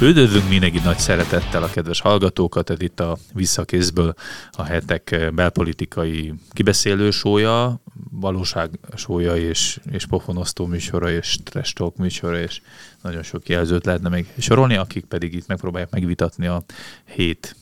Üdvözlünk 0.00 0.48
mindenki 0.48 0.78
nagy 0.78 0.98
szeretettel 0.98 1.62
a 1.62 1.70
kedves 1.70 2.00
hallgatókat, 2.00 2.70
ez 2.70 2.80
itt 2.80 3.00
a 3.00 3.18
Visszakézből 3.34 4.14
a 4.50 4.62
hetek 4.62 5.30
belpolitikai 5.34 6.34
kibeszélő 6.50 7.10
sója, 7.10 7.80
valóság 8.10 8.70
sója 8.94 9.36
és, 9.36 9.80
és 9.90 10.06
pofonosztó 10.06 10.66
műsora 10.66 11.10
és 11.10 11.36
trash 11.44 11.74
talk 11.74 11.96
műsora, 11.96 12.40
és 12.40 12.60
nagyon 13.02 13.22
sok 13.22 13.48
jelzőt 13.48 13.84
lehetne 13.84 14.08
még 14.08 14.26
sorolni, 14.38 14.76
akik 14.76 15.04
pedig 15.04 15.34
itt 15.34 15.46
megpróbálják 15.46 15.90
megvitatni 15.90 16.46
a 16.46 16.62
hét 17.04 17.56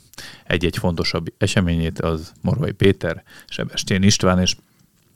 egy-egy 0.44 0.76
fontosabb 0.76 1.32
eseményét, 1.38 2.00
az 2.00 2.32
Morvai 2.40 2.72
Péter, 2.72 3.22
Sebestén 3.46 4.02
István 4.02 4.40
és 4.40 4.56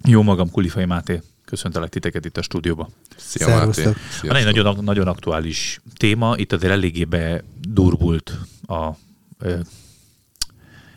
jó 0.05 0.23
magam 0.23 0.51
Kulifai 0.51 0.85
Máté 0.85 1.21
Köszöntelek 1.51 1.89
titeket 1.89 2.25
itt 2.25 2.37
a 2.37 2.43
stúdióban. 2.43 2.89
Szia 3.17 3.49
Máté. 3.49 3.83
Van 4.23 4.37
egy 4.37 4.45
nagyon, 4.45 4.85
nagyon 4.85 5.07
aktuális 5.07 5.81
téma, 5.97 6.35
itt 6.37 6.53
azért 6.53 6.73
eléggé 6.73 7.05
bedurvult 7.05 8.39
a 8.67 8.91
ö, 9.39 9.59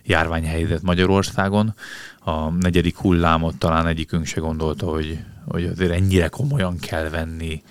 járványhelyzet 0.04 0.82
Magyarországon. 0.82 1.76
A 2.20 2.50
negyedik 2.50 2.98
hullámot 2.98 3.58
talán 3.58 3.88
egyikünk 3.88 4.26
se 4.26 4.40
gondolta, 4.40 4.86
hogy, 4.86 5.20
hogy 5.46 5.66
azért 5.66 5.92
ennyire 5.92 6.28
komolyan 6.28 6.80
kell 6.80 7.10
venni 7.10 7.64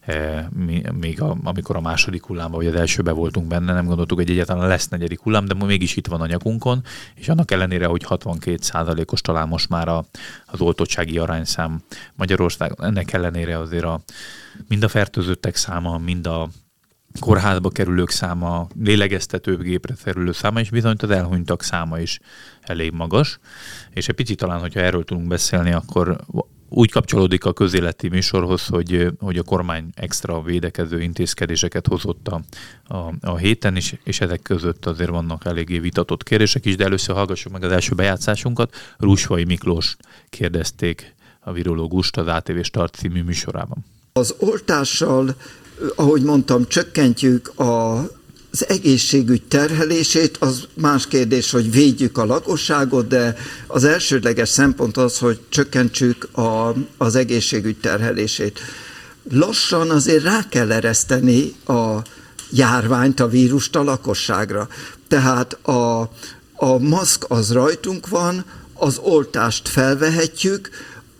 Eh, 0.00 0.46
még 0.92 1.22
a, 1.22 1.36
amikor 1.44 1.76
a 1.76 1.80
második 1.80 2.24
hullámban, 2.24 2.58
vagy 2.58 2.66
az 2.66 2.80
elsőben 2.80 3.14
voltunk 3.14 3.46
benne, 3.46 3.72
nem 3.72 3.86
gondoltuk, 3.86 4.18
hogy 4.18 4.30
egyáltalán 4.30 4.68
lesz 4.68 4.88
negyedik 4.88 5.20
hullám, 5.20 5.44
de 5.44 5.54
mégis 5.54 5.96
itt 5.96 6.06
van 6.06 6.20
a 6.20 6.26
nyakunkon, 6.26 6.82
és 7.14 7.28
annak 7.28 7.50
ellenére, 7.50 7.86
hogy 7.86 8.02
62 8.02 9.04
os 9.12 9.20
talán 9.20 9.48
most 9.48 9.68
már 9.68 9.88
a, 9.88 10.04
az 10.46 10.60
oltottsági 10.60 11.18
arányszám 11.18 11.82
Magyarországon, 12.14 12.86
ennek 12.86 13.12
ellenére 13.12 13.58
azért 13.58 13.84
a, 13.84 14.00
mind 14.68 14.82
a 14.82 14.88
fertőzöttek 14.88 15.56
száma, 15.56 15.98
mind 15.98 16.26
a 16.26 16.48
kórházba 17.20 17.68
kerülők 17.68 18.10
száma, 18.10 18.68
lélegeztetőgépre 18.82 19.94
kerülő 20.04 20.32
száma, 20.32 20.60
és 20.60 20.70
bizony 20.70 20.96
az 20.98 21.10
elhunytak 21.10 21.62
száma 21.62 21.98
is 21.98 22.18
elég 22.60 22.92
magas. 22.92 23.38
És 23.90 24.08
egy 24.08 24.14
picit 24.14 24.38
talán, 24.38 24.60
hogyha 24.60 24.80
erről 24.80 25.04
tudunk 25.04 25.28
beszélni, 25.28 25.72
akkor 25.72 26.20
úgy 26.70 26.90
kapcsolódik 26.90 27.44
a 27.44 27.52
közéleti 27.52 28.08
műsorhoz, 28.08 28.66
hogy, 28.66 29.06
hogy 29.18 29.36
a 29.36 29.42
kormány 29.42 29.90
extra 29.94 30.42
védekező 30.42 31.00
intézkedéseket 31.00 31.86
hozott 31.86 32.28
a, 32.28 32.40
a, 32.94 33.12
a 33.20 33.36
héten 33.36 33.76
is, 33.76 33.94
és 34.04 34.20
ezek 34.20 34.42
között 34.42 34.86
azért 34.86 35.10
vannak 35.10 35.44
eléggé 35.44 35.78
vitatott 35.78 36.22
kérdések 36.22 36.66
is, 36.66 36.76
de 36.76 36.84
először 36.84 37.14
hallgassuk 37.14 37.52
meg 37.52 37.62
az 37.62 37.72
első 37.72 37.94
bejátszásunkat. 37.94 38.74
Rúsvai 38.98 39.44
Miklós 39.44 39.96
kérdezték 40.28 41.14
a 41.40 41.52
virológust 41.52 42.16
az 42.16 42.26
ATV 42.26 42.60
Start 42.62 42.94
című 42.94 43.22
műsorában. 43.22 43.84
Az 44.12 44.34
oltással, 44.38 45.34
ahogy 45.96 46.22
mondtam, 46.22 46.66
csökkentjük 46.66 47.58
a 47.58 48.02
az 48.52 48.68
egészségügy 48.68 49.42
terhelését, 49.42 50.36
az 50.36 50.66
más 50.74 51.06
kérdés, 51.06 51.50
hogy 51.50 51.70
védjük 51.70 52.18
a 52.18 52.24
lakosságot, 52.24 53.06
de 53.06 53.36
az 53.66 53.84
elsődleges 53.84 54.48
szempont 54.48 54.96
az, 54.96 55.18
hogy 55.18 55.40
csökkentsük 55.48 56.38
a, 56.38 56.74
az 56.96 57.14
egészségügy 57.14 57.76
terhelését. 57.76 58.60
Lassan 59.30 59.90
azért 59.90 60.22
rá 60.22 60.48
kell 60.48 60.72
ereszteni 60.72 61.54
a 61.66 61.96
járványt, 62.50 63.20
a 63.20 63.28
vírust 63.28 63.76
a 63.76 63.82
lakosságra. 63.82 64.68
Tehát 65.08 65.52
a, 65.52 66.00
a 66.54 66.78
maszk 66.78 67.24
az 67.28 67.52
rajtunk 67.52 68.08
van, 68.08 68.44
az 68.74 68.98
oltást 69.02 69.68
felvehetjük, 69.68 70.70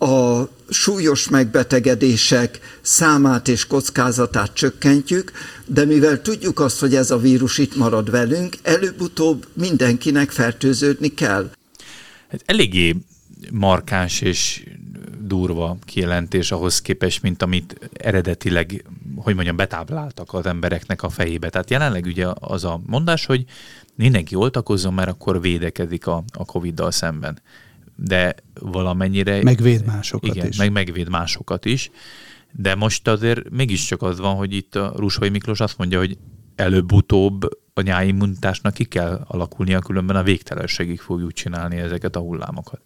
a 0.01 0.49
súlyos 0.69 1.29
megbetegedések 1.29 2.59
számát 2.81 3.47
és 3.47 3.67
kockázatát 3.67 4.53
csökkentjük, 4.53 5.31
de 5.65 5.85
mivel 5.85 6.21
tudjuk 6.21 6.59
azt, 6.59 6.79
hogy 6.79 6.95
ez 6.95 7.11
a 7.11 7.17
vírus 7.17 7.57
itt 7.57 7.75
marad 7.75 8.11
velünk, 8.11 8.55
előbb-utóbb 8.61 9.47
mindenkinek 9.53 10.29
fertőződni 10.29 11.13
kell. 11.13 11.51
Ez 12.27 12.39
eléggé 12.45 12.95
markáns 13.51 14.21
és 14.21 14.63
durva 15.19 15.77
kijelentés 15.85 16.51
ahhoz 16.51 16.81
képest, 16.81 17.21
mint 17.21 17.41
amit 17.41 17.91
eredetileg, 17.93 18.85
hogy 19.15 19.35
mondjam, 19.35 19.55
betábláltak 19.55 20.33
az 20.33 20.45
embereknek 20.45 21.03
a 21.03 21.09
fejébe. 21.09 21.49
Tehát 21.49 21.69
jelenleg 21.69 22.05
ugye 22.05 22.27
az 22.33 22.63
a 22.63 22.81
mondás, 22.85 23.25
hogy 23.25 23.45
mindenki 23.95 24.35
oltakozzon, 24.35 24.93
mert 24.93 25.09
akkor 25.09 25.41
védekezik 25.41 26.07
a, 26.07 26.23
a 26.33 26.45
Covid-dal 26.45 26.91
szemben 26.91 27.39
de 28.03 28.35
valamennyire... 28.59 29.43
Megvéd 29.43 29.85
másokat 29.85 30.35
igen, 30.35 30.47
is. 30.47 30.57
meg 30.57 30.71
megvéd 30.71 31.09
másokat 31.09 31.65
is, 31.65 31.91
de 32.51 32.75
most 32.75 33.07
azért 33.07 33.49
mégiscsak 33.49 34.01
az 34.01 34.19
van, 34.19 34.35
hogy 34.35 34.53
itt 34.53 34.75
a 34.75 34.93
Rusvai 34.95 35.29
Miklós 35.29 35.59
azt 35.59 35.77
mondja, 35.77 35.99
hogy 35.99 36.17
előbb-utóbb 36.55 37.47
a 37.73 37.81
nyáimmunitásnak 37.81 38.73
ki 38.73 38.83
kell 38.83 39.23
alakulnia, 39.27 39.79
különben 39.79 40.15
a 40.15 40.23
végtelenségig 40.23 40.99
fogjuk 40.99 41.33
csinálni 41.33 41.77
ezeket 41.77 42.15
a 42.15 42.19
hullámokat. 42.19 42.81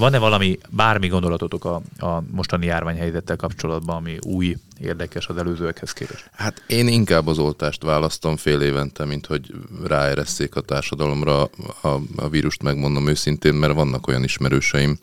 Van-e 0.00 0.18
valami, 0.18 0.58
bármi 0.70 1.08
gondolatotok 1.08 1.64
a, 1.64 1.82
a 1.98 2.22
mostani 2.30 2.66
járványhelyzettel 2.66 3.36
kapcsolatban, 3.36 3.96
ami 3.96 4.16
új, 4.20 4.56
érdekes 4.78 5.26
az 5.26 5.36
előzőekhez 5.36 5.92
képest? 5.92 6.30
Hát 6.32 6.62
én 6.66 6.88
inkább 6.88 7.26
az 7.26 7.38
oltást 7.38 7.82
választom 7.82 8.36
fél 8.36 8.60
évente, 8.60 9.04
mint 9.04 9.26
hogy 9.26 9.54
ráeresszék 9.84 10.56
a 10.56 10.60
társadalomra 10.60 11.42
a, 11.82 11.88
a 12.16 12.28
vírust, 12.28 12.62
megmondom 12.62 13.06
őszintén, 13.06 13.54
mert 13.54 13.74
vannak 13.74 14.06
olyan 14.06 14.24
ismerőseim, 14.24 14.98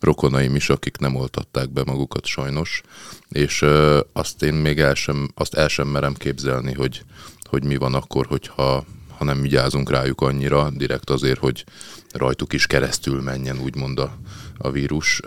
rokonaim 0.00 0.54
is, 0.54 0.70
akik 0.70 0.98
nem 0.98 1.14
oltatták 1.14 1.70
be 1.70 1.82
magukat 1.84 2.26
sajnos, 2.26 2.82
és 3.28 3.62
ö, 3.62 4.00
azt 4.12 4.42
én 4.42 4.54
még 4.54 4.78
el 4.78 4.94
sem, 4.94 5.30
azt 5.34 5.54
el 5.54 5.68
sem 5.68 5.88
merem 5.88 6.14
képzelni, 6.14 6.72
hogy, 6.72 7.02
hogy 7.42 7.64
mi 7.64 7.76
van 7.76 7.94
akkor, 7.94 8.26
hogyha 8.26 8.84
ha 9.20 9.26
nem 9.26 9.40
vigyázunk 9.40 9.90
rájuk 9.90 10.20
annyira, 10.20 10.70
direkt 10.70 11.10
azért, 11.10 11.38
hogy 11.38 11.64
rajtuk 12.12 12.52
is 12.52 12.66
keresztül 12.66 13.20
menjen, 13.22 13.60
úgymond 13.60 13.98
a, 13.98 14.16
a 14.58 14.70
vírus. 14.70 15.20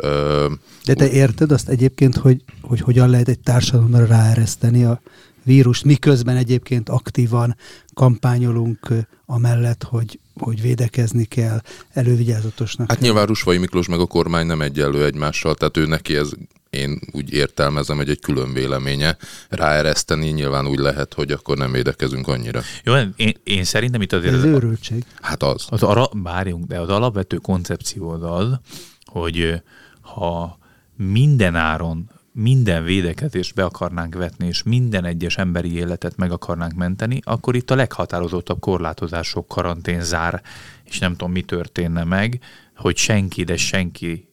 De 0.85 0.93
te 0.93 1.09
érted 1.09 1.51
azt 1.51 1.69
egyébként, 1.69 2.15
hogy, 2.15 2.43
hogy 2.61 2.79
hogyan 2.79 3.09
lehet 3.09 3.27
egy 3.27 3.39
társadalomra 3.39 4.05
ráereszteni 4.05 4.83
a 4.83 5.01
vírust, 5.43 5.83
miközben 5.83 6.37
egyébként 6.37 6.89
aktívan 6.89 7.55
kampányolunk 7.93 8.87
amellett, 9.25 9.83
hogy, 9.83 10.19
hogy 10.39 10.61
védekezni 10.61 11.25
kell, 11.25 11.61
elővigyázatosnak 11.89 12.87
Hát 12.87 12.97
kell. 12.97 13.07
nyilván 13.07 13.25
Rusvai 13.25 13.57
Miklós 13.57 13.87
meg 13.87 13.99
a 13.99 14.05
kormány 14.05 14.45
nem 14.45 14.61
egyenlő 14.61 15.05
egymással, 15.05 15.55
tehát 15.55 15.77
ő 15.77 15.85
neki 15.85 16.15
ez 16.15 16.29
én 16.73 16.99
úgy 17.11 17.33
értelmezem, 17.33 17.97
hogy 17.97 18.09
egy 18.09 18.19
külön 18.19 18.53
véleménye 18.53 19.17
ráereszteni 19.49 20.27
nyilván 20.27 20.67
úgy 20.67 20.79
lehet, 20.79 21.13
hogy 21.13 21.31
akkor 21.31 21.57
nem 21.57 21.71
védekezünk 21.71 22.27
annyira. 22.27 22.61
Jó, 22.83 22.93
én, 23.15 23.33
én 23.43 23.63
szerintem 23.63 24.01
itt 24.01 24.13
azért... 24.13 24.33
Ez 24.33 24.43
őrültség. 24.43 25.05
Hát 25.21 25.43
az. 25.43 25.65
az 25.69 25.83
ara, 25.83 26.09
bárjunk, 26.13 26.65
de 26.65 26.79
az 26.79 26.89
alapvető 26.89 27.37
koncepció 27.37 28.09
az 28.09 28.23
az, 28.23 28.59
hogy 29.05 29.61
ha 30.01 30.57
minden 30.95 31.55
áron 31.55 32.09
minden 32.35 32.83
védekezést 32.83 33.53
be 33.53 33.63
akarnánk 33.63 34.15
vetni, 34.15 34.47
és 34.47 34.63
minden 34.63 35.05
egyes 35.05 35.37
emberi 35.37 35.75
életet 35.75 36.15
meg 36.15 36.31
akarnánk 36.31 36.73
menteni, 36.73 37.19
akkor 37.23 37.55
itt 37.55 37.71
a 37.71 37.75
leghatározottabb 37.75 38.59
korlátozások, 38.59 39.47
karanténzár, 39.47 40.41
és 40.83 40.99
nem 40.99 41.11
tudom, 41.11 41.31
mi 41.31 41.41
történne 41.41 42.03
meg, 42.03 42.39
hogy 42.75 42.97
senki, 42.97 43.43
de 43.43 43.57
senki 43.57 44.27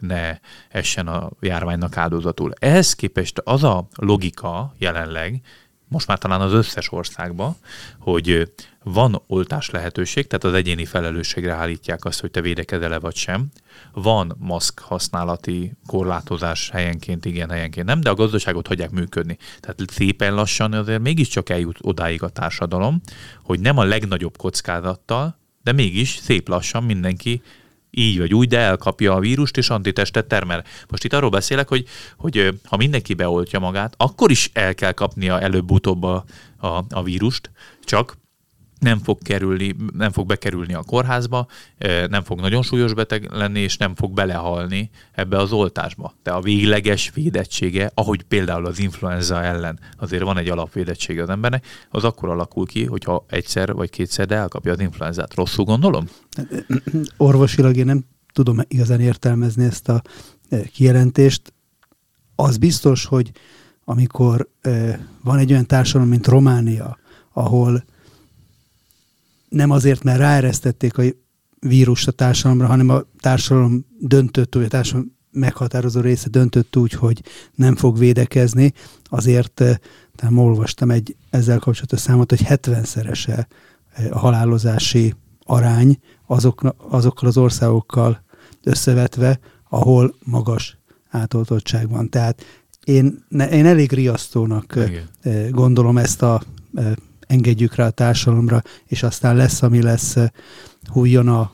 ne 0.00 0.38
essen 0.68 1.08
a 1.08 1.30
járványnak 1.40 1.96
áldozatul. 1.96 2.52
Ehhez 2.58 2.94
képest 2.94 3.40
az 3.44 3.64
a 3.64 3.86
logika 3.94 4.74
jelenleg, 4.78 5.42
most 5.88 6.06
már 6.06 6.18
talán 6.18 6.40
az 6.40 6.52
összes 6.52 6.92
országban, 6.92 7.56
hogy 7.98 8.52
van 8.82 9.22
oltás 9.26 9.70
lehetőség, 9.70 10.26
tehát 10.26 10.44
az 10.44 10.52
egyéni 10.52 10.84
felelősségre 10.84 11.52
állítják 11.52 12.04
azt, 12.04 12.20
hogy 12.20 12.30
te 12.30 12.40
védekezel-e 12.40 12.98
vagy 12.98 13.14
sem. 13.14 13.46
Van 13.92 14.36
maszk 14.38 14.78
használati 14.80 15.72
korlátozás 15.86 16.70
helyenként, 16.70 17.24
igen, 17.24 17.50
helyenként 17.50 17.86
nem, 17.86 18.00
de 18.00 18.10
a 18.10 18.14
gazdaságot 18.14 18.66
hagyják 18.66 18.90
működni. 18.90 19.38
Tehát 19.60 19.82
szépen 19.86 20.34
lassan 20.34 20.72
azért 20.72 21.00
mégiscsak 21.00 21.48
eljut 21.48 21.78
odáig 21.80 22.22
a 22.22 22.28
társadalom, 22.28 23.00
hogy 23.42 23.60
nem 23.60 23.78
a 23.78 23.84
legnagyobb 23.84 24.36
kockázattal, 24.36 25.38
de 25.62 25.72
mégis 25.72 26.16
szép 26.16 26.48
lassan 26.48 26.84
mindenki 26.84 27.42
így 27.90 28.18
vagy 28.18 28.34
úgy, 28.34 28.48
de 28.48 28.58
elkapja 28.58 29.14
a 29.14 29.20
vírust, 29.20 29.56
és 29.56 29.70
antitestet 29.70 30.26
termel. 30.26 30.64
Most 30.88 31.04
itt 31.04 31.12
arról 31.12 31.30
beszélek, 31.30 31.68
hogy, 31.68 31.84
hogy 32.16 32.60
ha 32.64 32.76
mindenki 32.76 33.14
beoltja 33.14 33.58
magát, 33.58 33.94
akkor 33.96 34.30
is 34.30 34.50
el 34.52 34.74
kell 34.74 34.92
kapnia 34.92 35.40
előbb-utóbb 35.40 36.02
a, 36.02 36.24
a, 36.58 36.84
a 36.88 37.02
vírust, 37.02 37.50
csak 37.84 38.16
nem 38.86 38.98
fog, 38.98 39.18
kerülni, 39.22 39.76
nem 39.92 40.12
fog 40.12 40.26
bekerülni 40.26 40.74
a 40.74 40.82
kórházba, 40.82 41.46
nem 42.08 42.22
fog 42.22 42.40
nagyon 42.40 42.62
súlyos 42.62 42.94
beteg 42.94 43.30
lenni, 43.32 43.60
és 43.60 43.76
nem 43.76 43.94
fog 43.94 44.12
belehalni 44.12 44.90
ebbe 45.12 45.38
az 45.38 45.52
oltásba. 45.52 46.14
De 46.22 46.30
a 46.30 46.40
végleges 46.40 47.10
védettsége, 47.14 47.90
ahogy 47.94 48.22
például 48.22 48.66
az 48.66 48.78
influenza 48.78 49.42
ellen 49.42 49.78
azért 49.98 50.22
van 50.22 50.38
egy 50.38 50.48
alapvédettsége 50.48 51.22
az 51.22 51.28
embernek, 51.28 51.66
az 51.90 52.04
akkor 52.04 52.28
alakul 52.28 52.66
ki, 52.66 52.84
hogyha 52.84 53.24
egyszer 53.28 53.72
vagy 53.72 53.90
kétszer 53.90 54.26
de 54.26 54.34
elkapja 54.34 54.72
az 54.72 54.80
influenzát. 54.80 55.34
Rosszul 55.34 55.64
gondolom? 55.64 56.08
Orvosilag 57.16 57.76
én 57.76 57.84
nem 57.84 58.04
tudom 58.32 58.58
igazán 58.68 59.00
értelmezni 59.00 59.64
ezt 59.64 59.88
a 59.88 60.02
kijelentést. 60.72 61.52
Az 62.34 62.56
biztos, 62.56 63.04
hogy 63.04 63.30
amikor 63.84 64.48
van 65.22 65.38
egy 65.38 65.50
olyan 65.50 65.66
társadalom, 65.66 66.08
mint 66.08 66.26
Románia, 66.26 66.98
ahol 67.32 67.84
nem 69.48 69.70
azért, 69.70 70.02
mert 70.02 70.18
ráeresztették 70.18 70.98
a 70.98 71.02
vírust 71.60 72.08
a 72.08 72.10
társadalomra, 72.10 72.66
hanem 72.66 72.88
a 72.88 73.04
társadalom 73.20 73.86
döntött, 73.98 74.54
vagy 74.54 74.64
a 74.64 74.68
társadalom 74.68 75.14
meghatározó 75.30 76.00
része 76.00 76.28
döntött 76.28 76.76
úgy, 76.76 76.92
hogy 76.92 77.22
nem 77.54 77.76
fog 77.76 77.98
védekezni, 77.98 78.72
azért 79.04 79.62
talán 80.14 80.38
olvastam 80.38 80.90
egy 80.90 81.16
ezzel 81.30 81.58
kapcsolatos 81.58 82.00
számot, 82.00 82.30
hogy 82.30 82.42
70-szerese 82.44 83.46
a 84.10 84.18
halálozási 84.18 85.14
arány 85.44 85.98
azok, 86.26 86.74
azokkal 86.88 87.28
az 87.28 87.36
országokkal 87.36 88.24
összevetve, 88.62 89.38
ahol 89.68 90.14
magas 90.24 90.78
átoltottság 91.08 91.90
van. 91.90 92.08
Tehát 92.10 92.44
én, 92.84 93.24
én 93.30 93.66
elég 93.66 93.92
riasztónak 93.92 94.78
Igen. 95.22 95.50
gondolom 95.50 95.98
ezt 95.98 96.22
a 96.22 96.42
engedjük 97.26 97.74
rá 97.74 97.86
a 97.86 97.90
társadalomra, 97.90 98.62
és 98.86 99.02
aztán 99.02 99.36
lesz, 99.36 99.62
ami 99.62 99.82
lesz, 99.82 100.16
hújjon 100.86 101.28
a 101.28 101.52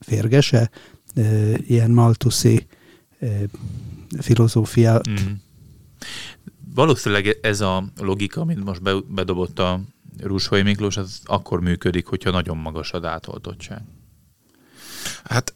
férgese, 0.00 0.70
ilyen 1.66 1.90
maltuszi 1.90 2.66
filozófia. 4.20 5.00
Mm. 5.10 5.32
Valószínűleg 6.74 7.38
ez 7.42 7.60
a 7.60 7.84
logika, 8.00 8.40
amit 8.40 8.64
most 8.64 9.04
bedobott 9.14 9.58
a 9.58 9.80
Rúsfai 10.20 10.62
Miklós, 10.62 10.96
az 10.96 11.20
akkor 11.24 11.60
működik, 11.60 12.06
hogyha 12.06 12.30
nagyon 12.30 12.56
magas 12.56 12.92
az 12.92 13.04
átoltottság. 13.04 13.82
Hát 15.24 15.54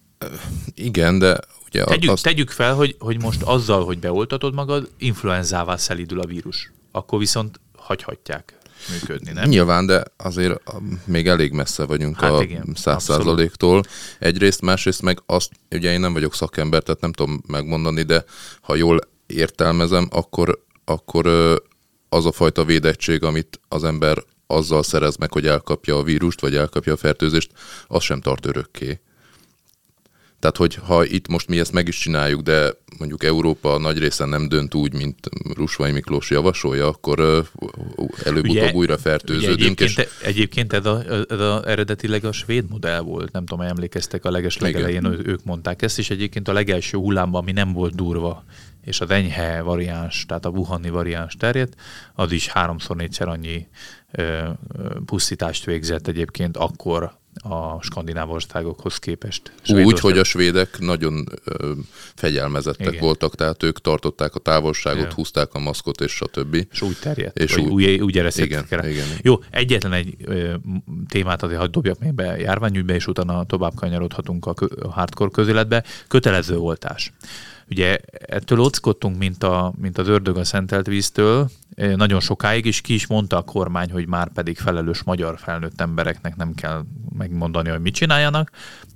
igen, 0.75 1.19
de 1.19 1.39
ugye... 1.67 1.85
Tegyük, 1.85 2.11
azt... 2.11 2.23
tegyük 2.23 2.51
fel, 2.51 2.75
hogy, 2.75 2.97
hogy 2.99 3.23
most 3.23 3.43
azzal, 3.43 3.85
hogy 3.85 3.99
beoltatod 3.99 4.55
magad, 4.55 4.91
influenzává 4.99 5.77
szelidül 5.77 6.21
a 6.21 6.27
vírus. 6.27 6.73
Akkor 6.91 7.19
viszont 7.19 7.61
hagyhatják 7.77 8.59
működni, 8.93 9.33
nem? 9.33 9.49
Nyilván, 9.49 9.87
de 9.87 10.03
azért 10.17 10.63
még 11.05 11.27
elég 11.27 11.53
messze 11.53 11.85
vagyunk 11.85 12.21
hát 12.21 12.33
a 12.33 12.99
százaléktól. 12.99 13.83
Egyrészt, 14.19 14.61
másrészt 14.61 15.03
meg 15.03 15.23
azt, 15.27 15.51
ugye 15.71 15.93
én 15.93 16.01
nem 16.01 16.13
vagyok 16.13 16.35
szakember, 16.35 16.83
tehát 16.83 17.01
nem 17.01 17.13
tudom 17.13 17.43
megmondani, 17.47 18.03
de 18.03 18.25
ha 18.61 18.75
jól 18.75 18.99
értelmezem, 19.27 20.09
akkor, 20.11 20.65
akkor 20.85 21.27
az 22.09 22.27
a 22.27 22.33
fajta 22.33 22.65
védettség, 22.65 23.23
amit 23.23 23.61
az 23.69 23.85
ember 23.85 24.25
azzal 24.47 24.83
szerez 24.83 25.17
meg, 25.17 25.33
hogy 25.33 25.47
elkapja 25.47 25.97
a 25.97 26.03
vírust, 26.03 26.41
vagy 26.41 26.57
elkapja 26.57 26.93
a 26.93 26.97
fertőzést, 26.97 27.51
az 27.87 28.03
sem 28.03 28.21
tart 28.21 28.47
örökké. 28.47 29.01
Tehát, 30.47 30.61
hogy 30.73 30.75
ha 30.87 31.05
itt 31.05 31.29
most 31.29 31.49
mi 31.49 31.59
ezt 31.59 31.73
meg 31.73 31.89
is 31.89 31.99
csináljuk, 31.99 32.41
de 32.41 32.73
mondjuk 32.99 33.25
Európa 33.25 33.79
nagy 33.79 33.99
része 33.99 34.25
nem 34.25 34.49
dönt 34.49 34.75
úgy, 34.75 34.95
mint 34.95 35.19
Rusvai 35.55 35.93
Miklós 35.93 36.31
javasolja, 36.31 36.87
akkor 36.87 37.45
előbb-utóbb 38.25 38.75
újra 38.75 38.99
fertőződünk. 38.99 39.53
Ugye 39.53 39.63
egyébként, 39.65 39.99
és... 39.99 40.09
egyébként 40.23 40.73
ez, 40.73 40.87
a, 40.87 41.03
ez 41.29 41.39
a, 41.39 41.69
eredetileg 41.69 42.25
a 42.25 42.33
svéd 42.33 42.69
modell 42.69 43.01
volt, 43.01 43.33
nem 43.33 43.47
tudom, 43.47 43.67
emlékeztek 43.67 44.25
a 44.25 44.31
leges 44.31 44.59
legelején, 44.59 45.05
ők 45.05 45.45
mondták 45.45 45.83
ezt, 45.83 45.99
és 45.99 46.11
egyébként 46.11 46.49
a 46.49 46.53
legelső 46.53 46.99
hullámban, 46.99 47.41
ami 47.41 47.53
nem 47.53 47.73
volt 47.73 47.95
durva, 47.95 48.45
és 48.85 49.01
az 49.01 49.11
enyhe 49.11 49.63
variáns, 49.63 50.25
tehát 50.27 50.45
a 50.45 50.49
Wuhani 50.49 50.91
variáns 50.91 51.35
terjedt, 51.37 51.75
az 52.15 52.33
is 52.33 52.49
háromszor-négyszer 52.49 53.29
annyi 53.29 53.67
ö, 54.13 54.49
pusztítást 55.05 55.65
végzett 55.65 56.07
egyébként 56.07 56.57
akkor 56.57 57.19
a 57.43 57.83
skandináv 57.83 58.31
országokhoz 58.31 58.97
képest. 58.97 59.53
Úgy, 59.69 60.01
hogy 60.01 60.19
a 60.19 60.25
svédek 60.25 60.79
nagyon 60.79 61.27
ö, 61.45 61.73
fegyelmezettek 62.15 62.87
Igen. 62.87 63.01
voltak, 63.01 63.35
tehát 63.35 63.63
ők 63.63 63.81
tartották 63.81 64.35
a 64.35 64.39
távolságot, 64.39 64.99
Igen. 64.99 65.13
húzták 65.13 65.55
a 65.55 65.59
maszkot, 65.59 66.01
és 66.01 66.13
stb. 66.13 66.67
És 66.71 66.83
úgy 66.83 66.97
terjedt, 67.01 67.39
és 67.39 67.57
úgy, 67.57 67.85
úgy, 67.85 68.01
úgy 68.01 68.19
eresztettek 68.19 68.67
igen, 68.71 68.89
igen, 68.91 69.07
Jó, 69.23 69.39
egyetlen 69.51 69.93
egy 69.93 70.15
ö, 70.25 70.55
témát 71.09 71.43
azért 71.43 71.59
hagyd 71.61 71.73
dobjak 71.73 71.99
még 71.99 72.15
be 72.15 72.39
járványügybe, 72.39 72.95
és 72.95 73.07
utána 73.07 73.45
tovább 73.45 73.75
kanyarodhatunk 73.75 74.47
a, 74.47 74.55
a 74.83 74.93
hardcore 74.93 75.31
közéletbe. 75.31 75.85
Kötelező 76.09 76.59
oltás. 76.59 77.13
Ugye 77.71 77.99
ettől 78.11 78.61
ockodtunk, 78.61 79.19
mint, 79.19 79.43
a, 79.43 79.73
mint 79.81 79.99
az 79.99 80.09
ördög 80.09 80.37
a 80.37 80.45
szentelt 80.45 80.87
víztől, 80.87 81.51
nagyon 81.77 82.21
sokáig, 82.21 82.67
és 82.67 82.81
ki 82.81 82.95
is 82.95 83.07
mondta 83.07 83.37
a 83.37 83.43
kormány, 83.43 83.91
hogy 83.91 84.07
már 84.07 84.33
pedig 84.33 84.59
felelős 84.59 85.03
magyar 85.03 85.39
felnőtt 85.39 85.81
embereknek 85.81 86.37
nem 86.37 86.55
kell 86.55 86.85
megmondani, 87.17 87.69
hogy 87.69 87.81
mit 87.81 87.95
csináljanak. 87.95 88.51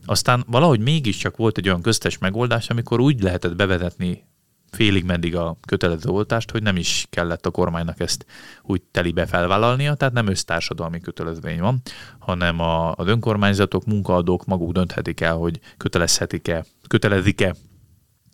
Aztán 0.04 0.44
valahogy 0.46 0.80
mégiscsak 0.80 1.36
volt 1.36 1.58
egy 1.58 1.68
olyan 1.68 1.82
köztes 1.82 2.18
megoldás, 2.18 2.70
amikor 2.70 3.00
úgy 3.00 3.22
lehetett 3.22 3.56
bevezetni 3.56 4.24
félig 4.70 5.04
meddig 5.04 5.36
a 5.36 5.56
kötelező 5.66 6.08
oltást, 6.08 6.50
hogy 6.50 6.62
nem 6.62 6.76
is 6.76 7.06
kellett 7.10 7.46
a 7.46 7.50
kormánynak 7.50 8.00
ezt 8.00 8.26
úgy 8.62 8.82
telibe 8.82 9.26
felvállalnia, 9.26 9.94
tehát 9.94 10.14
nem 10.14 10.26
össztársadalmi 10.26 11.00
kötelezvény 11.00 11.60
van, 11.60 11.82
hanem 12.18 12.60
a, 12.60 12.92
az 12.92 13.06
önkormányzatok, 13.06 13.84
munkaadók 13.84 14.44
maguk 14.44 14.72
dönthetik 14.72 15.20
el, 15.20 15.34
hogy 15.34 15.60
kötelezhetik-e, 15.76 16.64
kötelezik-e 16.88 17.54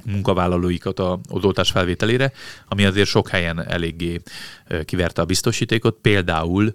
munkavállalóikat 0.06 0.98
az 0.98 1.44
oltás 1.44 1.70
felvételére, 1.70 2.32
ami 2.68 2.84
azért 2.84 3.08
sok 3.08 3.28
helyen 3.28 3.66
eléggé 3.66 4.20
kiverte 4.84 5.22
a 5.22 5.24
biztosítékot. 5.24 5.98
Például 6.00 6.72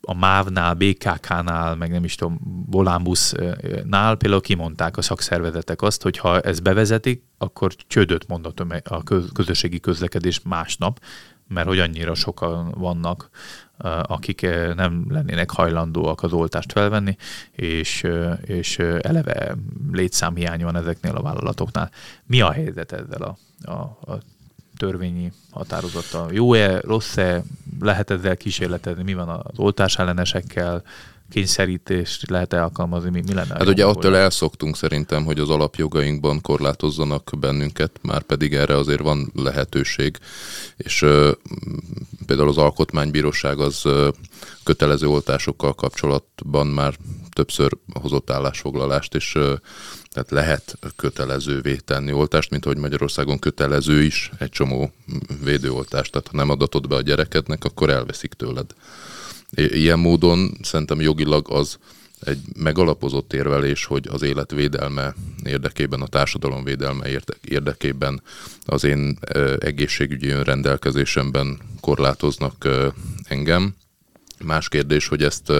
a 0.00 0.14
MÁV-nál, 0.14 0.74
BKK-nál, 0.74 1.74
meg 1.76 1.90
nem 1.90 2.04
is 2.04 2.14
tudom, 2.14 2.40
Volánbusz-nál 2.70 4.16
például 4.16 4.40
kimondták 4.40 4.96
a 4.96 5.02
szakszervezetek 5.02 5.82
azt, 5.82 6.02
hogy 6.02 6.18
ha 6.18 6.40
ezt 6.40 6.62
bevezetik, 6.62 7.22
akkor 7.38 7.72
csődöt 7.86 8.28
mond 8.28 8.46
a, 8.46 8.52
tömeg, 8.52 8.86
a 8.88 9.02
közösségi 9.34 9.80
közlekedés 9.80 10.40
másnap, 10.44 11.00
mert 11.48 11.66
hogy 11.66 11.78
annyira 11.78 12.14
sokan 12.14 12.70
vannak 12.70 13.28
akik 14.02 14.40
nem 14.76 15.06
lennének 15.08 15.50
hajlandóak 15.50 16.22
az 16.22 16.32
oltást 16.32 16.72
felvenni, 16.72 17.16
és, 17.50 18.06
és 18.44 18.78
eleve 18.78 19.56
létszámhiány 19.92 20.64
van 20.64 20.76
ezeknél 20.76 21.14
a 21.14 21.22
vállalatoknál. 21.22 21.90
Mi 22.26 22.40
a 22.40 22.52
helyzet 22.52 22.92
ezzel 22.92 23.22
a, 23.22 23.36
a, 23.70 24.12
a 24.12 24.18
törvényi 24.76 25.32
határozattal? 25.50 26.32
Jó-e, 26.32 26.80
rossz-e, 26.80 27.42
lehet 27.80 28.10
ezzel 28.10 28.36
kísérletezni, 28.36 29.02
mi 29.02 29.14
van 29.14 29.28
az 29.28 29.58
oltás 29.58 29.98
ellenesekkel, 29.98 30.82
kényszerítést 31.30 32.30
lehet 32.30 32.52
-e 32.52 32.62
alkalmazni, 32.62 33.10
mi, 33.10 33.22
mi 33.26 33.34
lenne? 33.34 33.54
Hát 33.54 33.68
ugye 33.68 33.84
attól 33.84 34.16
elszoktunk 34.16 34.76
szerintem, 34.76 35.24
hogy 35.24 35.38
az 35.38 35.50
alapjogainkban 35.50 36.40
korlátozzanak 36.40 37.30
bennünket, 37.38 37.98
már 38.02 38.22
pedig 38.22 38.54
erre 38.54 38.76
azért 38.76 39.00
van 39.00 39.32
lehetőség, 39.34 40.18
és 40.76 41.02
uh, 41.02 41.30
például 42.26 42.48
az 42.48 42.58
Alkotmánybíróság 42.58 43.58
az 43.58 43.84
uh, 43.84 44.08
kötelező 44.62 45.08
oltásokkal 45.08 45.74
kapcsolatban 45.74 46.66
már 46.66 46.94
többször 47.32 47.72
hozott 48.00 48.30
állásfoglalást, 48.30 49.14
és 49.14 49.34
uh, 49.34 49.52
tehát 50.14 50.30
lehet 50.30 50.78
kötelezővé 50.96 51.76
tenni 51.76 52.12
oltást, 52.12 52.50
mint 52.50 52.64
hogy 52.64 52.76
Magyarországon 52.76 53.38
kötelező 53.38 54.02
is 54.02 54.30
egy 54.38 54.50
csomó 54.50 54.92
védőoltást. 55.44 56.12
Tehát 56.12 56.28
ha 56.28 56.36
nem 56.36 56.50
adatod 56.50 56.88
be 56.88 56.94
a 56.94 57.00
gyerekednek, 57.00 57.64
akkor 57.64 57.90
elveszik 57.90 58.32
tőled. 58.32 58.66
Ilyen 59.54 59.98
módon 59.98 60.56
szerintem 60.62 61.00
jogilag 61.00 61.50
az 61.50 61.78
egy 62.20 62.40
megalapozott 62.56 63.32
érvelés, 63.32 63.84
hogy 63.84 64.08
az 64.10 64.22
életvédelme 64.22 65.14
érdekében, 65.44 66.00
a 66.00 66.06
társadalom 66.06 66.64
védelme 66.64 67.06
érdekében 67.44 68.22
az 68.64 68.84
én 68.84 69.18
egészségügyi 69.58 70.28
önrendelkezésemben 70.28 71.58
korlátoznak 71.80 72.68
engem. 73.28 73.74
Más 74.44 74.68
kérdés, 74.68 75.08
hogy 75.08 75.22
ezt 75.22 75.52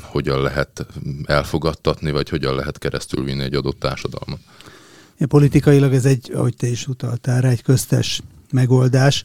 hogyan 0.00 0.42
lehet 0.42 0.86
elfogadtatni, 1.24 2.10
vagy 2.10 2.28
hogyan 2.28 2.54
lehet 2.54 2.78
keresztülvinni 2.78 3.42
egy 3.42 3.54
adott 3.54 3.78
társadalmat. 3.78 4.40
Politikailag 5.28 5.94
ez 5.94 6.04
egy, 6.04 6.30
ahogy 6.32 6.56
te 6.56 6.66
is 6.66 6.86
utaltál 6.86 7.40
rá, 7.40 7.48
egy 7.48 7.62
köztes 7.62 8.20
megoldás. 8.50 9.24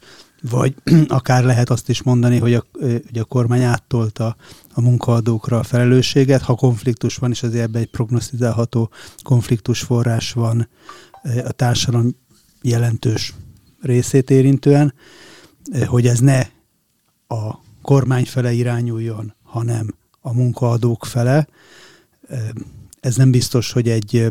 Vagy 0.50 0.74
akár 1.08 1.44
lehet 1.44 1.70
azt 1.70 1.88
is 1.88 2.02
mondani, 2.02 2.38
hogy 2.38 2.54
a, 2.54 2.64
hogy 2.80 3.18
a 3.18 3.24
kormány 3.24 3.62
áttolta 3.62 4.36
a 4.74 4.80
munkaadókra 4.80 5.58
a 5.58 5.62
felelősséget, 5.62 6.42
ha 6.42 6.54
konfliktus 6.54 7.16
van, 7.16 7.30
és 7.30 7.42
azért 7.42 7.62
ebben 7.62 7.82
egy 7.82 7.90
prognosztizálható 7.90 8.90
konfliktus 9.22 9.80
forrás 9.80 10.32
van 10.32 10.68
a 11.44 11.52
társadalom 11.52 12.16
jelentős 12.62 13.34
részét 13.80 14.30
érintően, 14.30 14.94
hogy 15.86 16.06
ez 16.06 16.18
ne 16.18 16.40
a 17.28 17.58
kormány 17.82 18.24
fele 18.24 18.52
irányuljon, 18.52 19.34
hanem 19.42 19.94
a 20.20 20.32
munkaadók 20.32 21.04
fele. 21.04 21.48
Ez 23.00 23.16
nem 23.16 23.30
biztos, 23.30 23.72
hogy 23.72 23.88
egy, 23.88 24.28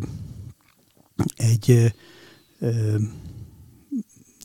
egy 1.35 1.93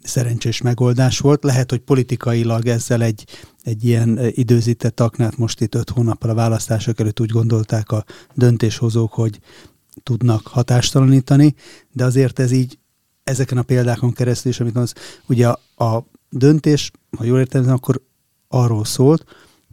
szerencsés 0.06 0.60
megoldás 0.60 1.18
volt. 1.18 1.44
Lehet, 1.44 1.70
hogy 1.70 1.80
politikailag 1.80 2.66
ezzel 2.66 3.02
egy, 3.02 3.24
egy 3.62 3.84
ilyen 3.84 4.18
időzített 4.30 5.00
aknát 5.00 5.36
most 5.36 5.60
itt 5.60 5.74
öt 5.74 5.90
hónappal 5.90 6.30
a 6.30 6.34
választások 6.34 7.00
előtt 7.00 7.20
úgy 7.20 7.30
gondolták 7.30 7.90
a 7.90 8.04
döntéshozók, 8.34 9.12
hogy 9.12 9.38
tudnak 10.02 10.46
hatástalanítani, 10.46 11.54
de 11.92 12.04
azért 12.04 12.38
ez 12.38 12.50
így 12.50 12.78
ezeken 13.24 13.58
a 13.58 13.62
példákon 13.62 14.12
keresztül 14.12 14.50
is, 14.50 14.60
amit 14.60 14.76
az, 14.76 14.92
ugye 15.26 15.48
a, 15.48 15.84
a 15.84 16.06
döntés, 16.30 16.90
ha 17.16 17.24
jól 17.24 17.38
értem, 17.38 17.70
akkor 17.70 18.02
arról 18.48 18.84
szólt, 18.84 19.24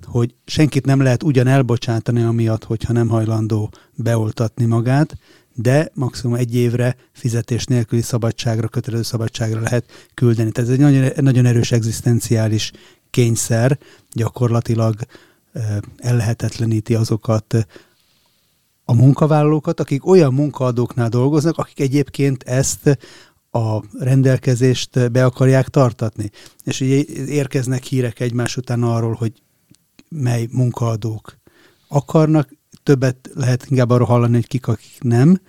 hogy 0.06 0.36
senkit 0.46 0.86
nem 0.86 1.02
lehet 1.02 1.24
ugyan 1.24 1.48
elbocsátani 1.48 2.22
amiatt, 2.22 2.64
hogyha 2.64 2.94
nem 2.94 3.08
hajlandó 3.08 3.72
beoltatni 3.96 4.66
magát, 4.66 5.18
de 5.56 5.90
maximum 5.94 6.36
egy 6.36 6.56
évre 6.56 6.96
fizetés 7.12 7.66
nélküli 7.66 8.02
szabadságra, 8.02 8.68
kötelező 8.68 9.04
szabadságra 9.04 9.62
lehet 9.62 10.10
küldeni. 10.14 10.52
Tehát 10.52 10.70
ez 10.70 10.76
egy 10.76 10.82
nagyon, 10.82 11.12
nagyon 11.16 11.46
erős 11.46 11.72
egzisztenciális 11.72 12.72
kényszer, 13.10 13.80
gyakorlatilag 14.12 14.96
ellehetetleníti 15.98 16.96
azokat 16.96 17.68
a 18.86 18.94
munkavállalókat, 18.94 19.80
akik 19.80 20.06
olyan 20.06 20.34
munkaadóknál 20.34 21.10
dolgoznak, 21.10 21.58
akik 21.58 21.80
egyébként 21.80 22.44
ezt 22.44 23.00
a 23.52 23.84
rendelkezést 24.00 25.12
be 25.12 25.26
akarják 25.26 25.68
tartatni. 25.68 26.30
És 26.64 26.82
ugye 26.82 27.04
érkeznek 27.28 27.84
hírek 27.84 28.20
egymás 28.20 28.58
után 28.58 28.84
arról, 28.84 29.14
hogy 29.14 29.34
mely 30.10 30.48
munkaadók 30.52 31.38
akarnak, 31.88 32.50
többet 32.84 33.30
lehet 33.34 33.66
inkább 33.70 33.90
arról 33.90 34.08
hallani, 34.08 34.34
hogy 34.34 34.48
kik, 34.48 34.68
akik 34.68 34.98
nem, 35.00 35.40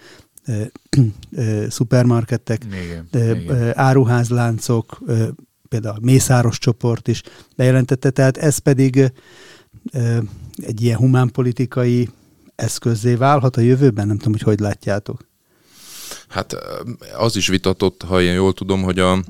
szupermarketek, 1.69 2.65
igen, 2.65 3.09
igen. 3.13 3.73
áruházláncok, 3.79 5.03
például 5.69 5.97
a 5.97 6.05
Mészáros 6.05 6.59
csoport 6.59 7.09
is 7.09 7.23
bejelentette, 7.57 8.11
tehát 8.11 8.37
ez 8.37 8.59
pedig 8.59 9.13
egy 10.57 10.83
ilyen 10.83 10.97
humánpolitikai 10.97 12.09
eszközé 12.55 13.15
válhat 13.15 13.57
a 13.57 13.61
jövőben? 13.61 14.07
Nem 14.07 14.17
tudom, 14.17 14.33
hogy 14.33 14.43
hogy 14.43 14.61
látjátok. 14.61 15.27
Hát 16.29 16.57
az 17.19 17.37
is 17.37 17.49
vitatott, 17.49 18.03
ha 18.03 18.23
én 18.23 18.33
jól 18.33 18.53
tudom, 18.53 18.83
hogy 18.83 18.99
a 18.99 19.25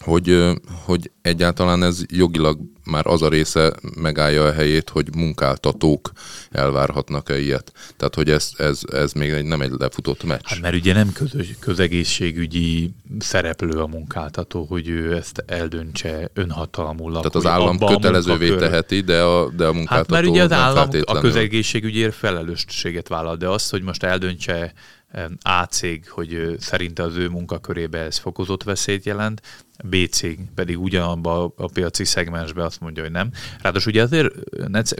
hogy, 0.00 0.52
hogy 0.84 1.10
egyáltalán 1.22 1.82
ez 1.82 2.02
jogilag 2.08 2.58
már 2.84 3.06
az 3.06 3.22
a 3.22 3.28
része 3.28 3.72
megállja 3.96 4.44
a 4.44 4.52
helyét, 4.52 4.88
hogy 4.88 5.14
munkáltatók 5.14 6.10
elvárhatnak-e 6.50 7.38
ilyet. 7.38 7.72
Tehát, 7.96 8.14
hogy 8.14 8.30
ez, 8.30 8.50
ez, 8.56 8.80
ez 8.92 9.12
még 9.12 9.30
egy, 9.30 9.44
nem 9.44 9.60
egy 9.60 9.72
lefutott 9.78 10.24
meccs. 10.24 10.40
Hát 10.44 10.60
mert 10.60 10.74
ugye 10.74 10.92
nem 10.92 11.12
közös, 11.12 11.54
közegészségügyi 11.58 12.90
szereplő 13.18 13.80
a 13.80 13.86
munkáltató, 13.86 14.64
hogy 14.64 14.88
ő 14.88 15.16
ezt 15.16 15.44
eldöntse 15.46 16.30
önhatalmulag. 16.34 17.18
Tehát 17.18 17.34
az 17.34 17.46
állam 17.46 17.78
kötelezővé 17.78 18.56
teheti, 18.56 19.00
de 19.00 19.22
a, 19.22 19.50
de 19.50 19.66
a 19.66 19.72
munkáltató 19.72 20.14
Hát 20.14 20.22
mert 20.22 20.26
ugye 20.26 20.42
az 20.42 20.52
állam 20.52 20.88
a 21.04 21.18
közegészségügyért 21.18 22.14
felelősséget 22.14 23.08
vállal, 23.08 23.36
de 23.36 23.48
azt, 23.48 23.70
hogy 23.70 23.82
most 23.82 24.02
eldöntse 24.02 24.72
a 25.42 25.62
cég, 25.62 26.08
hogy 26.10 26.56
szerinte 26.58 27.02
az 27.02 27.16
ő 27.16 27.28
munkakörébe 27.28 27.98
ez 27.98 28.16
fokozott 28.16 28.62
veszélyt 28.62 29.04
jelent, 29.04 29.42
B 29.84 29.96
cég 30.10 30.40
pedig 30.54 30.78
ugyanabban 30.78 31.52
a 31.56 31.66
piaci 31.66 32.04
szegmensben 32.04 32.64
azt 32.64 32.80
mondja, 32.80 33.02
hogy 33.02 33.12
nem. 33.12 33.30
Ráadásul 33.60 33.92
ugye 33.92 34.02
azért, 34.02 34.34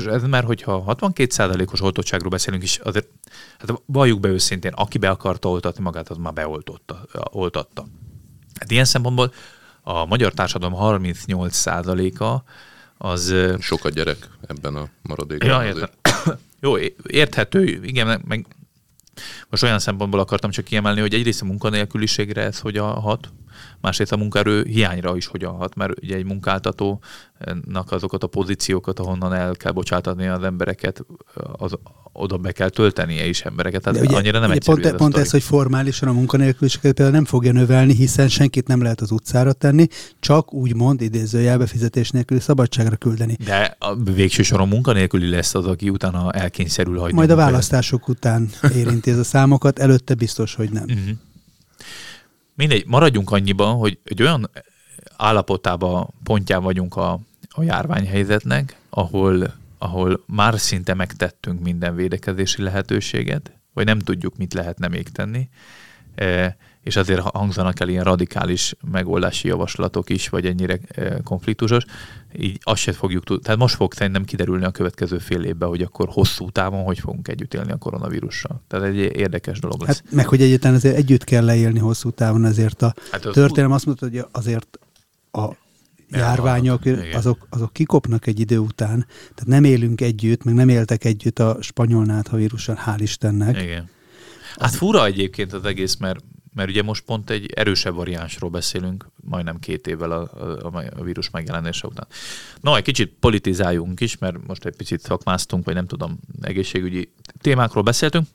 ez 0.06 0.22
már 0.22 0.44
hogyha 0.44 0.84
62%-os 0.86 1.80
oltottságról 1.80 2.30
beszélünk 2.30 2.62
is, 2.62 2.76
azért, 2.76 3.08
hát 3.58 3.82
valljuk 3.86 4.20
be 4.20 4.28
őszintén, 4.28 4.72
aki 4.72 4.98
be 4.98 5.10
akarta 5.10 5.48
oltatni 5.48 5.82
magát, 5.82 6.08
az 6.08 6.16
már 6.16 6.32
beoltotta, 6.32 7.06
oltatta. 7.30 7.86
Hát 8.60 8.70
ilyen 8.70 8.84
szempontból 8.84 9.32
a 9.82 10.04
magyar 10.04 10.32
társadalom 10.32 10.74
38%-a 10.78 12.42
az... 13.06 13.34
Sok 13.60 13.84
a 13.84 13.88
gyerek 13.88 14.28
ebben 14.46 14.74
a 14.74 14.88
maradékban. 15.02 15.48
Ja, 15.48 15.64
értem. 15.64 15.88
Jó, 16.60 16.78
érthető, 17.06 17.64
igen, 17.82 18.22
meg 18.26 18.46
most 19.50 19.62
olyan 19.62 19.78
szempontból 19.78 20.20
akartam 20.20 20.50
csak 20.50 20.64
kiemelni, 20.64 21.00
hogy 21.00 21.14
egyrészt 21.14 21.42
a 21.42 21.44
munkanélküliségre 21.44 22.42
ez 22.42 22.60
hogyan 22.60 22.92
hat, 22.92 23.32
másrészt 23.80 24.12
a 24.12 24.16
munkaerő 24.16 24.64
hiányra 24.64 25.16
is 25.16 25.26
hogyan 25.26 25.54
hat, 25.54 25.74
mert 25.74 26.02
ugye 26.02 26.16
egy 26.16 26.24
munkáltatónak 26.24 27.86
azokat 27.92 28.22
a 28.22 28.26
pozíciókat, 28.26 28.98
ahonnan 28.98 29.32
el 29.32 29.54
kell 29.54 29.72
bocsátani 29.72 30.26
az 30.26 30.42
embereket, 30.42 31.04
az, 31.52 31.78
oda 32.18 32.36
be 32.36 32.52
kell 32.52 32.68
töltenie 32.68 33.26
is 33.26 33.40
embereket, 33.40 33.82
tehát 33.82 34.00
ugye, 34.00 34.16
annyira 34.16 34.38
nem 34.38 34.48
ugye 34.48 34.58
egyszerű 34.58 34.80
pont, 34.80 34.92
ez 34.92 34.98
pont 34.98 35.16
ez, 35.16 35.30
hogy 35.30 35.42
formálisan 35.42 36.08
a 36.08 36.12
munkanélküliséget 36.12 36.94
például 36.94 37.10
nem 37.16 37.24
fogja 37.24 37.52
növelni, 37.52 37.94
hiszen 37.94 38.28
senkit 38.28 38.66
nem 38.66 38.82
lehet 38.82 39.00
az 39.00 39.10
utcára 39.10 39.52
tenni, 39.52 39.86
csak 40.20 40.54
úgymond 40.54 41.00
idézőjelbe 41.00 41.66
fizetés 41.66 42.10
nélküli 42.10 42.40
szabadságra 42.40 42.96
küldeni. 42.96 43.36
De 43.44 43.76
a 43.78 43.94
végső 43.94 44.42
soron 44.42 44.68
munkanélküli 44.68 45.28
lesz 45.28 45.54
az, 45.54 45.66
aki 45.66 45.90
utána 45.90 46.32
elkényszerül 46.32 46.98
hagyni. 46.98 47.16
Majd 47.16 47.30
a 47.30 47.36
választások 47.36 48.08
után 48.08 48.50
érinti 48.74 49.10
ez 49.10 49.18
a 49.18 49.24
számokat, 49.24 49.78
előtte 49.78 50.14
biztos, 50.14 50.54
hogy 50.54 50.70
nem. 50.70 50.82
Uh-huh. 50.82 51.16
Mindegy, 52.54 52.84
maradjunk 52.86 53.30
annyiban, 53.30 53.76
hogy 53.76 53.98
egy 54.04 54.22
olyan 54.22 54.50
állapotában, 55.16 56.14
pontján 56.24 56.62
vagyunk 56.62 56.96
a, 56.96 57.20
a 57.48 57.62
járványhelyzetnek, 57.62 58.76
ahol, 58.90 59.54
ahol 59.78 60.24
már 60.26 60.58
szinte 60.58 60.94
megtettünk 60.94 61.60
minden 61.60 61.94
védekezési 61.94 62.62
lehetőséget, 62.62 63.52
vagy 63.72 63.84
nem 63.84 63.98
tudjuk, 63.98 64.36
mit 64.36 64.54
lehetne 64.54 64.88
még 64.88 65.08
tenni, 65.08 65.48
e, 66.14 66.56
és 66.82 66.96
azért 66.96 67.20
hangzanak 67.20 67.80
el 67.80 67.88
ilyen 67.88 68.04
radikális 68.04 68.74
megoldási 68.90 69.48
javaslatok 69.48 70.10
is, 70.10 70.28
vagy 70.28 70.46
ennyire 70.46 70.78
e, 70.88 71.20
konfliktusos, 71.22 71.84
így 72.36 72.58
azt 72.62 72.80
se 72.80 72.92
fogjuk 72.92 73.24
tudni. 73.24 73.42
Tehát 73.42 73.58
most 73.58 73.74
fog 73.74 73.92
szerintem 73.92 74.24
kiderülni 74.24 74.64
a 74.64 74.70
következő 74.70 75.18
fél 75.18 75.42
évben, 75.42 75.68
hogy 75.68 75.82
akkor 75.82 76.08
hosszú 76.10 76.50
távon 76.50 76.84
hogy 76.84 76.98
fogunk 76.98 77.28
együtt 77.28 77.54
élni 77.54 77.72
a 77.72 77.76
koronavírussal. 77.76 78.62
Tehát 78.66 78.86
egy 78.86 78.96
érdekes 78.96 79.60
dolog 79.60 79.82
lesz. 79.82 80.02
Hát 80.04 80.12
meg, 80.12 80.26
hogy 80.26 80.42
egyáltalán 80.42 80.76
azért 80.76 80.96
együtt 80.96 81.24
kell 81.24 81.44
leélni 81.44 81.78
hosszú 81.78 82.10
távon, 82.10 82.44
ezért 82.44 82.82
a 82.82 82.94
hát 83.10 83.24
az 83.24 83.34
történelem 83.34 83.72
azt 83.72 83.86
mondta, 83.86 84.06
hogy 84.06 84.24
azért 84.32 84.78
a 85.30 85.48
járványok, 86.10 86.82
azok, 87.12 87.46
azok 87.50 87.72
kikopnak 87.72 88.26
egy 88.26 88.40
idő 88.40 88.58
után, 88.58 89.06
tehát 89.18 89.46
nem 89.46 89.64
élünk 89.64 90.00
együtt, 90.00 90.44
meg 90.44 90.54
nem 90.54 90.68
éltek 90.68 91.04
együtt 91.04 91.38
a 91.38 91.56
spanyol 91.60 92.04
nátha 92.04 92.36
vírussal, 92.36 92.78
hál' 92.86 92.98
Istennek. 92.98 93.62
Igen. 93.62 93.88
Hát 94.56 94.74
fura 94.74 95.06
egyébként 95.06 95.52
az 95.52 95.64
egész, 95.64 95.96
mert 95.96 96.24
mert 96.58 96.70
ugye 96.70 96.82
most 96.82 97.04
pont 97.04 97.30
egy 97.30 97.52
erősebb 97.54 97.94
variánsról 97.94 98.50
beszélünk, 98.50 99.06
majdnem 99.20 99.58
két 99.58 99.86
évvel 99.86 100.10
a, 100.10 100.30
a, 100.66 100.84
a 100.96 101.02
vírus 101.02 101.30
megjelenése 101.30 101.86
után. 101.86 102.06
No, 102.60 102.74
egy 102.74 102.82
kicsit 102.82 103.12
politizáljunk 103.20 104.00
is, 104.00 104.18
mert 104.18 104.46
most 104.46 104.64
egy 104.64 104.76
picit 104.76 105.00
szakmáztunk, 105.00 105.64
vagy 105.64 105.74
nem 105.74 105.86
tudom, 105.86 106.18
egészségügyi 106.40 107.12
témákról 107.40 107.82
beszéltünk. 107.82 108.26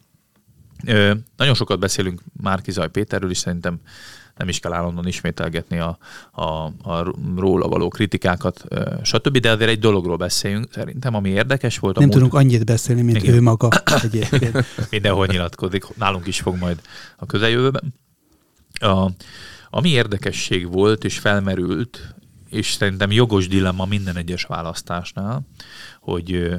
Ö, 0.85 1.13
nagyon 1.37 1.53
sokat 1.53 1.79
beszélünk 1.79 2.21
Márki 2.41 2.71
Zaj 2.71 2.89
Péterről 2.89 3.29
is, 3.29 3.37
szerintem 3.37 3.79
nem 4.37 4.47
is 4.47 4.59
kell 4.59 4.73
állandóan 4.73 5.07
ismételgetni 5.07 5.79
a, 5.79 5.97
a, 6.31 6.43
a 6.83 7.13
róla 7.35 7.67
való 7.67 7.87
kritikákat, 7.87 8.63
stb. 9.03 9.37
De 9.37 9.51
azért 9.51 9.69
egy 9.69 9.79
dologról 9.79 10.17
beszéljünk 10.17 10.67
szerintem, 10.71 11.15
ami 11.15 11.29
érdekes 11.29 11.79
volt. 11.79 11.95
Nem 11.95 12.03
múlt... 12.03 12.15
tudunk 12.15 12.33
annyit 12.33 12.65
beszélni, 12.65 13.01
mint 13.01 13.17
Igen. 13.17 13.35
ő 13.35 13.41
maga 13.41 13.69
egyébként. 14.03 14.65
Mindenhol 14.89 15.25
nyilatkozik, 15.25 15.95
nálunk 15.95 16.27
is 16.27 16.39
fog 16.39 16.57
majd 16.57 16.81
a 17.17 17.25
közeljövőben. 17.25 17.93
A, 18.79 19.09
ami 19.69 19.89
érdekesség 19.89 20.71
volt 20.71 21.03
és 21.03 21.19
felmerült, 21.19 22.15
és 22.49 22.71
szerintem 22.71 23.11
jogos 23.11 23.47
dilemma 23.47 23.85
minden 23.85 24.17
egyes 24.17 24.43
választásnál, 24.43 25.47
hogy 25.99 26.51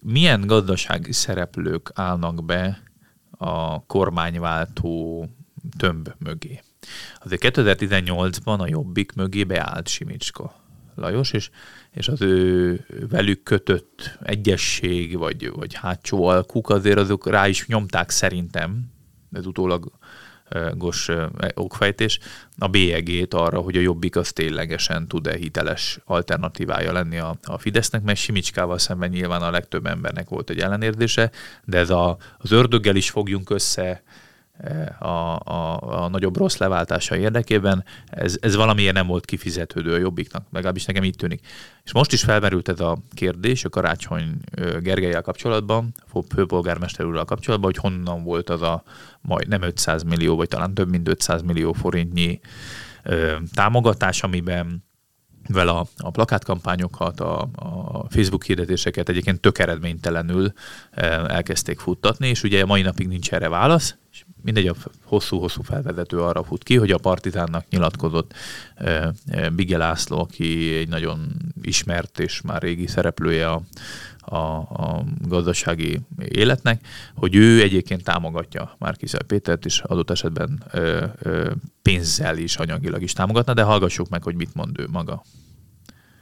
milyen 0.00 0.46
gazdasági 0.46 1.12
szereplők 1.12 1.90
állnak 1.94 2.44
be 2.44 2.82
a 3.30 3.86
kormányváltó 3.86 5.26
tömb 5.76 6.08
mögé. 6.18 6.60
Azért 7.18 7.42
2018-ban 7.44 8.58
a 8.58 8.68
Jobbik 8.68 9.12
mögé 9.12 9.44
beállt 9.44 9.88
Simicska 9.88 10.54
Lajos, 10.94 11.32
és, 11.32 11.50
és 11.90 12.08
az 12.08 12.22
ő 12.22 12.86
velük 13.10 13.42
kötött 13.42 14.18
egyesség, 14.22 15.18
vagy, 15.18 15.50
vagy 15.50 15.74
hátsó 15.74 16.24
alkuk 16.24 16.70
azért 16.70 16.98
azok 16.98 17.26
rá 17.28 17.48
is 17.48 17.66
nyomták 17.66 18.10
szerintem, 18.10 18.90
ez 19.32 19.46
utólag 19.46 19.92
gos 20.74 21.08
okfejtés, 21.54 22.18
a 22.58 22.68
bélyegét 22.68 23.34
arra, 23.34 23.60
hogy 23.60 23.76
a 23.76 23.80
Jobbik 23.80 24.16
az 24.16 24.32
ténylegesen 24.32 25.08
tud-e 25.08 25.36
hiteles 25.36 25.98
alternatívája 26.04 26.92
lenni 26.92 27.18
a, 27.18 27.36
a 27.42 27.58
Fidesznek, 27.58 28.02
mert 28.02 28.18
Simicskával 28.18 28.78
szemben 28.78 29.08
nyilván 29.08 29.42
a 29.42 29.50
legtöbb 29.50 29.86
embernek 29.86 30.28
volt 30.28 30.50
egy 30.50 30.58
ellenérzése, 30.58 31.30
de 31.64 31.78
ez 31.78 31.90
a, 31.90 32.16
az 32.38 32.50
ördöggel 32.50 32.96
is 32.96 33.10
fogjunk 33.10 33.50
össze, 33.50 34.02
a, 34.98 35.38
a, 35.44 35.78
a 36.02 36.08
nagyobb 36.08 36.36
rossz 36.36 36.56
leváltása 36.56 37.16
érdekében, 37.16 37.84
ez, 38.06 38.36
ez 38.40 38.56
valamiért 38.56 38.94
nem 38.94 39.06
volt 39.06 39.24
kifizetődő 39.24 39.92
a 39.92 39.98
jobbiknak, 39.98 40.46
legalábbis 40.52 40.84
nekem 40.84 41.04
így 41.04 41.16
tűnik. 41.16 41.46
És 41.84 41.92
most 41.92 42.12
is 42.12 42.22
felmerült 42.22 42.68
ez 42.68 42.80
a 42.80 42.98
kérdés 43.14 43.64
a 43.64 43.68
Karácsony 43.68 44.36
Gergelyel 44.80 45.22
kapcsolatban, 45.22 45.94
a 46.12 46.22
főpolgármester 46.34 47.06
úrral 47.06 47.24
kapcsolatban, 47.24 47.72
hogy 47.72 47.92
honnan 47.92 48.22
volt 48.22 48.50
az 48.50 48.62
a 48.62 48.82
majd 49.20 49.48
nem 49.48 49.62
500 49.62 50.02
millió, 50.02 50.36
vagy 50.36 50.48
talán 50.48 50.74
több 50.74 50.88
mint 50.88 51.08
500 51.08 51.42
millió 51.42 51.72
forintnyi 51.72 52.40
ö, 53.02 53.36
támogatás, 53.54 54.22
amiben 54.22 54.88
vel 55.48 55.68
a, 55.68 55.86
a 55.96 56.10
plakátkampányokat, 56.10 57.20
a, 57.20 57.48
a 57.54 58.04
Facebook 58.08 58.44
hirdetéseket 58.44 59.08
egyébként 59.08 59.40
tök 59.40 59.58
eredménytelenül 59.58 60.52
elkezdték 61.26 61.78
futtatni, 61.78 62.28
és 62.28 62.42
ugye 62.42 62.64
mai 62.64 62.82
napig 62.82 63.08
nincs 63.08 63.32
erre 63.32 63.48
válasz, 63.48 63.96
és 64.10 64.24
mindegy, 64.42 64.66
a 64.66 64.74
hosszú-hosszú 65.04 65.62
felvezető 65.62 66.18
arra 66.18 66.42
fut 66.42 66.62
ki, 66.62 66.76
hogy 66.76 66.90
a 66.90 66.98
Partizánnak 66.98 67.68
nyilatkozott 67.70 68.34
Bige 69.52 69.76
László, 69.76 70.18
aki 70.18 70.74
egy 70.74 70.88
nagyon 70.88 71.26
ismert 71.62 72.18
és 72.18 72.40
már 72.40 72.62
régi 72.62 72.86
szereplője 72.86 73.50
a, 73.50 73.62
a, 74.20 74.36
a 74.56 75.04
gazdasági 75.28 76.00
életnek, 76.18 76.86
hogy 77.14 77.34
ő 77.34 77.62
egyébként 77.62 78.04
támogatja 78.04 78.76
Márkizaj 78.78 79.24
Pétert, 79.26 79.64
és 79.64 79.80
adott 79.80 80.10
esetben 80.10 80.62
ö, 80.72 81.04
ö, 81.22 81.50
pénzzel 81.82 82.36
is, 82.36 82.56
anyagilag 82.56 83.02
is 83.02 83.12
támogatna, 83.12 83.54
de 83.54 83.62
hallgassuk 83.62 84.08
meg, 84.08 84.22
hogy 84.22 84.34
mit 84.34 84.54
mond 84.54 84.78
ő 84.78 84.86
maga. 84.90 85.22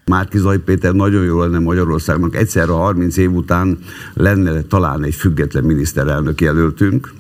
Márkizaj 0.09 0.59
Péter 0.59 0.93
nagyon 0.93 1.25
jó 1.25 1.41
lenne 1.41 1.59
Magyarországnak. 1.59 2.37
Egyszerre 2.37 2.73
30 2.73 3.17
év 3.17 3.33
után 3.33 3.79
lenne 4.15 4.63
talán 4.63 5.05
egy 5.05 5.15
független 5.15 5.65
miniszterelnök 5.65 6.41
jelöltünk, 6.41 7.13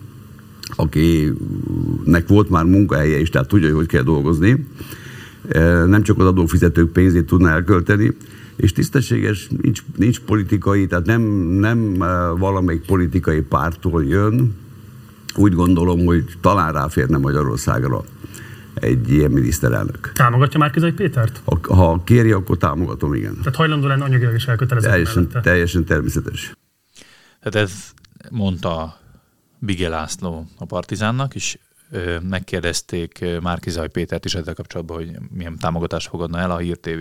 akinek 0.76 2.28
volt 2.28 2.50
már 2.50 2.64
munkahelye 2.64 3.18
is, 3.18 3.30
tehát 3.30 3.48
tudja, 3.48 3.66
hogy 3.66 3.76
hogy 3.76 3.86
kell 3.86 4.02
dolgozni. 4.02 4.66
Nem 5.86 6.02
csak 6.02 6.18
az 6.18 6.26
adófizetők 6.26 6.92
pénzét 6.92 7.26
tudna 7.26 7.50
elkölteni, 7.50 8.16
és 8.56 8.72
tisztességes, 8.72 9.48
nincs, 9.62 9.82
nincs 9.96 10.20
politikai, 10.20 10.86
tehát 10.86 11.06
nem, 11.06 11.22
nem 11.60 11.94
valamelyik 12.38 12.86
politikai 12.86 13.40
pártól 13.40 14.04
jön. 14.04 14.54
Úgy 15.34 15.54
gondolom, 15.54 16.04
hogy 16.04 16.24
talán 16.40 16.72
ráférne 16.72 17.16
Magyarországra 17.16 18.04
egy 18.74 19.12
ilyen 19.12 19.30
miniszterelnök. 19.30 20.12
Támogatja 20.12 20.58
már 20.58 20.70
Kizai 20.70 20.92
Pétert? 20.92 21.42
Ha, 21.44 21.74
ha 21.74 22.02
kéri, 22.04 22.32
akkor 22.32 22.56
támogatom, 22.56 23.14
igen. 23.14 23.36
Tehát 23.38 23.56
hajlandó 23.56 23.86
lenne 23.86 24.04
anyagilag 24.04 24.34
is 24.34 24.46
elkötelezni 24.46 24.90
teljesen, 24.90 25.28
teljesen 25.42 25.84
természetes. 25.84 26.52
Tehát 27.42 27.68
ez 27.68 27.72
mondta 28.30 28.96
Bigel 29.58 29.90
László 29.90 30.44
a 30.58 30.64
Partizánnak, 30.64 31.34
és 31.34 31.58
megkérdezték 32.22 33.24
Márkizaj 33.40 33.88
Pétert 33.88 34.24
is 34.24 34.34
ezzel 34.34 34.54
kapcsolatban, 34.54 34.96
hogy 34.96 35.16
milyen 35.30 35.58
támogatást 35.58 36.08
fogadna 36.08 36.38
el, 36.38 36.50
a 36.50 36.58
Hír 36.58 36.78
TV 36.78 37.00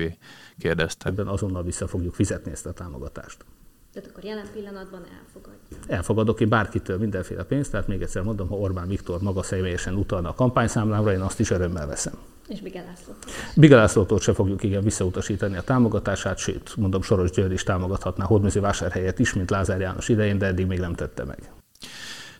kérdezte. 0.59 1.09
Ebben 1.09 1.27
azonnal 1.27 1.63
vissza 1.63 1.87
fogjuk 1.87 2.13
fizetni 2.13 2.51
ezt 2.51 2.65
a 2.65 2.71
támogatást. 2.71 3.45
Tehát 3.93 4.09
akkor 4.09 4.23
jelen 4.23 4.47
pillanatban 4.53 5.01
elfogadja. 5.21 5.77
Elfogadok 5.87 6.39
én 6.39 6.49
bárkitől 6.49 6.97
mindenféle 6.97 7.43
pénzt, 7.43 7.71
tehát 7.71 7.87
még 7.87 8.01
egyszer 8.01 8.23
mondom, 8.23 8.47
ha 8.47 8.55
Orbán 8.55 8.87
Viktor 8.87 9.21
maga 9.21 9.43
személyesen 9.43 9.93
utalna 9.93 10.29
a 10.29 10.33
kampányszámlámra, 10.33 11.13
én 11.13 11.21
azt 11.21 11.39
is 11.39 11.49
örömmel 11.49 11.87
veszem. 11.87 12.13
És 12.47 12.61
Bigelászlótól? 12.61 13.31
Bigelászlótól 13.55 14.19
se 14.19 14.33
fogjuk 14.33 14.63
igen 14.63 14.83
visszautasítani 14.83 15.57
a 15.57 15.61
támogatását, 15.61 16.37
sőt, 16.37 16.75
mondom, 16.75 17.01
Soros 17.01 17.31
György 17.31 17.51
is 17.51 17.63
támogathatná 17.63 18.25
Hódműző 18.25 18.59
vásárhelyet 18.59 19.19
is, 19.19 19.33
mint 19.33 19.49
Lázár 19.49 19.79
János 19.79 20.09
idején, 20.09 20.37
de 20.37 20.45
eddig 20.45 20.65
még 20.65 20.79
nem 20.79 20.93
tette 20.93 21.23
meg. 21.23 21.51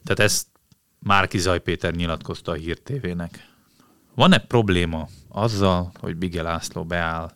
Tehát 0.08 0.32
ezt 0.32 0.48
Márki 1.00 1.38
Zaj 1.38 1.60
Péter 1.60 1.94
nyilatkozta 1.94 2.52
a 2.52 2.56
Hír 2.56 2.80
TV-nek. 2.80 3.48
Van-e 4.16 4.38
probléma 4.38 5.08
azzal, 5.30 5.92
hogy 6.00 6.16
Bige 6.16 6.42
László 6.42 6.84
beáll 6.84 7.32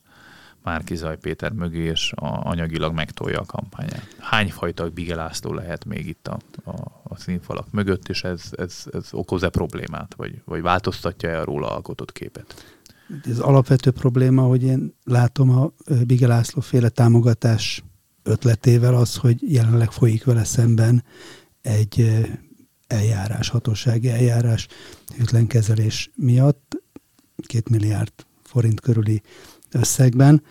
Márki 0.63 0.96
Zaj 0.96 1.18
Péter 1.18 1.51
mögé, 1.51 1.84
és 1.84 2.12
a, 2.16 2.50
anyagilag 2.50 2.94
megtolja 2.94 3.40
a 3.40 3.46
kampányát? 3.46 4.16
Hányfajta 4.20 4.90
Bige 4.90 5.16
László 5.16 5.54
lehet 5.54 5.86
még 5.86 6.08
itt 6.08 6.28
a, 6.28 6.38
a, 6.63 7.01
a 7.04 7.18
színfalak 7.18 7.72
mögött, 7.72 8.10
és 8.10 8.24
ez, 8.24 8.44
ez, 8.51 8.84
ez 8.92 9.08
okoz-e 9.12 9.50
problémát, 9.50 10.13
vagy, 10.18 10.42
vagy 10.46 10.62
változtatja-e 10.62 11.44
róla 11.44 11.72
alkotott 11.72 12.12
képet? 12.12 12.78
Ez 13.24 13.40
alapvető 13.40 13.92
probléma, 13.92 14.42
hogy 14.42 14.63
én 14.63 14.96
látom 15.04 15.50
a 15.50 15.72
Bige 16.06 16.28
László 16.28 16.62
féle 16.62 16.90
támogatás 16.90 17.84
ötletével 18.24 18.96
az, 18.96 19.16
hogy 19.16 19.54
jelenleg 19.54 19.92
folyik 19.92 20.24
vele 20.24 20.44
szemben 20.44 21.04
egy 21.62 22.25
eljárás, 22.91 23.50
hatósági 23.50 24.10
eljárás 24.10 24.67
hűtlenkezelés 25.17 26.12
miatt, 26.15 26.83
két 27.36 27.69
milliárd 27.69 28.13
forint 28.44 28.79
körüli 28.79 29.22
összegben. 29.72 30.44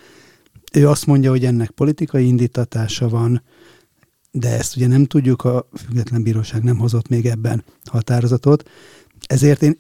Ő 0.73 0.89
azt 0.89 1.07
mondja, 1.07 1.31
hogy 1.31 1.45
ennek 1.45 1.71
politikai 1.71 2.27
indítatása 2.27 3.09
van, 3.09 3.43
de 4.31 4.49
ezt 4.49 4.77
ugye 4.77 4.87
nem 4.87 5.05
tudjuk, 5.05 5.45
a 5.45 5.69
független 5.85 6.23
bíróság 6.23 6.63
nem 6.63 6.79
hozott 6.79 7.09
még 7.09 7.27
ebben 7.27 7.65
határozatot, 7.85 8.69
ezért 9.27 9.63
én, 9.63 9.79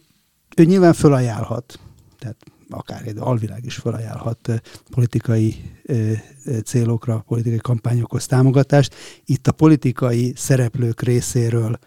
ő 0.57 0.65
nyilván 0.65 0.93
fölajánlhat, 0.93 1.81
tehát 2.19 2.37
akár 2.71 3.07
egy 3.07 3.17
alvilág 3.19 3.65
is 3.65 3.75
felajánlhat 3.75 4.63
politikai 4.91 5.55
célokra, 6.65 7.25
politikai 7.29 7.59
kampányokhoz 7.59 8.27
támogatást. 8.27 8.95
Itt 9.25 9.47
a 9.47 9.53
politikai 9.53 10.33
szereplők 10.37 11.03
részéről 11.03 11.79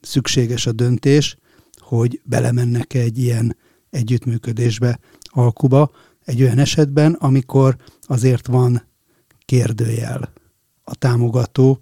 szükséges 0.00 0.66
a 0.66 0.72
döntés, 0.72 1.36
hogy 1.76 2.20
belemennek 2.24 2.94
egy 2.94 3.18
ilyen 3.18 3.56
együttműködésbe, 3.90 4.98
alkuba, 5.22 5.90
egy 6.24 6.42
olyan 6.42 6.58
esetben, 6.58 7.12
amikor 7.12 7.76
azért 8.02 8.46
van 8.46 8.82
kérdőjel 9.44 10.32
a 10.84 10.94
támogató 10.94 11.78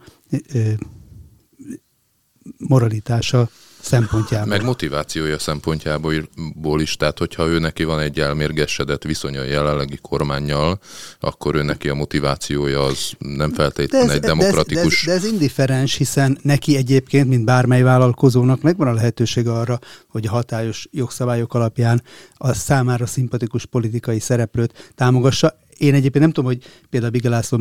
moralitása 2.59 3.51
szempontjából. 3.87 4.49
Meg 4.49 4.65
motivációja 4.65 5.39
szempontjából 5.39 6.81
is, 6.81 6.97
tehát 6.97 7.19
hogyha 7.19 7.47
ő 7.47 7.59
neki 7.59 7.85
van 7.85 8.01
egy 8.01 8.21
elmérgesedett 8.21 9.03
viszonya 9.03 9.41
a 9.41 9.45
jelenlegi 9.45 9.99
kormányjal, 10.03 10.79
akkor 11.21 11.55
ő 11.55 11.63
neki 11.63 11.89
a 11.89 11.95
motivációja 11.95 12.85
az 12.85 13.13
nem 13.19 13.53
feltétlenül 13.53 14.11
egy 14.11 14.21
demokratikus. 14.21 15.05
De 15.05 15.13
ez, 15.13 15.21
de, 15.21 15.21
ez, 15.21 15.21
de 15.21 15.27
ez 15.27 15.33
indiferens, 15.33 15.95
hiszen 15.95 16.39
neki 16.43 16.77
egyébként, 16.77 17.29
mint 17.29 17.45
bármely 17.45 17.83
vállalkozónak 17.83 18.63
megvan 18.63 18.89
a 18.89 18.93
lehetőség 18.93 19.49
arra, 19.49 19.79
hogy 20.09 20.27
a 20.27 20.31
hatályos 20.31 20.89
jogszabályok 20.91 21.55
alapján 21.55 22.03
a 22.35 22.53
számára 22.53 23.07
szimpatikus 23.07 23.67
politikai 23.67 24.21
szereplőt 24.21 24.93
támogassa. 24.95 25.59
Én 25.77 25.95
egyébként 25.95 26.25
nem 26.25 26.33
tudom, 26.33 26.51
hogy 26.51 26.65
például 26.91 27.13
Bigelászló 27.13 27.59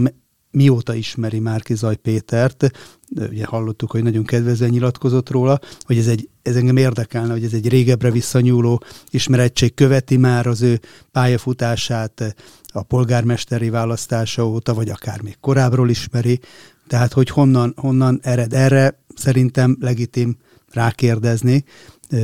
mióta 0.56 0.94
ismeri 0.94 1.40
Márki 1.40 1.76
Zaj 1.76 1.96
Pétert, 1.96 2.72
ugye 3.16 3.46
hallottuk, 3.46 3.92
hogy 3.92 4.04
nagyon 4.04 4.24
kedvezően 4.24 4.70
nyilatkozott 4.70 5.30
róla, 5.30 5.60
hogy 5.82 5.98
ez, 5.98 6.08
egy, 6.08 6.30
ez 6.42 6.56
engem 6.56 6.78
érdekelne, 6.78 7.32
hogy 7.32 7.44
ez 7.44 7.54
egy 7.54 7.68
régebbre 7.68 8.12
visszanyúló 8.12 8.84
ismerettség 9.10 9.74
követi 9.74 10.18
már 10.18 10.48
az 10.48 10.62
ő 10.62 10.80
pályafutását 11.12 12.36
a 12.68 12.84
polgármesteri 12.84 13.70
választása 13.70 14.48
óta, 14.48 14.74
vagy 14.74 14.90
akár 14.90 15.22
még 15.22 15.38
korábbról 15.40 15.90
ismeri, 15.90 16.40
tehát 16.88 17.14
hogy 17.14 17.30
honnan, 17.30 17.74
honnan 17.76 18.20
ered 18.24 18.54
erre, 18.54 19.00
szerintem 19.16 19.78
legitim 19.80 20.38
rákérdezni 20.72 21.64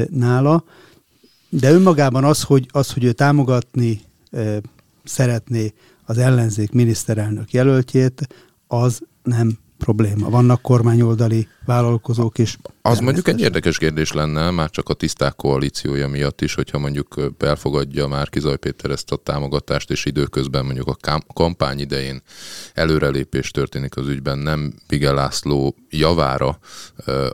nála, 0.09 0.63
de 1.49 1.71
önmagában 1.71 2.23
az, 2.23 2.43
hogy, 2.43 2.65
az, 2.71 2.91
hogy 2.91 3.03
ő 3.03 3.11
támogatni 3.11 4.01
szeretné 5.03 5.73
az 6.11 6.17
ellenzék 6.17 6.71
miniszterelnök 6.71 7.51
jelöltjét, 7.51 8.27
az 8.67 9.01
nem 9.23 9.57
probléma. 9.77 10.29
Vannak 10.29 10.61
kormányoldali 10.61 11.47
vállalkozók 11.71 12.37
is. 12.37 12.57
Az 12.81 12.99
mondjuk 12.99 13.27
egy 13.27 13.39
érdekes 13.39 13.77
kérdés 13.77 14.11
lenne, 14.11 14.51
már 14.51 14.69
csak 14.69 14.89
a 14.89 14.93
tiszták 14.93 15.35
koalíciója 15.35 16.07
miatt 16.07 16.41
is, 16.41 16.53
hogyha 16.53 16.79
mondjuk 16.79 17.33
elfogadja 17.39 18.07
már 18.07 18.29
Kizaj 18.29 18.57
Péter 18.57 18.91
ezt 18.91 19.11
a 19.11 19.15
támogatást, 19.15 19.91
és 19.91 20.05
időközben 20.05 20.65
mondjuk 20.65 20.87
a 20.87 21.19
kampány 21.33 21.79
idején 21.79 22.21
előrelépés 22.73 23.51
történik 23.51 23.97
az 23.97 24.07
ügyben, 24.07 24.37
nem 24.37 24.73
Bigel 24.87 25.13
László 25.13 25.75
javára, 25.89 26.59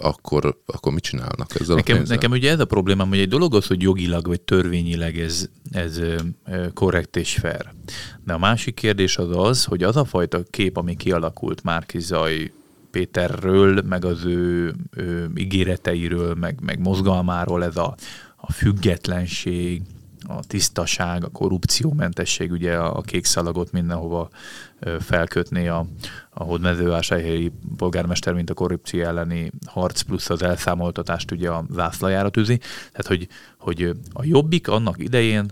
akkor, 0.01 0.57
akkor 0.65 0.93
mit 0.93 1.03
csinálnak 1.03 1.59
ezzel 1.59 1.75
nekem, 1.75 1.97
a 1.97 2.07
Nekem 2.07 2.31
ugye 2.31 2.51
ez 2.51 2.59
a 2.59 2.65
problémám, 2.65 3.07
hogy 3.09 3.19
egy 3.19 3.29
dolog 3.29 3.55
az, 3.55 3.67
hogy 3.67 3.81
jogilag 3.81 4.27
vagy 4.27 4.41
törvényileg 4.41 5.19
ez, 5.19 5.49
ez 5.71 5.99
korrekt 6.73 7.15
és 7.15 7.33
fair. 7.33 7.73
De 8.25 8.33
a 8.33 8.37
másik 8.37 8.75
kérdés 8.75 9.17
az 9.17 9.29
az, 9.31 9.63
hogy 9.63 9.83
az 9.83 9.95
a 9.95 10.05
fajta 10.05 10.43
kép, 10.49 10.77
ami 10.77 10.95
kialakult 10.95 11.63
Márki 11.63 11.99
Zaj 11.99 12.51
Péterről, 12.97 13.81
meg 13.81 14.05
az 14.05 14.25
ő, 14.25 14.75
ő 14.95 15.31
ígéreteiről, 15.35 16.33
meg, 16.33 16.59
meg 16.61 16.79
mozgalmáról, 16.79 17.63
ez 17.63 17.77
a, 17.77 17.95
a 18.35 18.51
függetlenség, 18.51 19.81
a 20.27 20.39
tisztaság, 20.47 21.23
a 21.23 21.29
korrupciómentesség, 21.29 22.51
ugye 22.51 22.77
a 22.77 23.01
kék 23.01 23.25
szalagot 23.25 23.71
mindenhova 23.71 24.29
felkötni 24.99 25.67
a, 25.67 25.85
a 26.29 26.43
hódmezővásárhelyi 26.43 27.51
polgármester, 27.75 28.33
mint 28.33 28.49
a 28.49 28.53
korrupció 28.53 29.03
elleni 29.03 29.51
harc, 29.65 30.01
plusz 30.01 30.29
az 30.29 30.41
elszámoltatást 30.41 31.31
ugye 31.31 31.49
a 31.49 31.65
zászlajára 31.71 32.29
tűzi. 32.29 32.57
Tehát, 32.91 33.07
hogy, 33.07 33.27
hogy 33.59 33.91
a 34.13 34.25
jobbik 34.25 34.67
annak 34.67 34.95
idején 34.97 35.45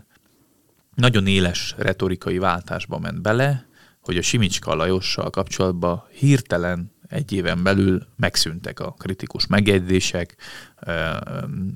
nagyon 0.96 1.28
éles 1.28 1.76
retorikai 1.78 2.38
váltásba 2.38 3.00
ment 3.00 3.22
bele, 3.22 3.68
hogy 4.02 4.18
a 4.18 4.22
Simicska 4.22 4.76
Lajossal 4.76 5.30
kapcsolatban 5.30 6.04
hirtelen 6.12 6.94
egy 7.16 7.32
éven 7.32 7.64
belül 7.64 8.06
megszűntek 8.16 8.80
a 8.80 8.92
kritikus 8.92 9.48
megjegyzések, 9.48 10.36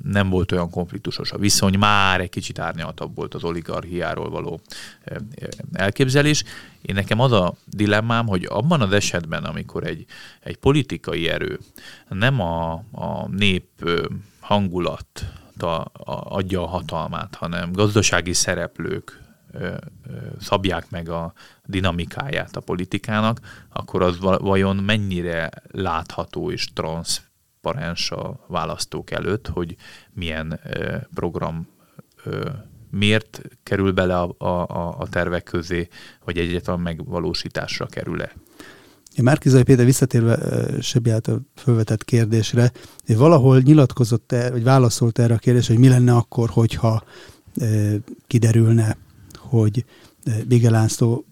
nem 0.04 0.30
volt 0.30 0.52
olyan 0.52 0.70
konfliktusos 0.70 1.32
a 1.32 1.38
viszony, 1.38 1.78
már 1.78 2.22
egy 2.22 2.30
kicsit 2.30 2.60
árnyaltabb 2.60 3.16
volt 3.16 3.34
az 3.34 3.44
oligarchiáról 3.44 4.30
való 4.30 4.62
elképzelés. 5.74 6.44
Én 6.82 6.96
nekem 6.96 7.20
az 7.20 7.32
a 7.32 7.54
dilemmám, 7.66 8.28
hogy 8.28 8.46
abban 8.50 8.82
az 8.82 8.92
esetben, 8.92 9.44
amikor 9.44 9.84
egy, 9.84 10.06
egy 10.40 10.58
politikai 10.58 11.30
erő 11.30 11.60
nem 12.10 12.40
a, 12.40 12.74
a 12.92 13.28
nép 13.28 13.90
hangulat 14.40 15.26
adja 16.24 16.64
a 16.64 16.68
hatalmát, 16.68 17.36
hanem 17.36 17.72
gazdasági 17.72 18.34
szereplők 18.34 19.29
szabják 20.40 20.90
meg 20.90 21.10
a 21.10 21.34
dinamikáját 21.66 22.56
a 22.56 22.60
politikának, 22.62 23.40
akkor 23.70 24.02
az 24.02 24.20
vajon 24.20 24.76
mennyire 24.76 25.50
látható 25.72 26.52
és 26.52 26.74
transzparens 26.74 28.12
a 28.12 28.46
választók 28.48 29.12
előtt, 29.12 29.48
hogy 29.48 29.76
milyen 30.14 30.60
program 31.14 31.68
miért 32.92 33.42
kerül 33.64 33.92
bele 33.92 34.20
a, 34.20 34.36
a, 34.38 34.96
a 35.00 35.08
tervek 35.10 35.44
közé, 35.44 35.88
vagy 36.26 36.38
egyáltalán 36.38 36.80
megvalósításra 36.80 37.86
kerül-e? 37.86 38.32
Én 39.16 39.24
Márkizai 39.24 39.64
Péter 39.64 39.86
visszatérve 39.86 40.38
Sebi 40.82 41.10
által 41.10 41.42
felvetett 41.56 42.06
kérdésre, 42.06 42.72
hogy 43.06 43.18
valahol 43.18 43.60
nyilatkozott, 43.60 44.32
-e, 44.32 44.52
vagy 44.52 44.64
válaszolt 44.64 45.20
erre 45.20 45.34
a 45.34 45.38
kérdésre, 45.38 45.74
hogy 45.74 45.84
mi 45.84 45.90
lenne 45.90 46.16
akkor, 46.16 46.50
hogyha 46.50 47.04
kiderülne, 48.28 48.98
hogy 49.50 49.86
Bige 50.48 50.70
László 50.70 51.26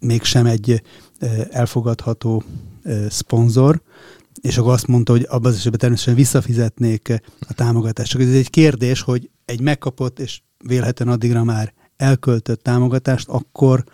mégsem 0.00 0.46
egy 0.46 0.82
elfogadható 1.50 2.42
szponzor, 3.08 3.82
és 4.40 4.58
akkor 4.58 4.72
azt 4.72 4.86
mondta, 4.86 5.12
hogy 5.12 5.26
abban 5.28 5.50
az 5.50 5.56
esetben 5.56 5.80
természetesen 5.80 6.18
visszafizetnék 6.18 7.22
a 7.48 7.54
támogatást. 7.54 8.10
Csak 8.10 8.20
ez 8.20 8.34
egy 8.34 8.50
kérdés, 8.50 9.00
hogy 9.00 9.30
egy 9.44 9.60
megkapott 9.60 10.18
és 10.18 10.40
vélhetően 10.58 11.10
addigra 11.10 11.44
már 11.44 11.74
elköltött 11.96 12.62
támogatást, 12.62 13.28
akkor 13.28 13.84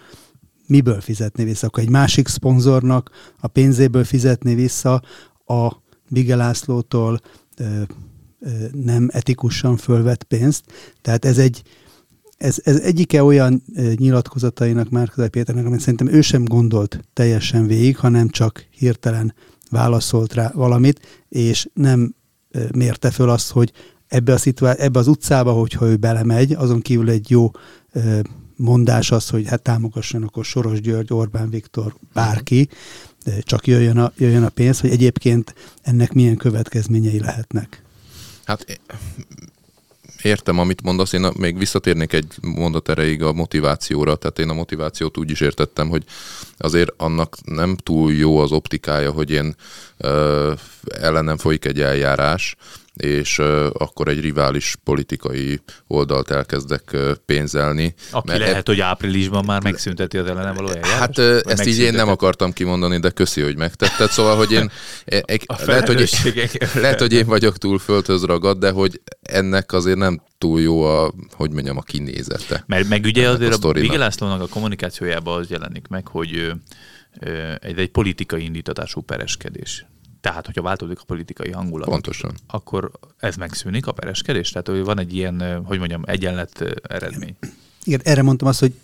miből 0.67 1.01
fizetni 1.01 1.45
vissza? 1.45 1.67
Akkor 1.67 1.83
egy 1.83 1.89
másik 1.89 2.29
szponzornak 2.29 3.11
a 3.41 3.47
pénzéből 3.47 4.05
fizetni 4.05 4.55
vissza 4.55 5.03
a 5.47 5.73
Bige 6.09 6.37
Lászlótól 6.37 7.21
nem 8.73 9.09
etikusan 9.13 9.77
fölvett 9.77 10.23
pénzt. 10.23 10.65
Tehát 11.01 11.25
ez 11.25 11.39
egy, 11.39 11.63
ez, 12.43 12.57
ez 12.65 12.77
egyike 12.77 13.23
olyan 13.23 13.63
nyilatkozatainak 13.97 14.91
Márkizaj 14.91 15.29
Péternek, 15.29 15.67
amit 15.67 15.81
szerintem 15.81 16.09
ő 16.09 16.21
sem 16.21 16.45
gondolt 16.45 17.01
teljesen 17.13 17.67
végig, 17.67 17.97
hanem 17.97 18.29
csak 18.29 18.67
hirtelen 18.71 19.35
válaszolt 19.71 20.35
rá 20.35 20.51
valamit, 20.55 21.25
és 21.29 21.69
nem 21.75 22.15
mérte 22.75 23.11
föl 23.11 23.31
azt, 23.31 23.51
hogy 23.51 23.73
ebbe, 24.09 24.33
a 24.33 24.37
szituá- 24.37 24.79
ebbe 24.79 24.99
az 24.99 25.07
utcába, 25.07 25.53
hogyha 25.53 25.87
ő 25.87 25.97
belemegy, 25.97 26.53
azon 26.53 26.81
kívül 26.81 27.11
egy 27.11 27.31
jó 27.31 27.51
mondás 28.57 29.11
az, 29.11 29.29
hogy 29.29 29.49
hát 29.49 29.63
támogasson 29.63 30.23
akkor 30.23 30.45
Soros 30.45 30.81
György, 30.81 31.13
Orbán 31.13 31.51
Viktor, 31.51 31.95
bárki, 32.13 32.69
csak 33.41 33.67
jöjjön 33.67 33.99
a, 33.99 34.13
jöjjön 34.17 34.45
a 34.45 34.49
pénz, 34.49 34.81
hogy 34.81 34.91
egyébként 34.91 35.55
ennek 35.83 36.13
milyen 36.13 36.37
következményei 36.37 37.21
lehetnek. 37.21 37.83
Hát 38.45 38.81
értem, 40.25 40.59
amit 40.59 40.83
mondasz, 40.83 41.13
én 41.13 41.27
még 41.39 41.59
visszatérnék 41.59 42.13
egy 42.13 42.35
mondat 42.41 42.89
erejéig 42.89 43.23
a 43.23 43.33
motivációra, 43.33 44.17
tehát 44.17 44.39
én 44.39 44.49
a 44.49 44.55
motivációt 44.55 45.19
úgy 45.19 45.31
is 45.31 45.41
értettem, 45.41 45.89
hogy 45.89 46.05
azért 46.57 46.91
annak 46.97 47.37
nem 47.45 47.77
túl 47.77 48.13
jó 48.13 48.39
az 48.39 48.53
optikája, 48.53 49.11
hogy 49.11 49.31
én 49.31 49.55
ö, 49.97 50.53
ellenem 51.01 51.37
folyik 51.37 51.65
egy 51.65 51.81
eljárás, 51.81 52.57
és 52.97 53.39
akkor 53.73 54.09
egy 54.09 54.21
rivális 54.21 54.77
politikai 54.85 55.61
oldalt 55.87 56.31
elkezdek 56.31 56.97
pénzelni. 57.25 57.95
Aki 58.11 58.29
mert 58.29 58.41
lehet, 58.41 58.67
hogy 58.67 58.81
áprilisban 58.81 59.45
már 59.45 59.63
megszünteti 59.63 60.19
az 60.19 60.27
ellenem 60.27 60.55
való 60.55 60.69
eljárást? 60.69 60.99
Hát 60.99 61.19
uh, 61.19 61.41
ezt 61.45 61.67
így 61.67 61.79
én 61.79 61.93
nem 61.93 62.09
akartam 62.09 62.53
kimondani, 62.53 62.99
de 62.99 63.11
köszi, 63.11 63.41
hogy 63.41 63.57
megtetted. 63.57 64.11
Szóval, 64.11 64.37
hogy 64.37 64.53
én 64.53 64.71
e, 65.05 65.23
e, 65.27 65.39
lehet, 65.65 65.87
hogy, 65.87 66.11
lehet, 66.75 67.01
hogy 67.01 67.13
én 67.13 67.27
vagyok 67.27 67.59
túl 67.59 67.79
földhöz 67.79 68.25
ragad, 68.25 68.59
de 68.59 68.71
hogy 68.71 69.01
ennek 69.23 69.73
azért 69.73 69.99
nem 69.99 70.23
túl 70.39 70.61
jó 70.61 70.83
a, 70.83 71.13
hogy 71.31 71.51
mondjam, 71.51 71.77
a 71.77 71.83
kinézete. 71.83 72.65
Mert 72.67 72.89
meg 72.89 73.05
ugye 73.05 73.29
azért 73.29 73.65
a, 73.65 73.69
a 73.69 73.73
Bigi 73.73 73.97
Lászlónak 73.97 74.41
a 74.41 74.47
kommunikációjában 74.47 75.41
az 75.41 75.51
jelenik 75.51 75.89
meg, 75.89 76.07
hogy 76.07 76.53
egy, 77.61 77.79
egy 77.79 77.91
politikai 77.91 78.45
indítatású 78.45 79.01
pereskedés. 79.01 79.87
Tehát, 80.23 80.47
hogyha 80.47 80.63
változik 80.63 81.01
a 81.01 81.05
politikai 81.05 81.51
hangulat, 81.51 81.89
Pontosan. 81.89 82.35
akkor 82.47 82.91
ez 83.19 83.37
megszűnik, 83.37 83.87
a 83.87 83.93
pereskedés? 83.93 84.51
Tehát, 84.51 84.69
hogy 84.69 84.85
van 84.85 84.99
egy 84.99 85.15
ilyen, 85.15 85.65
hogy 85.65 85.79
mondjam, 85.79 86.03
egyenlet 86.07 86.65
eredmény. 86.83 87.37
Igen, 87.85 88.01
erre 88.05 88.23
mondtam 88.23 88.49
azt, 88.49 88.61
hogy 88.61 88.75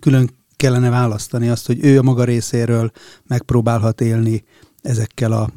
külön 0.00 0.30
kellene 0.56 0.90
választani 0.90 1.48
azt, 1.48 1.66
hogy 1.66 1.84
ő 1.84 1.98
a 1.98 2.02
maga 2.02 2.24
részéről 2.24 2.90
megpróbálhat 3.26 4.00
élni 4.00 4.44
ezekkel 4.82 5.32
a 5.32 5.50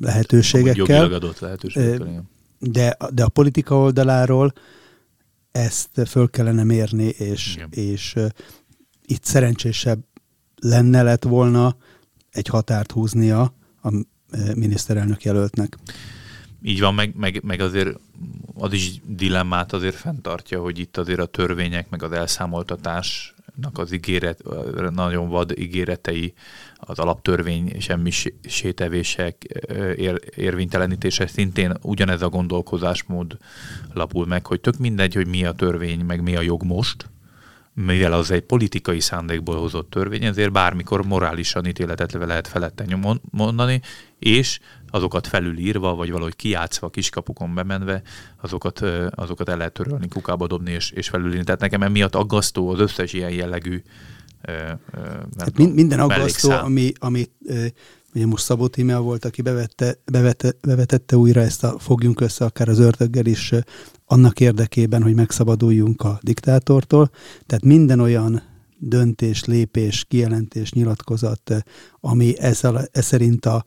lehetőségekkel. 0.00 1.10
A 1.10 1.14
adott 1.14 1.38
lehetőségekkel, 1.38 2.24
de, 2.58 2.96
de 3.10 3.24
a 3.24 3.28
politika 3.28 3.76
oldaláról 3.78 4.52
ezt 5.52 5.88
föl 6.06 6.30
kellene 6.30 6.64
mérni, 6.64 7.04
és, 7.04 7.58
és 7.70 8.14
itt 9.04 9.24
szerencsésebb 9.24 10.04
lenne 10.56 11.02
lett 11.02 11.24
volna 11.24 11.76
egy 12.30 12.46
határt 12.46 12.92
húznia 12.92 13.54
a 13.82 13.90
miniszterelnök 14.54 15.22
jelöltnek. 15.22 15.76
Így 16.62 16.80
van, 16.80 16.94
meg, 16.94 17.14
meg, 17.16 17.40
meg 17.44 17.60
azért 17.60 17.98
az 18.54 18.72
is 18.72 19.00
dilemmát 19.04 19.72
azért 19.72 19.94
fenntartja, 19.94 20.60
hogy 20.60 20.78
itt 20.78 20.96
azért 20.96 21.20
a 21.20 21.26
törvények, 21.26 21.90
meg 21.90 22.02
az 22.02 22.12
elszámoltatásnak 22.12 23.78
az 23.78 23.92
ígéret, 23.92 24.42
nagyon 24.90 25.28
vad 25.28 25.58
ígéretei, 25.58 26.34
az 26.76 26.98
alaptörvény 26.98 27.80
semmi 27.80 28.10
sétevések 28.44 29.44
ér, 29.96 30.20
érvénytelenítése 30.36 31.26
szintén 31.26 31.76
ugyanez 31.82 32.22
a 32.22 32.28
gondolkozásmód 32.28 33.36
lapul 33.92 34.26
meg, 34.26 34.46
hogy 34.46 34.60
tök 34.60 34.78
mindegy, 34.78 35.14
hogy 35.14 35.26
mi 35.26 35.44
a 35.44 35.52
törvény, 35.52 36.00
meg 36.00 36.22
mi 36.22 36.36
a 36.36 36.40
jog 36.40 36.62
most, 36.62 37.10
mivel 37.84 38.12
az 38.12 38.30
egy 38.30 38.42
politikai 38.42 39.00
szándékból 39.00 39.56
hozott 39.56 39.90
törvény, 39.90 40.24
ezért 40.24 40.52
bármikor 40.52 41.06
morálisan 41.06 41.66
ítéletet 41.66 42.12
lehet 42.12 42.48
felette 42.48 42.98
mondani, 43.30 43.80
és 44.18 44.58
azokat 44.90 45.26
felülírva, 45.26 45.94
vagy 45.94 46.10
valahogy 46.10 46.36
kiátszva, 46.36 46.90
kiskapukon 46.90 47.54
bemenve, 47.54 48.02
azokat, 48.40 48.80
azokat 49.10 49.48
el 49.48 49.56
lehet 49.56 49.72
törölni, 49.72 50.08
kukába 50.08 50.46
dobni 50.46 50.70
és, 50.72 50.90
és 50.90 51.08
felülírni. 51.08 51.44
Tehát 51.44 51.60
nekem 51.60 51.82
emiatt 51.82 52.14
aggasztó 52.14 52.68
az 52.68 52.78
összes 52.78 53.12
ilyen 53.12 53.30
jellegű 53.30 53.82
hát 55.38 55.58
minden 55.58 56.00
aggasztó, 56.00 56.50
ami, 56.50 56.92
ami 56.98 57.28
ugye 58.16 58.26
most 58.26 58.44
Szabó 58.44 58.66
Tímea 58.66 59.00
volt, 59.00 59.24
aki 59.24 59.42
bevette, 59.42 59.98
bevette, 60.04 60.52
bevetette 60.60 61.16
újra 61.16 61.40
ezt 61.40 61.64
a 61.64 61.78
fogjunk 61.78 62.20
össze 62.20 62.44
akár 62.44 62.68
az 62.68 62.78
ördöggel 62.78 63.26
is 63.26 63.52
annak 64.04 64.40
érdekében, 64.40 65.02
hogy 65.02 65.14
megszabaduljunk 65.14 66.02
a 66.02 66.18
diktátortól. 66.22 67.10
Tehát 67.46 67.64
minden 67.64 68.00
olyan 68.00 68.42
döntés, 68.78 69.44
lépés, 69.44 70.04
kijelentés, 70.08 70.72
nyilatkozat, 70.72 71.54
ami 72.00 72.38
ezzel, 72.38 72.88
ez 72.92 73.04
szerint 73.04 73.46
a 73.46 73.64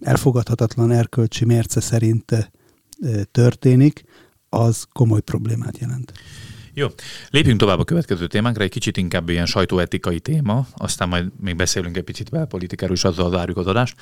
elfogadhatatlan 0.00 0.90
erkölcsi 0.90 1.44
mérce 1.44 1.80
szerint 1.80 2.52
történik, 3.30 4.04
az 4.48 4.86
komoly 4.92 5.20
problémát 5.20 5.78
jelent. 5.78 6.12
Jó, 6.78 6.86
lépjünk 7.30 7.58
tovább 7.58 7.78
a 7.78 7.84
következő 7.84 8.26
témánkra, 8.26 8.62
egy 8.62 8.70
kicsit 8.70 8.96
inkább 8.96 9.28
ilyen 9.28 9.46
sajtóetikai 9.46 10.20
téma, 10.20 10.66
aztán 10.76 11.08
majd 11.08 11.30
még 11.40 11.56
beszélünk 11.56 11.96
egy 11.96 12.02
picit 12.02 12.30
belpolitikáról, 12.30 12.96
és 12.96 13.04
azzal 13.04 13.30
zárjuk 13.30 13.56
az 13.56 13.66
adást. 13.66 13.96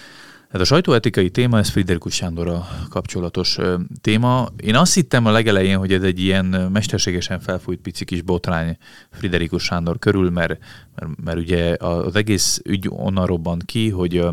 Ez 0.48 0.60
a 0.60 0.64
sajtóetikai 0.64 1.30
téma, 1.30 1.58
ez 1.58 1.68
Friderikus 1.68 2.14
Sándorra 2.14 2.68
kapcsolatos 2.88 3.58
téma. 4.00 4.48
Én 4.56 4.74
azt 4.74 4.94
hittem 4.94 5.26
a 5.26 5.30
legelején, 5.30 5.78
hogy 5.78 5.92
ez 5.92 6.02
egy 6.02 6.20
ilyen 6.20 6.44
mesterségesen 6.72 7.40
felfújt 7.40 7.80
pici 7.80 8.04
kis 8.04 8.22
botrány 8.22 8.76
Friderikus 9.10 9.62
Sándor 9.62 9.98
körül, 9.98 10.30
mert, 10.30 10.58
mert, 10.94 11.24
mert 11.24 11.38
ugye 11.38 11.76
az 11.78 12.14
egész 12.14 12.60
ügy 12.64 12.86
onnan 12.88 13.26
robbant 13.26 13.64
ki, 13.64 13.90
hogy 13.90 14.24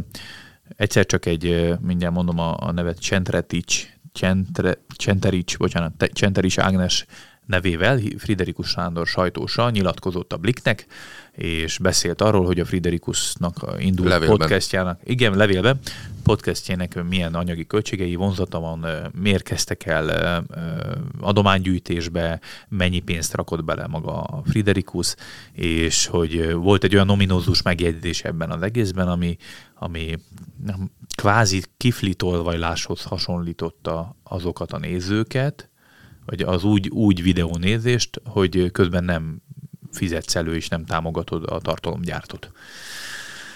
egyszer 0.76 1.06
csak 1.06 1.26
egy, 1.26 1.74
mindjárt 1.82 2.14
mondom 2.14 2.40
a, 2.40 2.56
a 2.60 2.72
nevet, 2.72 3.00
Csentretics, 3.00 3.88
Csentre, 4.14 4.78
Csenterics, 4.96 5.58
bocsánat, 5.58 6.10
Csenterics 6.14 6.60
Ágnes 6.60 7.06
nevével, 7.46 8.00
Friderikus 8.18 8.70
Sándor 8.70 9.08
sajtósa 9.08 9.70
nyilatkozott 9.70 10.34
a 10.34 10.38
Bliknek, 10.38 10.86
és 11.32 11.78
beszélt 11.78 12.22
arról, 12.22 12.46
hogy 12.46 12.60
a 12.60 12.66
Friderikusnak 12.66 13.62
levélben. 13.62 14.28
podcastjának, 14.28 15.00
igen, 15.04 15.36
levélben, 15.36 15.80
podcastjének 16.24 17.04
milyen 17.04 17.36
anyagi 17.36 17.68
költségei, 17.68 18.16
vonzata 18.16 18.60
van, 18.60 18.86
miért 19.22 19.44
kezdtek 19.44 19.86
el 19.86 20.46
adománygyűjtésbe, 21.22 22.40
mennyi 22.70 23.00
pénzt 23.00 23.34
rakott 23.34 23.64
bele 23.64 23.88
maga 23.88 24.22
a 24.22 24.42
Friderikus, 24.46 25.16
és 25.52 26.06
hogy 26.06 26.54
volt 26.54 26.84
egy 26.84 26.94
olyan 26.94 27.06
nominózus 27.06 27.62
megjegyzés 27.62 28.24
ebben 28.24 28.52
az 28.52 28.62
egészben, 28.62 29.08
ami, 29.08 29.38
ami 29.76 30.18
kvázi 31.16 31.64
kiflitolvajláshoz 31.78 33.04
hasonlította 33.04 34.16
azokat 34.24 34.72
a 34.72 34.78
nézőket, 34.78 35.72
vagy 36.26 36.42
az 36.42 36.64
úgy, 36.64 36.90
úgy 36.90 37.24
videónézést, 37.24 38.22
hogy 38.26 38.72
közben 38.72 39.04
nem 39.04 39.42
fizetsz 39.92 40.36
elő 40.36 40.56
és 40.56 40.68
nem 40.68 40.86
támogatod 40.86 41.44
a 41.50 41.60
tartalomgyártót. 41.60 42.52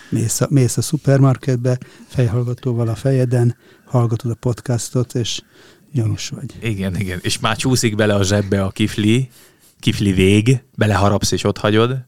mész 0.09 0.41
a, 0.41 0.47
mész 0.49 0.77
a 0.77 0.81
szupermarketbe, 0.81 1.77
fejhallgatóval 2.07 2.87
a 2.87 2.95
fejeden, 2.95 3.55
hallgatod 3.85 4.31
a 4.31 4.35
podcastot, 4.35 5.15
és 5.15 5.41
gyanús 5.91 6.29
vagy. 6.29 6.55
Igen, 6.61 6.95
igen. 6.95 7.19
És 7.21 7.39
már 7.39 7.55
csúszik 7.55 7.95
bele 7.95 8.15
a 8.15 8.23
zsebbe 8.23 8.63
a 8.63 8.69
kifli, 8.69 9.29
kifli 9.79 10.11
vég, 10.11 10.63
beleharapsz 10.75 11.31
és 11.31 11.43
ott 11.43 11.57
hagyod. 11.57 12.05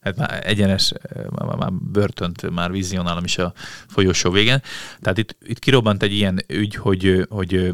Hát 0.00 0.16
már 0.16 0.42
egyenes, 0.46 0.92
már, 1.30 1.56
már 1.56 1.72
börtönt 1.72 2.50
már 2.50 2.70
vizionálom 2.70 3.24
is 3.24 3.38
a 3.38 3.52
folyosó 3.86 4.30
végén. 4.30 4.62
Tehát 5.00 5.18
itt, 5.18 5.36
itt 5.42 5.58
kirobbant 5.58 6.02
egy 6.02 6.12
ilyen 6.12 6.44
ügy, 6.46 6.74
hogy, 6.74 7.26
hogy 7.28 7.72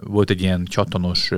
volt 0.00 0.30
egy 0.30 0.42
ilyen 0.42 0.64
csatonos 0.64 1.30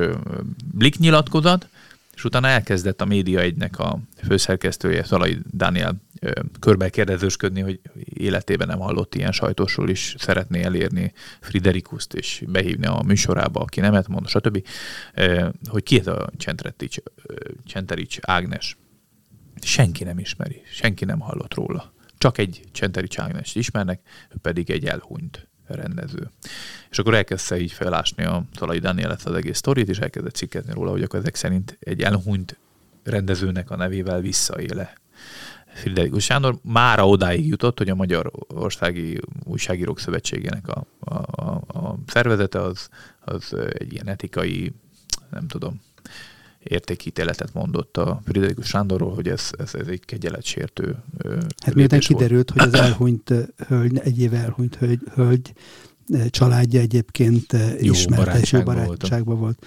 blik 0.74 0.98
nyilatkozat, 0.98 1.68
és 2.14 2.26
utána 2.26 2.48
elkezdett 2.48 3.00
a 3.00 3.04
média 3.04 3.40
egynek 3.40 3.78
a 3.78 3.98
főszerkesztője, 4.26 5.04
Szalai 5.04 5.38
Dániel 5.50 5.96
körbe 6.60 6.88
kérdezősködni, 6.90 7.60
hogy 7.60 7.80
életében 8.04 8.66
nem 8.66 8.78
hallott 8.78 9.14
ilyen 9.14 9.32
sajtósról 9.32 9.88
is, 9.88 10.14
szeretné 10.18 10.62
elérni 10.62 11.12
Friderikuszt 11.40 12.14
és 12.14 12.42
behívni 12.46 12.86
a 12.86 13.02
műsorába, 13.06 13.60
aki 13.60 13.80
nemet 13.80 14.08
mond, 14.08 14.28
stb. 14.28 14.66
Hogy 15.68 15.82
ki 15.82 15.98
ez 15.98 16.06
a 16.06 16.30
Csenterics 17.64 18.18
Ágnes. 18.20 18.76
Senki 19.62 20.04
nem 20.04 20.18
ismeri, 20.18 20.62
senki 20.72 21.04
nem 21.04 21.20
hallott 21.20 21.54
róla. 21.54 21.92
Csak 22.18 22.38
egy 22.38 22.60
Csenterics 22.72 23.18
Ágnest 23.18 23.56
ismernek, 23.56 24.00
ő 24.30 24.36
pedig 24.42 24.70
egy 24.70 24.84
elhunyt 24.84 25.48
rendező. 25.66 26.30
És 26.90 26.98
akkor 26.98 27.14
elkezdte 27.14 27.60
így 27.60 27.72
felásni 27.72 28.24
a 28.24 28.44
Talai 28.52 28.78
Daniel 28.78 29.10
az 29.10 29.32
egész 29.32 29.56
sztorit, 29.56 29.88
és 29.88 29.98
elkezdett 29.98 30.34
cikkezni 30.34 30.72
róla, 30.72 30.90
hogy 30.90 31.02
akkor 31.02 31.18
ezek 31.18 31.34
szerint 31.34 31.76
egy 31.80 32.02
elhunyt 32.02 32.58
rendezőnek 33.02 33.70
a 33.70 33.76
nevével 33.76 34.20
visszaéle. 34.20 34.92
Friderikus 35.74 36.24
Sándor 36.24 36.58
mára 36.62 37.08
odáig 37.08 37.46
jutott, 37.46 37.78
hogy 37.78 37.88
a 37.88 37.94
Magyar 37.94 38.30
Országi 38.48 39.20
Újságírók 39.44 40.00
Szövetségének 40.00 40.68
a, 40.68 40.86
a, 40.98 41.14
a, 41.14 41.62
a 41.66 41.98
szervezete 42.06 42.60
az, 42.60 42.88
az 43.20 43.54
egy 43.72 43.92
ilyen 43.92 44.08
etikai, 44.08 44.72
nem 45.30 45.46
tudom, 45.46 45.80
értékítéletet 46.62 47.54
mondott 47.54 47.96
a 47.96 48.20
Friderikus 48.24 48.66
Sándorról, 48.66 49.14
hogy 49.14 49.28
ez, 49.28 49.50
ez, 49.58 49.74
ez 49.74 49.86
egy 49.86 50.04
kegyeletsértő 50.04 50.96
Hát 51.64 51.74
miután 51.74 52.00
kiderült, 52.00 52.50
hogy 52.50 52.62
az 52.62 52.74
elhunyt 52.74 53.32
hölgy, 53.66 53.98
egy 53.98 54.20
éve 54.20 54.38
elhunyt 54.38 54.76
hölgy, 54.76 55.00
hölgy 55.14 55.52
családja 56.30 56.80
egyébként 56.80 57.56
jó 57.80 57.92
ismerte, 57.92 58.38
és 58.38 58.52
jó 58.52 58.62
barátságban 58.62 59.38
volt. 59.38 59.66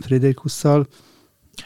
Friderikusszal. 0.00 0.86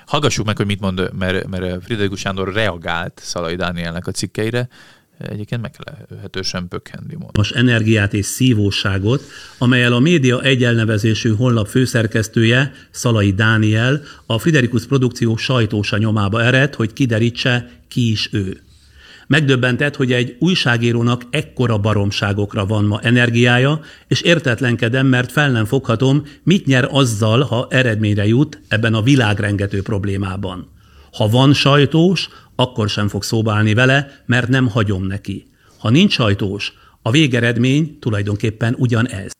Hallgassuk 0.06 0.46
meg, 0.46 0.56
hogy 0.56 0.66
mit 0.66 0.80
mond, 0.80 1.10
mert, 1.18 1.46
mert 1.46 1.84
Friderikus 1.84 2.20
Sándor 2.20 2.52
reagált 2.52 3.20
Szalai 3.24 3.54
Dánielnek 3.54 4.06
a 4.06 4.10
cikkeire, 4.10 4.68
egyébként 5.18 5.60
meglehetősen 5.60 6.68
pökhendi. 6.68 7.16
Most 7.32 7.54
energiát 7.54 8.14
és 8.14 8.26
szívóságot, 8.26 9.22
amelyel 9.58 9.92
a 9.92 9.98
média 9.98 10.42
egyelnevezésű 10.42 11.34
honlap 11.34 11.66
főszerkesztője, 11.66 12.72
Szalai 12.90 13.32
Dániel, 13.32 14.02
a 14.26 14.38
Friderikus 14.38 14.86
produkció 14.86 15.36
sajtósa 15.36 15.96
nyomába 15.96 16.42
ered, 16.42 16.74
hogy 16.74 16.92
kiderítse, 16.92 17.70
ki 17.88 18.10
is 18.10 18.28
ő. 18.32 18.60
Megdöbbentett, 19.26 19.96
hogy 19.96 20.12
egy 20.12 20.36
újságírónak 20.38 21.22
ekkora 21.30 21.78
baromságokra 21.78 22.66
van 22.66 22.84
ma 22.84 23.00
energiája, 23.00 23.80
és 24.08 24.20
értetlenkedem, 24.20 25.06
mert 25.06 25.32
fel 25.32 25.50
nem 25.50 25.64
foghatom, 25.64 26.22
mit 26.42 26.66
nyer 26.66 26.88
azzal, 26.90 27.42
ha 27.42 27.66
eredményre 27.70 28.26
jut 28.26 28.60
ebben 28.68 28.94
a 28.94 29.02
világrengető 29.02 29.82
problémában. 29.82 30.68
Ha 31.12 31.28
van 31.28 31.52
sajtós, 31.52 32.28
akkor 32.56 32.88
sem 32.88 33.08
fog 33.08 33.22
szóba 33.22 33.52
állni 33.52 33.74
vele, 33.74 34.22
mert 34.26 34.48
nem 34.48 34.68
hagyom 34.68 35.04
neki. 35.04 35.46
Ha 35.78 35.90
nincs 35.90 36.12
sajtós, 36.12 36.72
a 37.02 37.10
végeredmény 37.10 37.98
tulajdonképpen 37.98 38.74
ugyanez. 38.78 39.30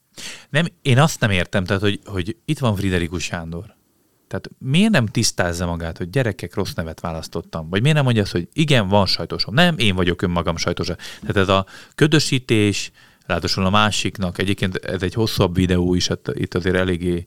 Nem, 0.50 0.66
én 0.82 0.98
azt 0.98 1.20
nem 1.20 1.30
értem, 1.30 1.64
tehát, 1.64 1.82
hogy, 1.82 2.00
hogy 2.04 2.36
itt 2.44 2.58
van 2.58 2.76
Friderikus 2.76 3.22
Sándor. 3.22 3.74
Tehát 4.28 4.50
miért 4.58 4.90
nem 4.90 5.06
tisztázza 5.06 5.66
magát, 5.66 5.98
hogy 5.98 6.10
gyerekek 6.10 6.54
rossz 6.54 6.72
nevet 6.72 7.00
választottam? 7.00 7.68
Vagy 7.68 7.80
miért 7.80 7.96
nem 7.96 8.04
mondja 8.04 8.22
azt, 8.22 8.32
hogy 8.32 8.48
igen, 8.52 8.88
van 8.88 9.06
sajtósom? 9.06 9.54
Nem, 9.54 9.78
én 9.78 9.94
vagyok 9.94 10.22
önmagam 10.22 10.56
sajtós. 10.56 10.86
Tehát 11.20 11.36
ez 11.36 11.48
a 11.48 11.66
ködösítés, 11.94 12.90
Ráadásul 13.26 13.64
a 13.66 13.70
másiknak, 13.70 14.38
egyébként 14.38 14.76
ez 14.76 15.02
egy 15.02 15.14
hosszabb 15.14 15.54
videó 15.54 15.94
is, 15.94 16.08
hát 16.08 16.30
itt 16.32 16.54
azért 16.54 16.76
eléggé 16.76 17.24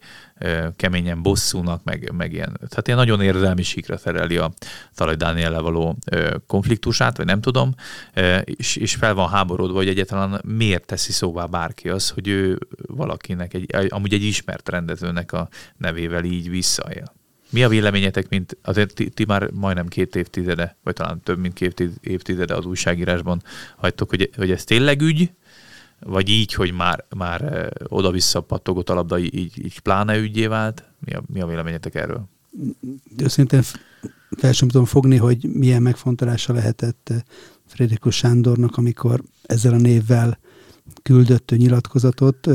keményen 0.76 1.22
bosszúnak, 1.22 1.84
meg, 1.84 2.12
meg 2.18 2.34
ilyen, 2.34 2.58
tehát 2.70 2.88
ilyen 2.88 3.00
nagyon 3.00 3.22
érzelmi 3.22 3.64
síkra 3.64 3.98
szereli 3.98 4.38
a 4.38 4.52
Talaj 4.96 5.16
Dániel 5.16 5.62
való 5.62 5.98
konfliktusát, 6.48 7.18
vagy 7.18 7.26
nem 7.26 7.42
tudom, 7.42 7.74
és, 8.44 8.76
és 8.76 8.96
fel 8.96 9.14
van 9.14 9.30
háborodva, 9.30 9.78
hogy 9.78 9.88
egyáltalán 9.88 10.42
miért 10.46 10.86
teszi 10.86 11.12
szóvá 11.12 11.46
bárki 11.46 11.90
az, 11.90 12.10
hogy 12.10 12.28
ő 12.28 12.58
valakinek, 12.88 13.54
egy, 13.54 13.88
amúgy 13.90 14.14
egy 14.14 14.24
ismert 14.24 14.70
rendezőnek 14.70 15.32
a 15.32 15.50
nevével 15.78 16.24
így 16.24 16.50
visszaél. 16.50 17.18
Mi 17.52 17.64
a 17.64 17.70
véleményetek, 17.70 18.30
mint 18.30 18.58
azért 18.62 18.94
ti, 18.94 19.10
ti 19.10 19.26
már 19.26 19.50
majdnem 19.52 19.88
két 19.88 20.16
évtizede, 20.16 20.78
vagy 20.84 20.94
talán 20.94 21.22
több 21.24 21.38
mint 21.38 21.54
két 21.54 21.84
évtizede 22.02 22.56
az 22.56 22.66
újságírásban 22.66 23.42
hagytok, 23.78 24.10
hogy, 24.10 24.30
hogy 24.36 24.52
ez 24.52 24.64
tényleg 24.64 25.02
ügy, 25.02 25.32
vagy 26.00 26.30
így, 26.30 26.54
hogy 26.54 26.74
már, 26.74 27.06
már 27.16 27.70
oda-vissza 27.88 28.42
pattogott 28.42 28.90
a 28.90 28.94
labda, 28.94 29.18
így, 29.20 29.66
így 29.66 29.80
pláne 29.80 30.18
ügyé 30.18 30.46
vált? 30.46 30.84
Mi 31.00 31.14
a, 31.14 31.24
mi 31.34 31.42
a 31.42 31.48
véleményetek 31.48 31.96
erről? 31.96 32.28
Őszintén 33.18 33.62
fel 34.30 34.52
sem 34.52 34.68
tudom 34.68 34.86
fogni, 34.86 35.18
hogy 35.18 35.46
milyen 35.54 35.82
megfontolása 35.82 36.54
lehetett 36.54 37.14
Frédérikus 37.66 38.16
Sándornak, 38.16 38.78
amikor 38.78 39.24
ezzel 39.42 39.74
a 39.74 39.78
névvel 39.78 40.40
küldött 41.04 41.50
nyilatkozatot. 41.50 42.48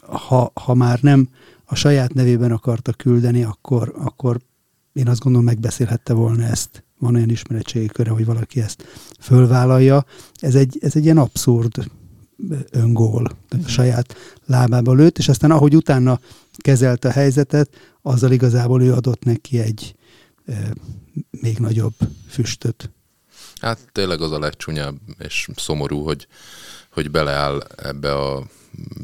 Ha, 0.00 0.52
ha 0.54 0.74
már 0.74 1.00
nem 1.00 1.28
a 1.64 1.74
saját 1.74 2.14
nevében 2.14 2.52
akarta 2.52 2.92
küldeni, 2.92 3.42
akkor, 3.42 3.94
akkor 3.96 4.40
én 4.92 5.08
azt 5.08 5.20
gondolom 5.20 5.46
megbeszélhette 5.46 6.12
volna 6.12 6.42
ezt. 6.42 6.84
Van 6.98 7.14
olyan 7.14 7.30
ismeretségi 7.30 7.86
köre, 7.86 8.10
hogy 8.10 8.24
valaki 8.24 8.60
ezt 8.60 8.84
fölvállalja. 9.20 10.04
Ez 10.34 10.54
egy, 10.54 10.78
ez 10.80 10.96
egy 10.96 11.04
ilyen 11.04 11.18
abszurd 11.18 11.90
öngól, 12.70 13.30
tehát 13.48 13.66
a 13.66 13.68
saját 13.68 14.14
lábába 14.46 14.92
lőtt, 14.92 15.18
és 15.18 15.28
aztán 15.28 15.50
ahogy 15.50 15.76
utána 15.76 16.20
kezelte 16.56 17.08
a 17.08 17.12
helyzetet, 17.12 17.70
azzal 18.02 18.32
igazából 18.32 18.82
ő 18.82 18.92
adott 18.92 19.24
neki 19.24 19.58
egy 19.58 19.94
e, 20.46 20.72
még 21.30 21.58
nagyobb 21.58 21.94
füstöt. 22.28 22.90
Hát 23.60 23.78
tényleg 23.92 24.20
az 24.20 24.32
a 24.32 24.38
legcsúnyább 24.38 24.96
és 25.18 25.48
szomorú, 25.56 26.04
hogy, 26.04 26.26
hogy 26.90 27.10
beleáll 27.10 27.62
ebbe 27.76 28.14
a 28.14 28.46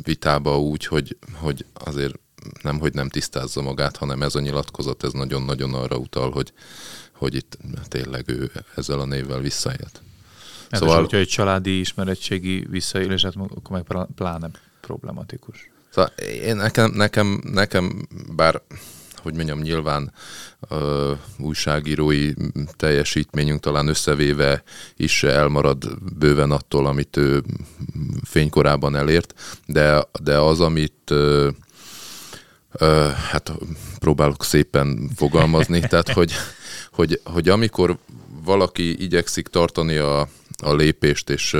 vitába 0.03 0.61
úgy, 0.61 0.87
hogy, 0.87 1.16
hogy 1.33 1.64
azért 1.73 2.14
nem, 2.62 2.79
hogy 2.79 2.94
nem 2.94 3.09
tisztázza 3.09 3.62
magát, 3.62 3.97
hanem 3.97 4.23
ez 4.23 4.35
a 4.35 4.40
nyilatkozat, 4.40 5.05
ez 5.05 5.12
nagyon-nagyon 5.12 5.75
arra 5.75 5.97
utal, 5.97 6.31
hogy, 6.31 6.53
hogy 7.14 7.35
itt 7.35 7.59
tényleg 7.88 8.29
ő 8.29 8.51
ezzel 8.77 9.01
a 9.01 9.05
névvel 9.05 9.40
visszaélt. 9.40 10.03
Hát 10.70 10.81
szóval... 10.81 11.00
hogyha 11.00 11.16
egy 11.16 11.29
családi 11.29 11.79
ismeretségi 11.79 12.66
visszaélés, 12.70 13.22
hát 13.22 13.35
akkor 13.37 13.85
meg 13.87 14.05
pláne 14.14 14.50
problematikus. 14.81 15.70
Szóval 15.90 16.11
én, 16.42 16.57
nekem, 16.57 16.90
nekem, 16.90 17.40
nekem, 17.44 18.07
bár 18.37 18.62
hogy 19.24 19.35
mondjam, 19.35 19.61
nyilván 19.61 20.12
ö, 20.68 21.12
újságírói 21.38 22.33
teljesítményünk 22.77 23.61
talán 23.61 23.88
összevéve 23.88 24.62
is 24.96 25.22
elmarad 25.22 25.98
bőven 26.18 26.50
attól, 26.50 26.87
amit 26.87 27.16
ő 27.16 27.42
fénykorában 28.24 28.96
elért, 28.96 29.35
de, 29.66 30.09
de 30.22 30.38
az, 30.38 30.61
amit 30.61 31.11
ö, 31.11 31.48
ö, 32.72 33.09
hát 33.31 33.53
próbálok 33.98 34.44
szépen 34.44 35.11
fogalmazni, 35.16 35.81
tehát 35.88 36.12
hogy, 36.12 36.33
hogy, 36.92 37.20
hogy 37.24 37.48
amikor 37.48 37.98
valaki 38.44 39.03
igyekszik 39.03 39.48
tartani 39.48 39.96
a, 39.96 40.29
a 40.64 40.74
lépést, 40.74 41.31
és, 41.31 41.57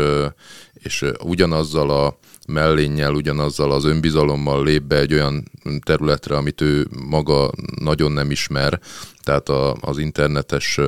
és 0.73 1.05
ugyanazzal 1.23 1.91
a 1.91 2.19
mellénnyel, 2.47 3.15
ugyanazzal 3.15 3.73
az 3.73 3.85
önbizalommal 3.85 4.65
lép 4.65 4.83
be 4.83 4.99
egy 4.99 5.13
olyan 5.13 5.51
területre, 5.85 6.37
amit 6.37 6.61
ő 6.61 6.87
maga 7.09 7.51
nagyon 7.81 8.13
nem 8.13 8.31
ismer, 8.31 8.81
tehát 9.23 9.49
a, 9.49 9.77
az 9.81 9.99
internetes 9.99 10.81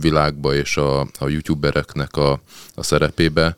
világba 0.00 0.54
és 0.54 0.76
a, 0.76 1.00
a 1.00 1.28
youtubereknek 1.28 2.16
a, 2.16 2.40
a 2.74 2.82
szerepébe. 2.82 3.56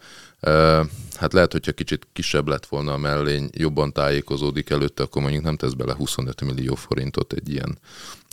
Hát 1.15 1.33
lehet, 1.33 1.53
hogyha 1.53 1.73
kicsit 1.73 2.07
kisebb 2.13 2.49
lett 2.49 2.67
volna 2.67 2.93
a 2.93 2.97
mellény, 2.97 3.51
jobban 3.53 3.93
tájékozódik 3.93 4.71
előtte, 4.71 5.03
akkor 5.03 5.23
mondjuk 5.23 5.45
nem 5.45 5.57
tesz 5.57 5.73
bele 5.73 5.95
25 5.95 6.41
millió 6.41 6.75
forintot 6.75 7.33
egy 7.33 7.51
ilyen 7.53 7.79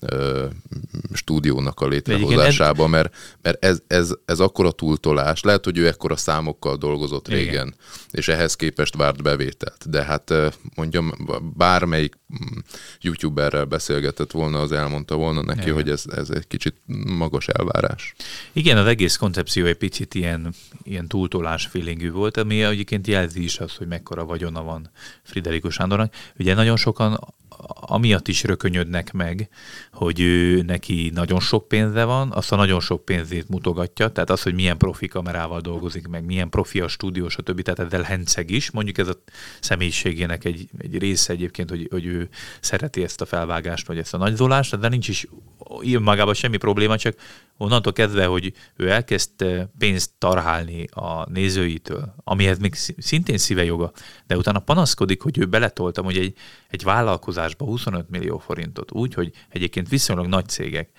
ö, 0.01 0.45
stúdiónak 1.13 1.81
a 1.81 1.87
létrehozásába, 1.87 2.87
mert, 2.87 3.15
mert 3.41 3.65
ez, 3.65 3.81
ez, 3.87 4.11
ez 4.25 4.39
akkora 4.39 4.71
túltolás, 4.71 5.41
lehet, 5.41 5.65
hogy 5.65 5.77
ő 5.77 5.87
ekkora 5.87 6.15
számokkal 6.15 6.77
dolgozott 6.77 7.27
régen, 7.27 7.51
Igen. 7.51 7.73
és 8.11 8.27
ehhez 8.27 8.55
képest 8.55 8.95
várt 8.95 9.23
bevételt, 9.23 9.89
de 9.89 10.03
hát 10.03 10.33
mondjam, 10.75 11.11
bármelyik 11.57 12.17
mm, 12.33 12.57
youtuberrel 13.01 13.65
beszélgetett 13.65 14.31
volna, 14.31 14.59
az 14.59 14.71
elmondta 14.71 15.15
volna 15.15 15.41
neki, 15.41 15.61
Igen. 15.61 15.73
hogy 15.73 15.89
ez, 15.89 16.03
ez 16.15 16.29
egy 16.29 16.47
kicsit 16.47 16.75
magas 17.17 17.47
elvárás. 17.47 18.13
Igen, 18.51 18.77
az 18.77 18.85
egész 18.85 19.15
koncepció 19.15 19.65
egy 19.65 19.77
picit 19.77 20.13
ilyen, 20.15 20.53
ilyen 20.83 21.07
túltolás 21.07 21.65
feelingű 21.65 22.11
volt, 22.11 22.37
ami 22.37 22.63
egyébként 22.63 23.07
jelzi 23.07 23.43
is 23.43 23.59
az, 23.59 23.75
hogy 23.75 23.87
mekkora 23.87 24.25
vagyona 24.25 24.63
van 24.63 24.89
Friderikus 25.23 25.73
Sándornak. 25.73 26.13
Ugye 26.37 26.53
nagyon 26.53 26.77
sokan 26.77 27.19
amiatt 27.67 28.27
is 28.27 28.43
rökönyödnek 28.43 29.11
meg, 29.11 29.49
hogy 29.91 30.19
ő 30.19 30.61
neki 30.61 31.11
nagyon 31.13 31.39
sok 31.39 31.67
pénze 31.67 32.03
van, 32.03 32.31
azt 32.31 32.51
a 32.51 32.55
nagyon 32.55 32.79
sok 32.79 33.05
pénzét 33.05 33.49
mutogatja, 33.49 34.09
tehát 34.09 34.29
az, 34.29 34.41
hogy 34.41 34.53
milyen 34.53 34.77
profi 34.77 35.07
kamerával 35.07 35.59
dolgozik 35.61 36.07
meg, 36.07 36.25
milyen 36.25 36.49
profi 36.49 36.79
a 36.79 36.87
stúdió, 36.87 37.29
stb. 37.29 37.61
Tehát 37.61 37.79
ezzel 37.79 38.01
henceg 38.01 38.49
is. 38.49 38.71
Mondjuk 38.71 38.97
ez 38.97 39.07
a 39.07 39.21
személyiségének 39.59 40.45
egy, 40.45 40.69
egy 40.77 40.97
része 40.97 41.33
egyébként, 41.33 41.69
hogy, 41.69 41.87
hogy 41.91 42.05
ő 42.05 42.29
szereti 42.59 43.03
ezt 43.03 43.21
a 43.21 43.25
felvágást, 43.25 43.87
vagy 43.87 43.97
ezt 43.97 44.13
a 44.13 44.17
nagyzolást, 44.17 44.79
de 44.79 44.87
nincs 44.87 45.07
is 45.07 45.27
magában 45.99 46.33
semmi 46.33 46.57
probléma, 46.57 46.97
csak 46.97 47.15
onnantól 47.57 47.93
kezdve, 47.93 48.25
hogy 48.25 48.53
ő 48.75 48.89
elkezd 48.89 49.45
pénzt 49.77 50.11
tarhálni 50.17 50.85
a 50.91 51.29
nézőitől, 51.29 52.13
amihez 52.23 52.57
még 52.57 52.75
szintén 52.97 53.37
szíve 53.37 53.63
joga, 53.63 53.91
de 54.27 54.37
utána 54.37 54.59
panaszkodik, 54.59 55.21
hogy 55.21 55.37
ő 55.37 55.45
beletoltam, 55.45 56.05
hogy 56.05 56.17
egy, 56.17 56.35
egy 56.69 56.83
vállalkozásba 57.57 57.65
25 57.65 58.09
millió 58.09 58.37
forintot 58.37 58.91
úgy, 58.91 59.13
hogy 59.13 59.31
egyébként 59.49 59.89
viszonylag 59.89 60.27
nagy 60.27 60.47
cégek 60.47 60.89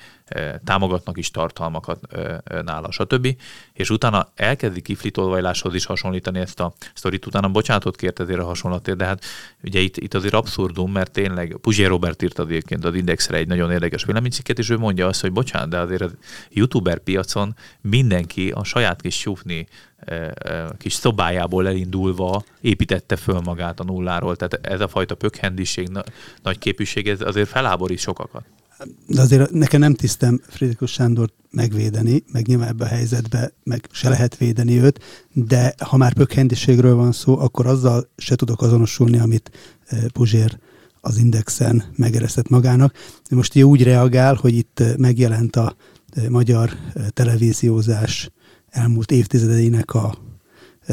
támogatnak 0.64 1.18
is 1.18 1.30
tartalmakat 1.30 2.00
nála, 2.64 2.90
stb. 2.90 3.36
És 3.72 3.90
utána 3.90 4.28
elkezdi 4.34 4.82
kiflitolvajláshoz 4.82 5.74
is 5.74 5.84
hasonlítani 5.84 6.38
ezt 6.38 6.60
a 6.60 6.72
sztorit, 6.94 7.26
utána 7.26 7.48
bocsánatot 7.48 7.96
kért 7.96 8.20
ezért 8.20 8.40
a 8.40 8.44
hasonlatért, 8.44 8.96
de 8.96 9.04
hát 9.04 9.24
ugye 9.62 9.80
itt, 9.80 9.96
itt 9.96 10.14
azért 10.14 10.34
abszurdum, 10.34 10.92
mert 10.92 11.10
tényleg 11.10 11.56
Puzsé 11.60 11.84
Robert 11.84 12.22
írt 12.22 12.38
egyébként 12.38 12.84
az 12.84 12.94
Indexre 12.94 13.36
egy 13.36 13.48
nagyon 13.48 13.70
érdekes 13.70 14.04
véleménycikket, 14.04 14.58
és 14.58 14.70
ő 14.70 14.78
mondja 14.78 15.06
azt, 15.06 15.20
hogy 15.20 15.32
bocsánat, 15.32 15.68
de 15.68 15.78
azért 15.78 16.02
a 16.02 16.10
youtuber 16.50 16.98
piacon 16.98 17.56
mindenki 17.80 18.50
a 18.50 18.64
saját 18.64 19.00
kis 19.00 19.18
sufni 19.18 19.66
kis 20.78 20.92
szobájából 20.92 21.68
elindulva 21.68 22.44
építette 22.60 23.16
föl 23.16 23.40
magát 23.40 23.80
a 23.80 23.84
nulláról. 23.84 24.36
Tehát 24.36 24.66
ez 24.66 24.80
a 24.80 24.88
fajta 24.88 25.14
pökhendiség, 25.14 25.88
nagy 26.42 26.58
képűség, 26.58 27.08
ez 27.08 27.20
azért 27.20 27.48
feláborít 27.48 27.98
sokakat 27.98 28.44
de 29.06 29.20
azért 29.20 29.50
nekem 29.50 29.80
nem 29.80 29.94
tisztem 29.94 30.40
Friedrichus 30.48 30.92
Sándort 30.92 31.34
megvédeni, 31.50 32.24
meg 32.32 32.46
nyilván 32.46 32.68
ebbe 32.68 32.84
a 32.84 32.88
helyzetbe 32.88 33.52
meg 33.64 33.88
se 33.92 34.08
lehet 34.08 34.36
védeni 34.36 34.80
őt, 34.80 35.00
de 35.32 35.74
ha 35.84 35.96
már 35.96 36.12
pökhendiségről 36.12 36.94
van 36.94 37.12
szó, 37.12 37.38
akkor 37.38 37.66
azzal 37.66 38.08
se 38.16 38.36
tudok 38.36 38.62
azonosulni, 38.62 39.18
amit 39.18 39.50
e, 39.86 39.96
Puzsér 40.12 40.58
az 41.00 41.16
Indexen 41.18 41.84
megeresztett 41.96 42.48
magának. 42.48 42.94
Most 43.30 43.62
úgy 43.62 43.82
reagál, 43.82 44.34
hogy 44.34 44.54
itt 44.54 44.80
e, 44.80 44.94
megjelent 44.98 45.56
a 45.56 45.76
e, 46.10 46.30
magyar 46.30 46.76
televíziózás 47.08 48.30
elmúlt 48.70 49.10
évtizedeinek 49.10 49.94
a 49.94 50.14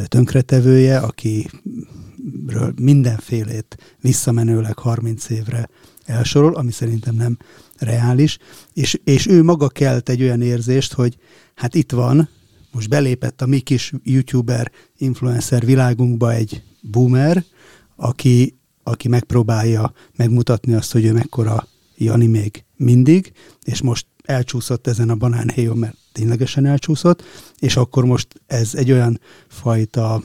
tönkretevője, 0.08 0.98
akiről 0.98 2.74
mindenfélét 2.82 3.78
visszamenőleg 4.02 4.78
30 4.78 5.30
évre 5.30 5.70
elsorol, 6.06 6.56
ami 6.56 6.72
szerintem 6.72 7.16
nem 7.16 7.38
reális, 7.80 8.38
és, 8.74 9.00
és 9.04 9.28
ő 9.28 9.44
maga 9.44 9.68
kelt 9.68 10.10
egy 10.10 10.22
olyan 10.22 10.42
érzést, 10.42 10.94
hogy 10.94 11.18
hát 11.56 11.76
itt 11.76 11.92
van, 11.92 12.30
most 12.72 12.90
belépett 12.90 13.42
a 13.42 13.46
mi 13.46 13.60
kis 13.60 13.94
youtuber, 14.04 14.72
influencer 14.98 15.66
világunkba 15.66 16.34
egy 16.34 16.64
boomer, 16.82 17.44
aki, 17.96 18.58
aki 18.84 19.08
megpróbálja 19.08 19.94
megmutatni 20.16 20.74
azt, 20.74 20.92
hogy 20.92 21.06
ő 21.06 21.14
mekkora 21.14 21.68
Jani 21.98 22.28
még 22.28 22.64
mindig, 22.76 23.32
és 23.64 23.82
most 23.82 24.06
elcsúszott 24.24 24.88
ezen 24.88 25.10
a 25.10 25.16
banánhéjon, 25.16 25.78
mert 25.78 25.96
ténylegesen 26.12 26.66
elcsúszott, 26.66 27.24
és 27.60 27.76
akkor 27.76 28.06
most 28.06 28.28
ez 28.48 28.76
egy 28.76 28.92
olyan 28.92 29.20
fajta 29.48 30.22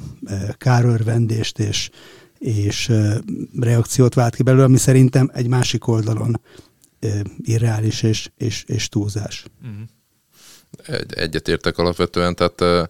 kárörvendést 0.58 1.58
és, 1.58 1.90
és 2.38 2.92
reakciót 3.60 4.14
vált 4.14 4.34
ki 4.34 4.42
belőle, 4.42 4.64
ami 4.64 4.76
szerintem 4.76 5.30
egy 5.34 5.48
másik 5.48 5.86
oldalon 5.86 6.40
irreális 7.38 8.02
és, 8.02 8.30
és, 8.36 8.64
és 8.66 8.88
túlzás. 8.88 9.44
Uh-huh. 9.62 10.98
Egy, 11.00 11.12
egyetértek 11.14 11.78
alapvetően, 11.78 12.34
tehát 12.34 12.88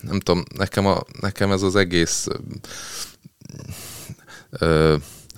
nem 0.00 0.20
tudom, 0.20 0.42
nekem, 0.56 0.86
a, 0.86 1.02
nekem 1.20 1.52
ez 1.52 1.62
az 1.62 1.76
egész 1.76 2.26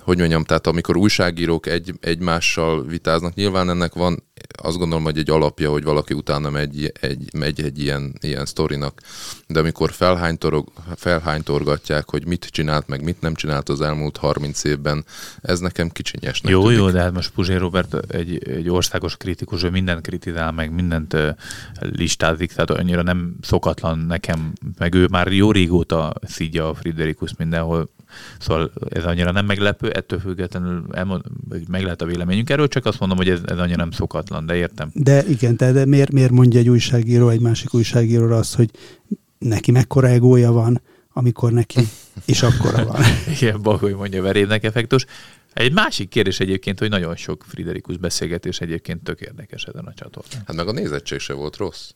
hogy 0.03 0.17
mondjam, 0.17 0.43
tehát 0.43 0.67
amikor 0.67 0.97
újságírók 0.97 1.67
egy, 1.67 1.93
egymással 1.99 2.83
vitáznak, 2.85 3.33
nyilván 3.33 3.69
ennek 3.69 3.93
van, 3.93 4.23
azt 4.61 4.77
gondolom, 4.77 5.03
hogy 5.03 5.17
egy 5.17 5.29
alapja, 5.29 5.71
hogy 5.71 5.83
valaki 5.83 6.13
utána 6.13 6.49
megy 6.49 6.91
egy, 7.01 7.29
megy 7.33 7.61
egy 7.61 7.79
ilyen, 7.79 8.13
ilyen 8.21 8.45
sztorinak, 8.45 9.01
de 9.47 9.59
amikor 9.59 9.91
felhánytorog, 9.91 10.71
felhánytorgatják, 10.95 12.09
hogy 12.09 12.27
mit 12.27 12.45
csinált, 12.45 12.87
meg 12.87 13.03
mit 13.03 13.21
nem 13.21 13.33
csinált 13.33 13.69
az 13.69 13.81
elmúlt 13.81 14.17
30 14.17 14.63
évben, 14.63 15.05
ez 15.41 15.59
nekem 15.59 15.89
kicsinyesnek 15.89 16.51
Jó, 16.51 16.61
tűnik. 16.61 16.77
jó, 16.77 16.89
de 16.89 17.01
hát 17.01 17.13
most 17.13 17.31
Puzsé 17.31 17.55
Robert 17.55 18.11
egy, 18.11 18.47
egy 18.47 18.69
országos 18.69 19.17
kritikus, 19.17 19.63
ő 19.63 19.69
mindent 19.69 20.01
kritizál, 20.07 20.51
meg 20.51 20.73
mindent 20.73 21.17
listázik, 21.79 22.51
tehát 22.51 22.69
annyira 22.69 23.01
nem 23.01 23.35
szokatlan 23.41 23.97
nekem, 23.97 24.53
meg 24.77 24.93
ő 24.93 25.07
már 25.11 25.31
jó 25.31 25.51
régóta 25.51 26.13
szídja 26.21 26.69
a 26.69 26.73
Friderikus 26.73 27.35
mindenhol, 27.37 27.89
Szóval 28.39 28.71
ez 28.89 29.05
annyira 29.05 29.31
nem 29.31 29.45
meglepő, 29.45 29.91
ettől 29.91 30.19
függetlenül 30.19 30.85
elmond, 30.91 31.23
meg 31.67 31.83
lehet 31.83 32.01
a 32.01 32.05
véleményünk 32.05 32.49
erről, 32.49 32.67
csak 32.67 32.85
azt 32.85 32.99
mondom, 32.99 33.17
hogy 33.17 33.29
ez, 33.29 33.39
ez 33.45 33.57
annyira 33.57 33.77
nem 33.77 33.91
szokatlan, 33.91 34.45
de 34.45 34.55
értem. 34.55 34.89
De 34.93 35.23
igen, 35.27 35.55
de, 35.55 35.71
de 35.71 35.85
miért, 35.85 36.11
miért 36.11 36.31
mondja 36.31 36.59
egy 36.59 36.69
újságíró 36.69 37.29
egy 37.29 37.41
másik 37.41 37.73
újságíróra 37.73 38.37
azt, 38.37 38.55
hogy 38.55 38.69
neki 39.37 39.71
mekkora 39.71 40.07
egója 40.07 40.51
van, 40.51 40.81
amikor 41.13 41.51
neki 41.51 41.79
is 42.25 42.43
akkora 42.43 42.85
van. 42.85 43.01
Igen, 43.39 43.61
Bagoly 43.61 43.91
mondja 43.91 44.21
verévnek 44.21 44.63
effektus. 44.63 45.05
Egy 45.53 45.73
másik 45.73 46.09
kérdés 46.09 46.39
egyébként, 46.39 46.79
hogy 46.79 46.89
nagyon 46.89 47.15
sok 47.15 47.43
Friderikus 47.47 47.97
beszélgetés 47.97 48.59
egyébként 48.59 49.03
tök 49.03 49.21
érdekes 49.21 49.63
ezen 49.63 49.85
a 49.85 49.93
csatornán. 49.93 50.43
Hát 50.45 50.55
meg 50.55 50.67
a 50.67 50.71
nézettség 50.71 51.19
se 51.19 51.33
volt 51.33 51.57
rossz. 51.57 51.89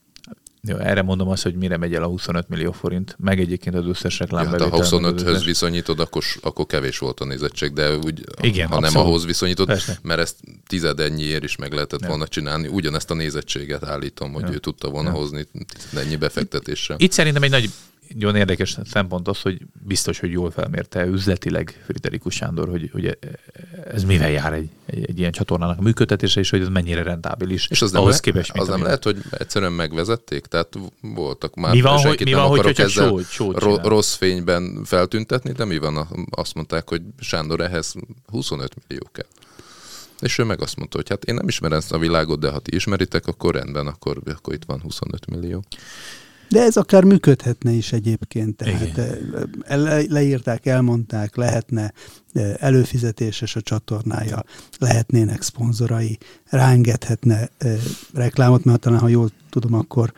Jó, 0.68 0.78
erre 0.78 1.02
mondom 1.02 1.28
azt, 1.28 1.44
hogy 1.44 1.56
mire 1.56 1.78
megy 1.78 1.94
el 1.94 2.04
a 2.04 2.08
25 2.08 2.50
millió 2.50 2.72
forint, 2.72 3.16
meg 3.20 3.40
egyébként 3.40 3.76
az 3.76 3.86
összes 3.86 4.20
reklámbevétel. 4.20 4.68
Ja, 4.68 4.74
hát 4.74 4.90
ha 4.90 5.00
25-höz 5.00 5.42
viszonyítod, 5.46 6.00
akkor, 6.00 6.24
akkor 6.42 6.66
kevés 6.66 6.98
volt 6.98 7.20
a 7.20 7.26
nézettség, 7.26 7.74
de 7.74 7.96
úgy, 7.96 8.24
Igen, 8.42 8.68
ha 8.68 8.76
abszolút. 8.76 8.96
nem 8.96 9.06
ahhoz 9.06 9.26
viszonyítod, 9.26 9.68
Persze. 9.68 10.00
mert 10.02 10.20
ezt 10.20 10.36
tized 10.68 11.00
ennyiért 11.00 11.44
is 11.44 11.56
meg 11.56 11.74
lehetett 11.74 12.02
ja. 12.02 12.08
volna 12.08 12.28
csinálni. 12.28 12.68
Ugyanezt 12.68 13.12
a 13.12 13.14
nézettséget 13.14 13.84
állítom, 13.84 14.34
hogy 14.34 14.44
ja. 14.44 14.54
ő 14.54 14.58
tudta 14.58 14.90
volna 14.90 15.10
ja. 15.10 15.16
hozni 15.16 15.48
ennyi 15.96 16.16
befektetésre. 16.16 16.96
Itt 16.98 17.12
szerintem 17.12 17.44
egy 17.44 17.50
nagy 17.50 17.70
nagyon 18.14 18.36
érdekes 18.36 18.78
szempont 18.86 19.28
az, 19.28 19.42
hogy 19.42 19.62
biztos, 19.86 20.20
hogy 20.20 20.32
jól 20.32 20.52
felmérte 20.52 21.06
üzletileg 21.06 21.84
Friderikus 21.86 22.36
Sándor, 22.36 22.70
hogy, 22.70 22.90
hogy 22.94 23.18
ez 23.92 24.04
mivel 24.04 24.30
jár 24.30 24.54
egy, 24.54 24.70
egy, 24.86 25.06
egy 25.10 25.20
ilyen 25.20 25.32
csatornának 25.32 25.78
a 25.80 25.82
működtetése, 25.82 26.40
és 26.40 26.50
hogy 26.50 26.62
ez 26.62 26.68
mennyire 26.68 27.04
rentábilis. 27.04 27.68
És 27.68 27.82
az 27.82 27.92
nem, 27.92 28.02
ahhoz 28.02 28.14
le, 28.14 28.20
képest, 28.20 28.52
az 28.58 28.68
nem 28.68 28.84
lehet, 28.84 29.04
hogy 29.04 29.18
egyszerűen 29.32 29.72
megvezették? 29.72 30.46
Tehát 30.46 30.74
voltak 31.02 31.56
már, 31.56 31.74
mi 31.74 31.82
van, 31.82 31.98
hogy, 31.98 32.22
mi 32.24 32.34
van, 32.34 32.44
akarok 32.44 32.64
hogy 32.64 32.80
ezzel 32.80 33.08
sót, 33.08 33.30
sót 33.30 33.60
ro- 33.60 33.86
rossz 33.86 34.16
fényben 34.16 34.84
feltüntetni, 34.84 35.52
de 35.52 35.66
mi 35.66 35.78
van? 35.78 36.08
Azt 36.30 36.54
mondták, 36.54 36.90
hogy 36.90 37.02
Sándor 37.20 37.62
ehhez 37.62 37.94
25 38.26 38.74
millió 38.88 39.10
kell. 39.12 39.28
És 40.20 40.38
ő 40.38 40.44
meg 40.44 40.62
azt 40.62 40.78
mondta, 40.78 40.98
hogy 40.98 41.10
hát 41.10 41.24
én 41.24 41.36
nem 41.36 41.48
ismerem 41.48 41.78
ezt 41.78 41.92
a 41.92 41.98
világot, 41.98 42.40
de 42.40 42.50
ha 42.50 42.60
ti 42.60 42.76
ismeritek, 42.76 43.28
akkor 43.28 43.54
rendben, 43.54 43.88
akkor, 43.88 44.22
akkor 44.26 44.54
itt 44.54 44.66
van 44.66 44.82
25 44.82 45.28
millió. 45.28 45.64
De 46.50 46.62
ez 46.62 46.78
akár 46.78 47.04
működhetne 47.04 47.72
is 47.72 47.92
egyébként, 47.92 48.56
tehát 48.56 49.00
le, 49.68 50.02
leírták, 50.08 50.66
elmondták, 50.66 51.36
lehetne 51.36 51.94
előfizetéses 52.58 53.56
a 53.56 53.62
csatornája, 53.62 54.44
lehetnének 54.80 55.42
szponzorai, 55.42 56.18
ráengedhetne 56.46 57.50
reklámot, 58.14 58.64
mert 58.64 58.80
talán, 58.80 59.00
ha 59.00 59.08
jól 59.08 59.32
tudom, 59.50 59.74
akkor 59.74 60.14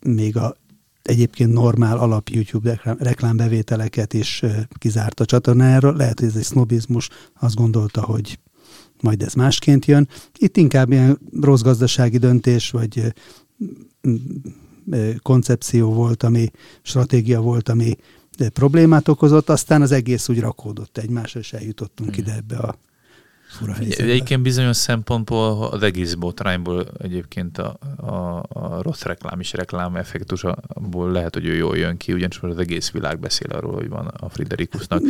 még 0.00 0.36
a 0.36 0.56
egyébként 1.02 1.52
normál 1.52 1.98
alap 1.98 2.28
YouTube 2.28 2.70
reklám, 2.70 2.96
reklámbevételeket 2.98 4.12
is 4.14 4.42
kizárt 4.78 5.20
a 5.20 5.24
csatornájáról. 5.24 5.96
Lehet, 5.96 6.18
hogy 6.20 6.28
ez 6.28 6.36
egy 6.36 6.42
sznobizmus, 6.42 7.08
azt 7.40 7.54
gondolta, 7.54 8.02
hogy 8.02 8.38
majd 9.00 9.22
ez 9.22 9.34
másként 9.34 9.84
jön. 9.84 10.08
Itt 10.38 10.56
inkább 10.56 10.92
ilyen 10.92 11.18
rossz 11.40 11.60
gazdasági 11.60 12.18
döntés, 12.18 12.70
vagy 12.70 13.12
koncepció 15.22 15.92
volt, 15.92 16.22
ami 16.22 16.50
stratégia 16.82 17.40
volt, 17.40 17.68
ami 17.68 17.96
problémát 18.52 19.08
okozott, 19.08 19.48
aztán 19.48 19.82
az 19.82 19.92
egész 19.92 20.28
úgy 20.28 20.40
rakódott 20.40 20.98
egymásra, 20.98 21.40
és 21.40 21.52
eljutottunk 21.52 22.16
ide 22.16 22.34
ebbe 22.34 22.56
a 22.56 22.74
fura 23.50 23.72
helyzetbe. 23.72 24.04
Egyébként 24.04 24.42
bizonyos 24.42 24.76
szempontból 24.76 25.64
az 25.64 25.82
egész 25.82 26.14
botrányból 26.14 26.86
egyébként 26.98 27.58
a, 27.58 27.78
a, 27.96 28.42
a 28.48 28.82
rossz 28.82 29.02
reklám 29.02 29.40
és 29.40 29.52
reklám 29.52 29.96
effektusból 29.96 31.10
lehet, 31.10 31.34
hogy 31.34 31.46
ő 31.46 31.54
jól 31.54 31.76
jön 31.76 31.96
ki, 31.96 32.12
ugyanis 32.12 32.38
az 32.38 32.58
egész 32.58 32.90
világ 32.90 33.20
beszél 33.20 33.50
arról, 33.50 33.72
hogy 33.72 33.88
van 33.88 34.06
a 34.06 34.28
Friderikusnak. 34.28 35.02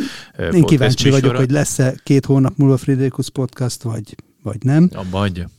Én 0.53 0.63
kíváncsi 0.63 1.09
vagyok, 1.09 1.35
hogy 1.35 1.51
lesz-e 1.51 1.95
két 2.03 2.25
hónap 2.25 2.57
múlva 2.57 2.77
Friderikus 2.77 3.29
podcast, 3.29 3.81
vagy, 3.83 4.15
vagy 4.43 4.63
nem. 4.63 4.89
Abba 4.93 5.17
hagyja. 5.17 5.49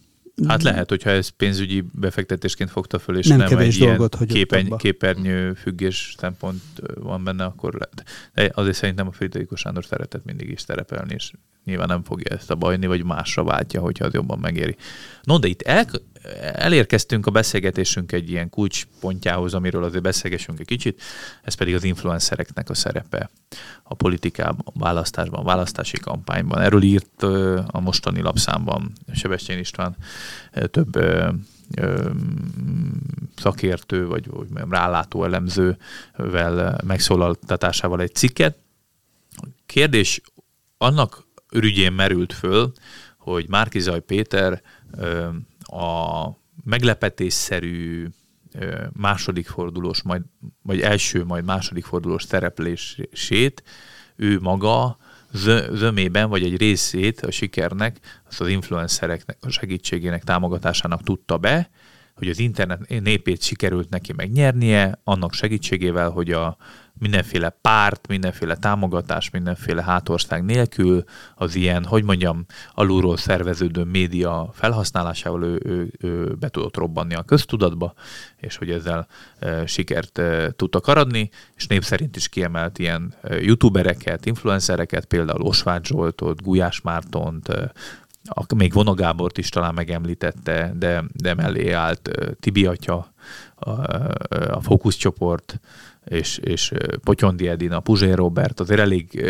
Hát 0.49 0.63
lehet, 0.63 0.89
hogyha 0.89 1.11
ez 1.11 1.29
pénzügyi 1.29 1.85
befektetésként 1.93 2.71
fogta 2.71 2.99
föl, 2.99 3.19
és 3.19 3.27
Nem 3.27 3.39
nem, 3.39 3.49
kevés 3.49 3.81
egy 3.81 3.87
dolgot 3.87 4.15
hagyott 4.15 4.37
képen, 4.37 4.77
képernyő 4.77 5.55
függés 5.55 6.15
szempont 6.19 6.63
van 6.95 7.25
benne, 7.25 7.45
akkor 7.45 7.73
lehet. 7.73 8.05
De 8.35 8.51
azért 8.55 8.77
szerintem 8.77 9.07
a 9.07 9.13
Friderikus 9.13 9.61
Sándor 9.61 9.85
szeretett 9.85 10.25
mindig 10.25 10.49
is 10.51 10.61
szerepelni, 10.61 11.15
és 11.15 11.33
nyilván 11.65 11.89
nem 11.89 12.03
fogja 12.03 12.35
ezt 12.35 12.51
a 12.51 12.55
bajni, 12.55 12.87
vagy 12.87 13.05
másra 13.05 13.45
váltja, 13.45 13.81
hogyha 13.81 14.05
az 14.05 14.13
jobban 14.13 14.39
megéri. 14.39 14.77
No, 15.23 15.39
de 15.39 15.49
itt 15.49 15.63
el, 15.63 15.87
elérkeztünk 16.53 17.27
a 17.27 17.31
beszélgetésünk 17.31 18.13
egy 18.13 18.31
ilyen 18.31 18.51
kulcspontjához, 18.51 19.55
amiről 19.55 19.85
azért 19.85 20.03
beszélgessünk 20.03 20.61
egy 20.61 20.67
kicsit, 20.67 21.03
ez 21.43 21.55
pedig 21.55 21.75
az 21.75 21.85
influencereknek 21.85 22.71
a 22.71 22.75
szerepe 22.75 23.31
a 23.83 23.95
politikában, 23.95 24.75
választásban, 24.75 25.45
választási 25.45 25.99
kampányban. 25.99 26.61
Erről 26.61 26.83
írt 26.83 27.23
a 27.67 27.81
mostani 27.81 28.21
lapszámban 28.21 28.93
Sebestyén 29.13 29.59
István 29.59 29.97
több 30.71 30.99
szakértő, 33.37 34.07
vagy, 34.07 34.27
vagy 34.27 34.49
rálátó 34.71 35.25
elemzővel 35.25 36.81
megszólaltatásával 36.85 38.01
egy 38.01 38.15
cikket. 38.15 38.57
Kérdés 39.67 40.21
annak 40.79 41.27
ürügyén 41.53 41.93
merült 41.93 42.33
föl, 42.33 42.73
hogy 43.19 43.49
Márkizaj 43.49 44.01
Péter 44.01 44.63
a 45.73 46.37
meglepetésszerű 46.65 48.09
második 48.93 49.49
fordulós, 49.49 50.03
majd, 50.03 50.23
vagy 50.63 50.81
első, 50.81 51.25
majd 51.25 51.45
második 51.45 51.85
fordulós 51.85 52.23
szereplését 52.23 53.63
ő 54.17 54.41
maga 54.41 54.97
zö- 55.33 55.77
zömében, 55.77 56.29
vagy 56.29 56.43
egy 56.43 56.57
részét 56.57 57.21
a 57.21 57.31
sikernek, 57.31 58.23
azt 58.29 58.41
az 58.41 58.49
influencereknek 58.49 59.37
a 59.41 59.51
segítségének, 59.51 60.25
támogatásának 60.25 61.03
tudta 61.03 61.37
be, 61.39 61.71
hogy 62.15 62.29
az 62.29 62.39
internet 62.39 62.89
népét 62.89 63.43
sikerült 63.43 63.89
neki 63.89 64.13
megnyernie, 64.13 65.01
annak 65.05 65.33
segítségével, 65.33 66.11
hogy 66.11 66.31
a 66.31 66.57
mindenféle 66.99 67.49
párt, 67.61 68.07
mindenféle 68.07 68.57
támogatás, 68.57 69.31
mindenféle 69.31 69.83
hátország 69.83 70.45
nélkül 70.45 71.05
az 71.35 71.55
ilyen, 71.55 71.85
hogy 71.85 72.05
mondjam, 72.05 72.45
alulról 72.75 73.17
szerveződő 73.17 73.83
média 73.85 74.51
felhasználásával 74.53 75.43
ő, 75.43 75.61
ő, 75.65 75.93
ő 76.01 76.35
be 76.35 76.49
tudott 76.49 76.77
robbanni 76.77 77.15
a 77.15 77.23
köztudatba, 77.23 77.95
és 78.37 78.57
hogy 78.57 78.71
ezzel 78.71 79.07
e, 79.39 79.67
sikert 79.67 80.19
e, 80.19 80.51
tudtak 80.51 80.87
aradni, 80.87 81.31
és 81.57 81.67
név 81.67 81.83
szerint 81.83 82.17
is 82.17 82.29
kiemelt 82.29 82.79
ilyen 82.79 83.15
e, 83.23 83.41
youtubereket, 83.41 84.27
influencereket, 84.27 85.05
például 85.05 85.41
Osváth 85.41 85.89
Zsoltot, 85.89 86.43
Gulyás 86.43 86.81
Mártont, 86.81 87.49
e, 87.49 87.73
még 88.55 88.73
Vona 88.73 88.95
Gábort 88.95 89.39
is 89.39 89.49
talán 89.49 89.75
megemlítette, 89.75 90.73
de, 90.79 91.05
de 91.13 91.35
mellé 91.35 91.71
állt 91.71 92.11
Tibi 92.41 92.67
atya, 92.67 93.13
a, 93.55 93.71
a 94.51 94.61
fókuszcsoport, 94.61 95.61
és, 96.05 96.39
és 96.39 96.73
Potyondi 97.05 97.49
Edina, 97.49 97.81
Puzsér 97.81 98.15
Robert, 98.15 98.61
azért 98.61 98.81
elég 98.81 99.25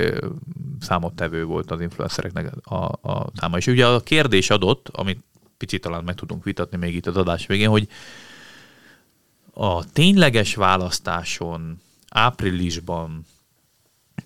számottevő 0.81 1.45
volt 1.45 1.71
az 1.71 1.81
influencereknek 1.81 2.53
a, 2.65 2.85
a 2.85 3.31
száma. 3.35 3.57
És 3.57 3.67
ugye 3.67 3.87
a 3.87 4.01
kérdés 4.01 4.51
adott, 4.51 4.89
amit 4.89 5.25
picit 5.57 5.81
talán 5.81 6.05
meg 6.05 6.15
tudunk 6.15 6.45
vitatni 6.45 6.77
még 6.77 6.95
itt 6.95 7.07
az 7.07 7.17
adás 7.17 7.47
végén, 7.47 7.69
hogy 7.69 7.89
a 9.55 9.93
tényleges 9.93 10.55
választáson 10.55 11.81
áprilisban, 12.09 13.27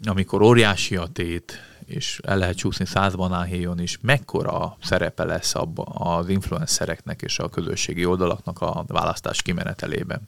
amikor 0.04 0.42
óriási 0.42 0.96
a 0.96 1.06
tét, 1.06 1.60
és 1.86 2.20
el 2.24 2.38
lehet 2.38 2.56
csúszni 2.56 2.86
száz 2.86 3.14
banánhéjon 3.14 3.80
is, 3.80 3.98
mekkora 4.02 4.76
szerepe 4.82 5.24
lesz 5.24 5.54
abba 5.54 5.82
az 5.82 6.28
influencereknek 6.28 7.22
és 7.22 7.38
a 7.38 7.48
közösségi 7.48 8.04
oldalaknak 8.04 8.60
a 8.60 8.84
választás 8.86 9.42
kimenetelében. 9.42 10.20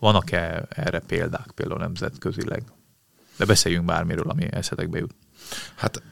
Vannak-e 0.00 0.66
erre 0.68 0.98
példák, 0.98 1.50
például 1.54 1.80
nemzetközileg? 1.80 2.62
De 3.36 3.44
beszéljünk 3.44 3.84
bármiről, 3.84 4.28
ami 4.28 4.46
eszetekbe 4.50 4.98
jut. 4.98 5.14
Hát 5.74 6.02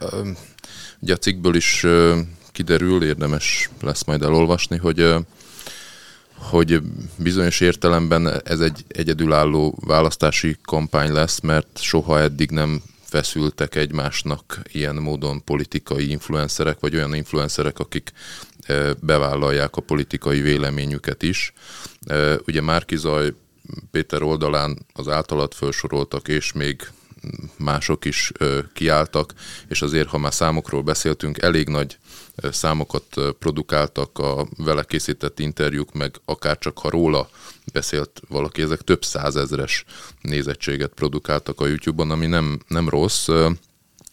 ugye 0.98 1.12
a 1.12 1.16
cikkből 1.16 1.54
is 1.54 1.86
kiderül, 2.52 3.04
érdemes 3.04 3.70
lesz 3.80 4.04
majd 4.04 4.22
elolvasni, 4.22 4.76
hogy 4.76 5.14
hogy 6.36 6.82
bizonyos 7.16 7.60
értelemben 7.60 8.40
ez 8.44 8.60
egy 8.60 8.84
egyedülálló 8.88 9.78
választási 9.86 10.56
kampány 10.62 11.12
lesz, 11.12 11.40
mert 11.40 11.78
soha 11.80 12.20
eddig 12.20 12.50
nem 12.50 12.82
feszültek 13.12 13.74
egymásnak 13.74 14.60
ilyen 14.72 14.94
módon 14.94 15.44
politikai 15.44 16.10
influencerek, 16.10 16.80
vagy 16.80 16.94
olyan 16.94 17.14
influencerek, 17.14 17.78
akik 17.78 18.12
bevállalják 19.00 19.76
a 19.76 19.80
politikai 19.80 20.40
véleményüket 20.40 21.22
is. 21.22 21.52
Ugye 22.46 22.60
Márkizaj 22.60 23.32
Péter 23.90 24.22
oldalán 24.22 24.78
az 24.92 25.08
általad 25.08 25.54
felsoroltak, 25.54 26.28
és 26.28 26.52
még 26.52 26.88
mások 27.56 28.04
is 28.04 28.32
kiálltak, 28.72 29.34
és 29.68 29.82
azért, 29.82 30.08
ha 30.08 30.18
már 30.18 30.34
számokról 30.34 30.82
beszéltünk, 30.82 31.42
elég 31.42 31.68
nagy 31.68 31.98
számokat 32.36 33.04
produkáltak 33.38 34.18
a 34.18 34.46
vele 34.56 34.82
készített 34.82 35.38
interjúk, 35.38 35.92
meg 35.92 36.20
akár 36.24 36.58
csak 36.58 36.78
ha 36.78 36.90
róla 36.90 37.30
beszélt 37.72 38.20
valaki, 38.28 38.62
ezek 38.62 38.80
több 38.80 39.04
százezres 39.04 39.84
nézettséget 40.20 40.92
produkáltak 40.94 41.60
a 41.60 41.66
YouTube-on, 41.66 42.10
ami 42.10 42.26
nem, 42.26 42.60
nem 42.68 42.88
rossz, 42.88 43.28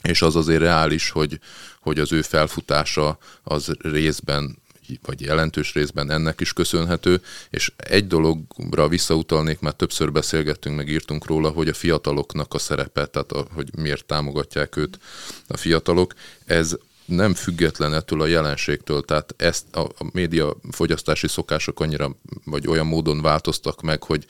és 0.01 0.21
az 0.21 0.35
azért 0.35 0.61
reális, 0.61 1.09
hogy, 1.09 1.39
hogy 1.79 1.99
az 1.99 2.11
ő 2.11 2.21
felfutása 2.21 3.17
az 3.43 3.71
részben 3.81 4.57
vagy 5.05 5.21
jelentős 5.21 5.73
részben 5.73 6.11
ennek 6.11 6.41
is 6.41 6.53
köszönhető, 6.53 7.21
és 7.49 7.71
egy 7.77 8.07
dologra 8.07 8.87
visszautalnék, 8.87 9.59
már 9.59 9.73
többször 9.73 10.11
beszélgettünk, 10.11 10.75
meg 10.75 10.87
írtunk 10.87 11.25
róla, 11.25 11.49
hogy 11.49 11.67
a 11.67 11.73
fiataloknak 11.73 12.53
a 12.53 12.57
szerepe, 12.57 13.05
tehát 13.05 13.31
a, 13.31 13.47
hogy 13.53 13.69
miért 13.77 14.05
támogatják 14.05 14.75
őt 14.75 14.99
a 15.47 15.57
fiatalok, 15.57 16.13
ez 16.45 16.77
nem 17.09 17.33
független 17.33 17.93
ettől 17.93 18.21
a 18.21 18.25
jelenségtől, 18.25 19.01
tehát 19.01 19.33
ezt 19.37 19.75
a, 19.75 19.81
a 19.81 20.09
média 20.11 20.55
fogyasztási 20.71 21.27
szokások 21.27 21.79
annyira, 21.79 22.15
vagy 22.45 22.67
olyan 22.67 22.87
módon 22.87 23.21
változtak 23.21 23.81
meg, 23.81 24.03
hogy 24.03 24.25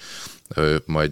ö, 0.55 0.75
majd 0.85 1.11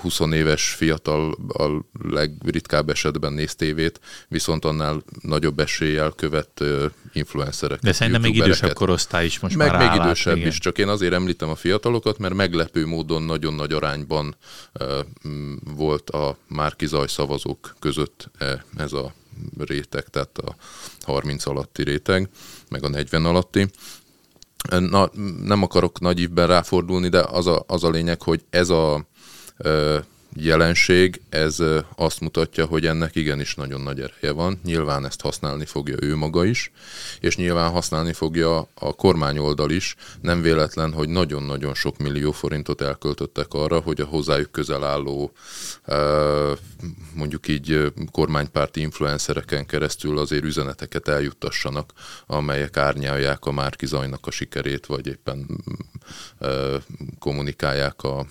20 0.00 0.20
éves 0.20 0.70
fiatal 0.70 1.36
a 1.48 1.84
legritkább 2.08 2.88
esetben 2.88 3.32
néz 3.32 3.54
tévét, 3.54 4.00
viszont 4.28 4.64
annál 4.64 5.02
nagyobb 5.20 5.58
eséllyel 5.58 6.10
követ 6.10 6.60
ö, 6.60 6.86
influencereket. 7.12 7.84
De 7.84 7.92
szerintem 7.92 8.22
még 8.22 8.36
idősebb 8.36 8.72
korosztály 8.72 9.24
is 9.24 9.40
most 9.40 9.56
meg 9.56 9.68
már 9.68 9.78
még 9.78 9.88
állát, 9.88 10.04
idősebb 10.04 10.36
igen. 10.36 10.48
is, 10.48 10.58
csak 10.58 10.78
én 10.78 10.88
azért 10.88 11.12
említem 11.12 11.48
a 11.48 11.54
fiatalokat, 11.54 12.18
mert 12.18 12.34
meglepő 12.34 12.86
módon 12.86 13.22
nagyon 13.22 13.54
nagy 13.54 13.72
arányban 13.72 14.36
ö, 14.72 15.00
volt 15.76 16.10
a 16.10 16.36
Márkizaj 16.48 17.06
szavazók 17.06 17.76
között 17.78 18.30
e, 18.38 18.64
ez 18.76 18.92
a 18.92 19.12
réteg, 19.58 20.04
tehát 20.04 20.38
a 20.38 20.56
30 21.00 21.46
alatti 21.46 21.82
réteg, 21.82 22.28
meg 22.68 22.84
a 22.84 22.88
40 22.88 23.24
alatti. 23.24 23.70
Na, 24.78 25.10
nem 25.42 25.62
akarok 25.62 26.00
nagy 26.00 26.20
ívben 26.20 26.46
ráfordulni, 26.46 27.08
de 27.08 27.20
az 27.20 27.46
a, 27.46 27.64
az 27.66 27.84
a 27.84 27.90
lényeg, 27.90 28.22
hogy 28.22 28.44
ez 28.50 28.68
a 28.68 29.06
jelenség, 30.34 31.20
ez 31.28 31.58
azt 31.96 32.20
mutatja, 32.20 32.66
hogy 32.66 32.86
ennek 32.86 33.16
igenis 33.16 33.54
nagyon 33.54 33.80
nagy 33.80 34.00
ereje 34.00 34.32
van. 34.32 34.60
Nyilván 34.64 35.04
ezt 35.06 35.20
használni 35.20 35.64
fogja 35.64 35.96
ő 36.00 36.16
maga 36.16 36.44
is, 36.44 36.72
és 37.20 37.36
nyilván 37.36 37.70
használni 37.70 38.12
fogja 38.12 38.68
a 38.74 38.92
kormányoldal 38.92 39.70
is. 39.70 39.94
Nem 40.20 40.42
véletlen, 40.42 40.92
hogy 40.92 41.08
nagyon-nagyon 41.08 41.74
sok 41.74 41.98
millió 41.98 42.32
forintot 42.32 42.80
elköltöttek 42.80 43.46
arra, 43.54 43.80
hogy 43.80 44.00
a 44.00 44.04
hozzájuk 44.04 44.50
közel 44.50 44.84
álló 44.84 45.32
mondjuk 47.14 47.48
így 47.48 47.92
kormánypárti 48.10 48.80
influencereken 48.80 49.66
keresztül 49.66 50.18
azért 50.18 50.44
üzeneteket 50.44 51.08
eljuttassanak, 51.08 51.92
amelyek 52.26 52.76
árnyalják 52.76 53.44
a 53.44 53.52
Márkizajnak 53.52 54.26
a 54.26 54.30
sikerét, 54.30 54.86
vagy 54.86 55.06
éppen 55.06 55.46
kommunikálják 57.18 58.02
a, 58.02 58.18
a, 58.18 58.26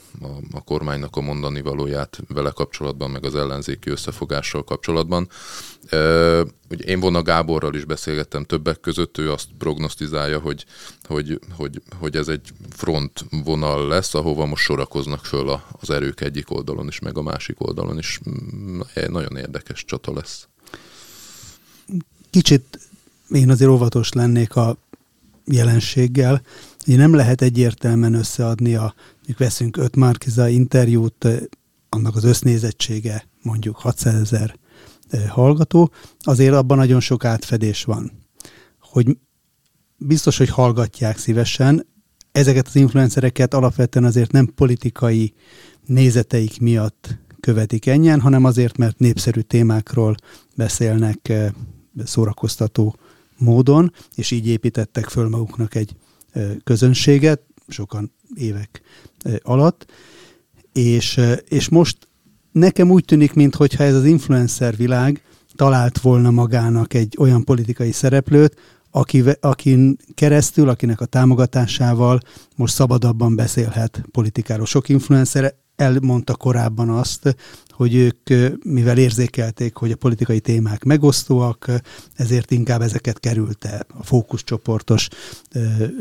a 0.51 0.63
kormánynak 0.63 1.15
a 1.15 1.21
mondani 1.21 1.61
valóját 1.61 1.90
vele 2.27 2.49
kapcsolatban, 2.49 3.09
meg 3.11 3.25
az 3.25 3.35
ellenzéki 3.35 3.89
összefogással 3.89 4.63
kapcsolatban. 4.63 5.29
Ugye 6.69 6.83
én 6.85 6.99
Vona 6.99 7.21
Gáborral 7.21 7.75
is 7.75 7.85
beszélgettem 7.85 8.43
többek 8.43 8.79
között, 8.79 9.17
ő 9.17 9.31
azt 9.31 9.47
prognosztizálja, 9.57 10.39
hogy, 10.39 10.65
hogy, 11.03 11.39
hogy, 11.57 11.81
hogy 11.99 12.15
ez 12.15 12.27
egy 12.27 12.49
front 12.69 13.25
vonal 13.43 13.87
lesz, 13.87 14.13
ahova 14.13 14.45
most 14.45 14.63
sorakoznak 14.63 15.25
föl 15.25 15.61
az 15.71 15.89
erők 15.89 16.21
egyik 16.21 16.51
oldalon 16.51 16.87
is, 16.87 16.99
meg 16.99 17.17
a 17.17 17.21
másik 17.21 17.61
oldalon 17.61 17.97
is. 17.97 18.19
Mm, 18.29 18.79
Nagyon 19.07 19.37
érdekes 19.37 19.85
csata 19.85 20.13
lesz. 20.13 20.47
Kicsit 22.29 22.79
én 23.29 23.49
azért 23.49 23.69
óvatos 23.71 24.11
lennék 24.11 24.55
a 24.55 24.77
jelenséggel. 25.45 26.41
Ugye 26.87 26.97
nem 26.97 27.13
lehet 27.13 27.41
egyértelműen 27.41 28.13
összeadni 28.13 28.75
a, 28.75 28.93
veszünk 29.37 29.77
öt 29.77 29.95
Márkiza 29.95 30.47
interjút, 30.47 31.27
annak 31.95 32.15
az 32.15 32.23
össznézettsége 32.23 33.27
mondjuk 33.41 33.77
600 33.77 34.21
ezer 34.21 34.59
hallgató, 35.27 35.91
azért 36.19 36.53
abban 36.53 36.77
nagyon 36.77 36.99
sok 36.99 37.25
átfedés 37.25 37.83
van. 37.83 38.11
Hogy 38.79 39.17
biztos, 39.97 40.37
hogy 40.37 40.49
hallgatják 40.49 41.17
szívesen, 41.17 41.87
ezeket 42.31 42.67
az 42.67 42.75
influencereket 42.75 43.53
alapvetően 43.53 44.05
azért 44.05 44.31
nem 44.31 44.53
politikai 44.55 45.33
nézeteik 45.85 46.59
miatt 46.59 47.17
követik 47.39 47.85
ennyien, 47.85 48.21
hanem 48.21 48.43
azért, 48.43 48.77
mert 48.77 48.99
népszerű 48.99 49.39
témákról 49.39 50.15
beszélnek 50.55 51.33
szórakoztató 52.03 52.95
módon, 53.37 53.93
és 54.15 54.31
így 54.31 54.47
építettek 54.47 55.05
föl 55.05 55.29
maguknak 55.29 55.75
egy 55.75 55.95
közönséget, 56.63 57.41
sokan 57.67 58.13
évek 58.35 58.81
alatt, 59.41 59.91
és, 60.73 61.19
és 61.47 61.69
most 61.69 61.97
nekem 62.51 62.91
úgy 62.91 63.05
tűnik, 63.05 63.33
mintha 63.33 63.83
ez 63.83 63.95
az 63.95 64.05
influencer 64.05 64.75
világ 64.75 65.21
talált 65.55 65.99
volna 65.99 66.31
magának 66.31 66.93
egy 66.93 67.15
olyan 67.19 67.43
politikai 67.43 67.91
szereplőt, 67.91 68.55
aki, 68.91 69.23
akin 69.39 69.97
keresztül, 70.13 70.69
akinek 70.69 71.01
a 71.01 71.05
támogatásával 71.05 72.19
most 72.55 72.73
szabadabban 72.73 73.35
beszélhet 73.35 74.03
politikáról. 74.11 74.65
Sok 74.65 74.89
influencer 74.89 75.53
elmondta 75.75 76.35
korábban 76.35 76.89
azt, 76.89 77.35
hogy 77.69 77.95
ők, 77.95 78.53
mivel 78.63 78.97
érzékelték, 78.97 79.75
hogy 79.75 79.91
a 79.91 79.95
politikai 79.95 80.39
témák 80.39 80.83
megosztóak, 80.83 81.71
ezért 82.15 82.51
inkább 82.51 82.81
ezeket 82.81 83.19
kerülte. 83.19 83.85
A 83.99 84.03
fókuszcsoportos 84.03 85.07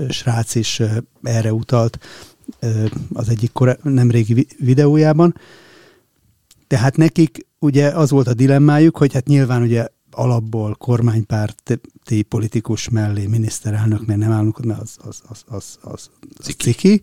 srác 0.09 0.55
is 0.55 0.83
erre 1.23 1.53
utalt 1.53 1.99
az 3.13 3.29
egyik 3.29 3.53
korá- 3.53 3.83
nemrégi 3.83 4.47
videójában. 4.59 5.35
Tehát 6.67 6.97
nekik 6.97 7.47
ugye 7.59 7.89
az 7.89 8.11
volt 8.11 8.27
a 8.27 8.35
dilemmájuk, 8.35 8.97
hogy 8.97 9.13
hát 9.13 9.27
nyilván 9.27 9.63
ugye 9.63 9.87
alapból 10.11 10.75
kormánypárti 10.75 12.23
politikus 12.29 12.89
mellé 12.89 13.27
miniszterelnök, 13.27 14.07
mert 14.07 14.19
nem 14.19 14.33
állunk, 14.33 14.65
mert 14.65 14.81
az, 14.81 14.97
az, 14.99 15.23
az, 15.29 15.45
az, 15.47 15.79
az, 15.81 16.11
az 16.39 16.45
ciki. 16.45 16.73
ciki 16.73 17.01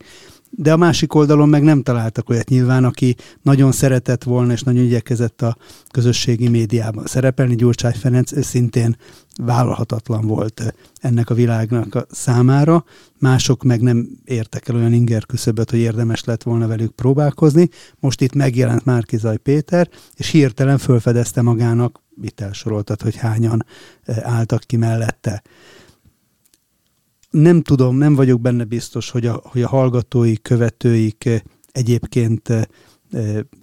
de 0.49 0.73
a 0.73 0.77
másik 0.77 1.13
oldalon 1.13 1.49
meg 1.49 1.63
nem 1.63 1.83
találtak 1.83 2.29
olyat 2.29 2.49
nyilván, 2.49 2.83
aki 2.83 3.15
nagyon 3.41 3.71
szeretett 3.71 4.23
volna, 4.23 4.51
és 4.51 4.61
nagyon 4.61 4.83
igyekezett 4.83 5.41
a 5.41 5.57
közösségi 5.91 6.47
médiában 6.47 7.05
szerepelni. 7.05 7.55
Gyurcsány 7.55 7.93
Ferenc 7.93 8.45
szintén 8.45 8.97
vállalhatatlan 9.37 10.27
volt 10.27 10.73
ennek 11.01 11.29
a 11.29 11.33
világnak 11.33 11.95
a 11.95 12.05
számára. 12.09 12.85
Mások 13.19 13.63
meg 13.63 13.81
nem 13.81 14.07
értek 14.25 14.67
el 14.67 14.75
olyan 14.75 14.93
inger 14.93 15.25
küszöböt, 15.25 15.69
hogy 15.69 15.79
érdemes 15.79 16.23
lett 16.23 16.43
volna 16.43 16.67
velük 16.67 16.91
próbálkozni. 16.91 17.69
Most 17.99 18.21
itt 18.21 18.33
megjelent 18.33 18.85
Márkizaj 18.85 19.37
Péter, 19.37 19.89
és 20.15 20.27
hirtelen 20.27 20.77
fölfedezte 20.77 21.41
magának, 21.41 22.01
itt 22.21 22.39
elsoroltad, 22.39 23.01
hogy 23.01 23.15
hányan 23.15 23.65
álltak 24.05 24.61
ki 24.61 24.77
mellette 24.77 25.43
nem 27.41 27.61
tudom, 27.61 27.97
nem 27.97 28.15
vagyok 28.15 28.41
benne 28.41 28.63
biztos, 28.63 29.09
hogy 29.09 29.25
a, 29.25 29.41
hogy 29.43 29.61
a 29.61 29.67
hallgatói, 29.67 30.37
követőik 30.41 31.25
eh, 31.25 31.39
egyébként 31.71 32.49
e, 32.49 32.67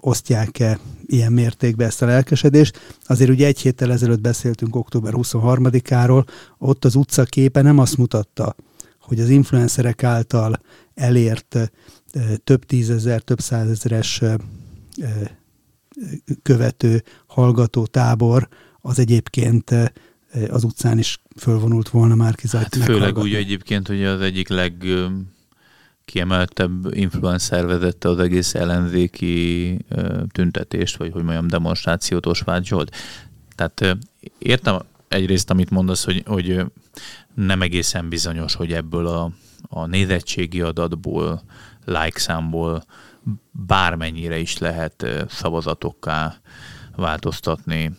osztják-e 0.00 0.78
ilyen 1.06 1.32
mértékben 1.32 1.86
ezt 1.86 2.02
a 2.02 2.06
lelkesedést. 2.06 2.78
Azért 3.06 3.30
ugye 3.30 3.46
egy 3.46 3.60
héttel 3.60 3.92
ezelőtt 3.92 4.20
beszéltünk 4.20 4.76
október 4.76 5.12
23-áról, 5.16 6.26
ott 6.58 6.84
az 6.84 6.94
utcaképe 6.94 7.62
nem 7.62 7.78
azt 7.78 7.96
mutatta, 7.96 8.54
hogy 9.00 9.20
az 9.20 9.28
influencerek 9.28 10.04
által 10.04 10.60
elért 10.94 11.72
több 12.44 12.64
tízezer, 12.64 13.20
több 13.20 13.40
százezeres 13.40 14.22
követő, 16.42 17.02
hallgató 17.26 17.86
tábor 17.86 18.48
az 18.80 18.98
egyébként 18.98 19.92
az 20.50 20.64
utcán 20.64 20.98
is 20.98 21.18
fölvonult 21.36 21.88
volna 21.88 22.14
már 22.14 22.34
Hát 22.52 22.76
főleg 22.76 23.18
úgy 23.18 23.34
egyébként, 23.34 23.86
hogy 23.86 24.04
az 24.04 24.20
egyik 24.20 24.48
leg 24.48 24.84
kiemeltebb 26.04 26.94
influencer 26.94 27.66
vezette 27.66 28.08
az 28.08 28.18
egész 28.18 28.54
ellenzéki 28.54 29.78
tüntetést, 30.32 30.96
vagy 30.96 31.12
hogy 31.12 31.22
mondjam, 31.22 31.46
demonstrációt 31.46 32.26
Osváth 32.26 32.64
Zsolt. 32.64 32.96
Tehát 33.54 33.98
értem 34.38 34.78
egyrészt, 35.08 35.50
amit 35.50 35.70
mondasz, 35.70 36.04
hogy, 36.04 36.22
hogy 36.26 36.64
nem 37.34 37.62
egészen 37.62 38.08
bizonyos, 38.08 38.54
hogy 38.54 38.72
ebből 38.72 39.06
a, 39.06 39.30
a 39.68 39.86
nézettségi 39.86 40.60
adatból, 40.60 41.42
like 41.84 42.18
számból 42.18 42.84
bármennyire 43.50 44.38
is 44.38 44.58
lehet 44.58 45.06
szavazatokká 45.28 46.40
változtatni 46.96 47.90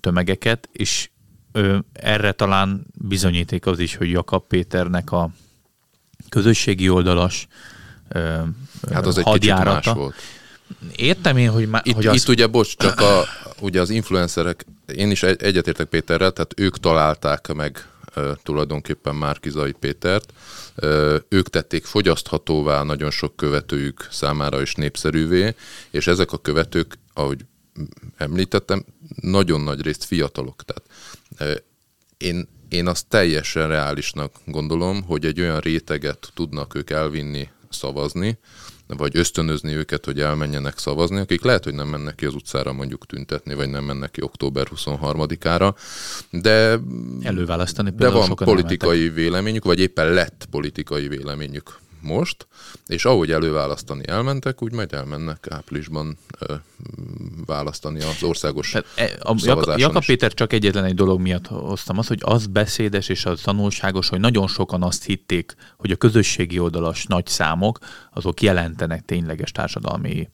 tömegeket, 0.00 0.68
és 0.72 1.10
ö, 1.52 1.78
erre 1.92 2.32
talán 2.32 2.86
bizonyíték 2.94 3.66
az 3.66 3.78
is, 3.78 3.96
hogy 3.96 4.10
Jakab 4.10 4.46
Péternek 4.46 5.12
a 5.12 5.30
közösségi 6.28 6.88
oldalas 6.88 7.46
ö, 8.08 8.40
hát 8.92 9.06
az 9.06 9.18
egy 9.18 9.24
kicsit 9.24 9.64
más 9.64 9.86
volt. 9.86 10.14
Értem 10.96 11.36
én, 11.36 11.50
hogy... 11.50 11.68
Má, 11.68 11.80
itt, 11.84 11.94
hogy 11.94 12.06
azt... 12.06 12.16
itt 12.16 12.28
ugye, 12.28 12.46
bocs, 12.46 12.76
csak 12.76 13.00
a, 13.00 13.24
ugye 13.60 13.80
az 13.80 13.90
influencerek, 13.90 14.66
én 14.94 15.10
is 15.10 15.22
egyetértek 15.22 15.86
Péterrel, 15.86 16.32
tehát 16.32 16.54
ők 16.56 16.78
találták 16.78 17.52
meg 17.52 17.88
uh, 18.16 18.30
tulajdonképpen 18.42 19.14
Márkizai 19.14 19.72
Pétert, 19.72 20.32
uh, 20.76 21.14
ők 21.28 21.50
tették 21.50 21.84
fogyaszthatóvá 21.84 22.82
nagyon 22.82 23.10
sok 23.10 23.36
követőjük 23.36 24.06
számára 24.10 24.60
is 24.60 24.74
népszerűvé, 24.74 25.54
és 25.90 26.06
ezek 26.06 26.32
a 26.32 26.38
követők, 26.38 26.98
ahogy 27.14 27.44
említettem, 28.16 28.84
nagyon 29.20 29.60
nagy 29.60 29.82
részt 29.82 30.04
fiatalok. 30.04 30.62
Tehát 30.64 30.82
én, 32.16 32.48
én 32.68 32.86
azt 32.86 33.06
teljesen 33.08 33.68
reálisnak 33.68 34.32
gondolom, 34.44 35.02
hogy 35.02 35.26
egy 35.26 35.40
olyan 35.40 35.60
réteget 35.60 36.30
tudnak 36.34 36.74
ők 36.74 36.90
elvinni 36.90 37.48
szavazni, 37.70 38.38
vagy 38.86 39.16
ösztönözni 39.16 39.72
őket, 39.72 40.04
hogy 40.04 40.20
elmenjenek 40.20 40.78
szavazni, 40.78 41.18
akik 41.18 41.42
lehet, 41.42 41.64
hogy 41.64 41.74
nem 41.74 41.88
mennek 41.88 42.14
ki 42.14 42.26
az 42.26 42.34
utcára 42.34 42.72
mondjuk 42.72 43.06
tüntetni, 43.06 43.54
vagy 43.54 43.68
nem 43.68 43.84
mennek 43.84 44.10
ki 44.10 44.22
október 44.22 44.66
23-ára, 44.74 45.74
de, 46.30 46.78
Előválasztani 47.22 47.90
de 47.96 48.08
van 48.08 48.34
politikai 48.34 49.08
véleményük, 49.08 49.64
vagy 49.64 49.80
éppen 49.80 50.12
lett 50.12 50.46
politikai 50.50 51.08
véleményük 51.08 51.80
most, 52.02 52.46
és 52.86 53.04
ahogy 53.04 53.30
előválasztani 53.30 54.08
elmentek, 54.08 54.62
úgy 54.62 54.72
majd 54.72 54.92
elmennek 54.92 55.46
áprilisban 55.50 56.18
ö, 56.38 56.54
választani 57.46 58.02
az 58.02 58.22
országos 58.22 58.70
Tehát, 58.70 58.86
e, 58.96 59.30
a, 59.30 59.34
Jaka, 59.36 59.78
Jaka 59.78 60.00
Péter 60.06 60.34
csak 60.34 60.52
egyetlen 60.52 60.84
egy 60.84 60.94
dolog 60.94 61.20
miatt 61.20 61.46
hoztam 61.46 61.98
az, 61.98 62.06
hogy 62.06 62.20
az 62.22 62.46
beszédes 62.46 63.08
és 63.08 63.24
az 63.24 63.40
tanulságos, 63.40 64.08
hogy 64.08 64.20
nagyon 64.20 64.46
sokan 64.46 64.82
azt 64.82 65.04
hitték, 65.04 65.54
hogy 65.76 65.90
a 65.90 65.96
közösségi 65.96 66.58
oldalas 66.58 67.06
nagy 67.06 67.26
számok, 67.26 67.78
azok 68.12 68.42
jelentenek 68.42 69.04
tényleges 69.04 69.52
társadalmi 69.52 70.28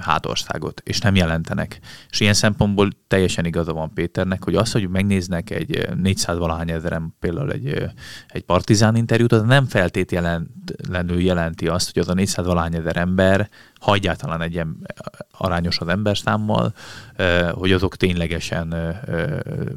hátországot, 0.00 0.80
és 0.84 0.98
nem 0.98 1.14
jelentenek. 1.14 1.80
És 2.10 2.20
ilyen 2.20 2.34
szempontból 2.34 2.90
teljesen 3.08 3.44
igaza 3.44 3.72
van 3.72 3.92
Péternek, 3.92 4.44
hogy 4.44 4.54
az, 4.54 4.72
hogy 4.72 4.88
megnéznek 4.88 5.50
egy 5.50 5.88
400 5.94 6.38
valahány 6.38 6.70
ezeren 6.70 7.14
például 7.20 7.52
egy, 7.52 7.84
egy 8.28 8.42
partizán 8.42 8.96
interjút, 8.96 9.32
az 9.32 9.42
nem 9.42 9.66
feltét 9.66 10.12
jelentenő 11.06 11.20
jelenti 11.20 11.68
azt, 11.68 11.92
hogy 11.92 12.02
az 12.02 12.08
a 12.08 12.14
400 12.14 12.46
valahány 12.46 12.74
ezer 12.74 12.96
ember 12.96 13.48
ha 13.80 13.94
egyáltalán 13.94 14.42
egy 14.42 14.62
arányos 15.30 15.78
az 15.78 15.88
emberszámmal, 15.88 16.74
hogy 17.50 17.72
azok 17.72 17.96
ténylegesen 17.96 18.74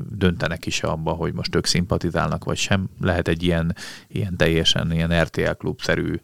döntenek 0.09 0.65
is 0.65 0.83
abba, 0.83 1.11
hogy 1.11 1.33
most 1.33 1.55
ők 1.55 1.65
szimpatizálnak, 1.65 2.43
vagy 2.43 2.57
sem. 2.57 2.89
Lehet 3.01 3.27
egy 3.27 3.43
ilyen, 3.43 3.75
ilyen 4.07 4.37
teljesen 4.37 4.91
ilyen 4.91 5.23
RTL 5.23 5.51
klubszerű, 5.51 6.15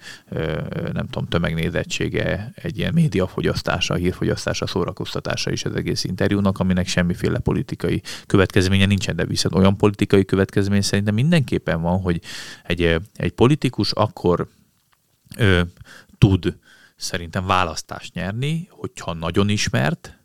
nem 0.93 1.08
tudom, 1.10 1.28
tömegnézettsége, 1.28 2.51
egy 2.56 2.78
ilyen 2.78 2.93
médiafogyasztása, 2.93 3.93
hírfogyasztása, 3.93 4.68
szórakoztatása 4.68 5.51
is 5.51 5.66
az 5.66 5.76
egész 5.76 6.03
interjúnak, 6.03 6.60
aminek 6.60 6.88
semmiféle 6.88 7.39
politikai 7.39 8.01
következménye 8.26 8.86
nincsen, 8.86 9.16
de 9.16 9.26
viszont 9.26 9.56
olyan 9.56 9.78
politikai 9.78 10.26
következmény 10.26 10.82
szerintem 10.82 11.14
mindenképpen 11.14 11.82
van, 11.82 12.01
hogy 12.01 12.22
egy, 12.64 12.99
egy 13.16 13.32
politikus 13.32 13.91
akkor 13.91 14.47
ö, 15.38 15.61
tud 16.17 16.57
szerintem 16.95 17.45
választást 17.45 18.13
nyerni, 18.13 18.67
hogyha 18.69 19.13
nagyon 19.13 19.49
ismert, 19.49 20.17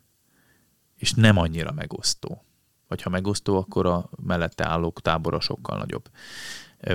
és 0.97 1.13
nem 1.13 1.37
annyira 1.37 1.71
megosztó. 1.71 2.45
Vagy 2.87 3.01
ha 3.01 3.09
megosztó, 3.09 3.57
akkor 3.57 3.85
a 3.85 4.09
mellette 4.25 4.67
állók 4.67 5.01
tábora 5.01 5.39
sokkal 5.39 5.77
nagyobb. 5.77 6.09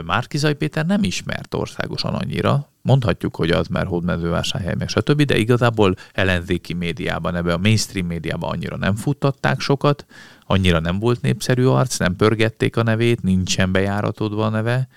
Márkizai 0.05 0.55
Péter 0.55 0.87
nem 0.87 1.03
ismert 1.03 1.55
országosan 1.55 2.15
annyira, 2.15 2.71
mondhatjuk, 2.83 3.37
hogy 3.37 3.51
az, 3.51 3.67
mert 3.67 3.89
hódmezővásárhely, 3.89 4.75
meg 4.79 4.89
stb., 4.89 5.23
de 5.23 5.37
igazából 5.37 5.95
ellenzéki 6.13 6.73
médiában, 6.73 7.35
ebbe 7.35 7.53
a 7.53 7.59
mainstream 7.59 8.07
médiában 8.07 8.51
annyira 8.51 8.77
nem 8.77 8.95
futtatták 8.95 9.61
sokat, 9.61 10.07
annyira 10.47 10.81
nem 10.81 10.99
volt 10.99 11.21
népszerű 11.21 11.65
arc, 11.65 11.99
nem 11.99 12.17
pörgették 12.17 12.77
a 12.77 12.83
nevét, 12.83 13.23
nincsen 13.23 13.73
bejáratodva 13.73 14.47
a 14.47 14.49
neve, 14.49 14.89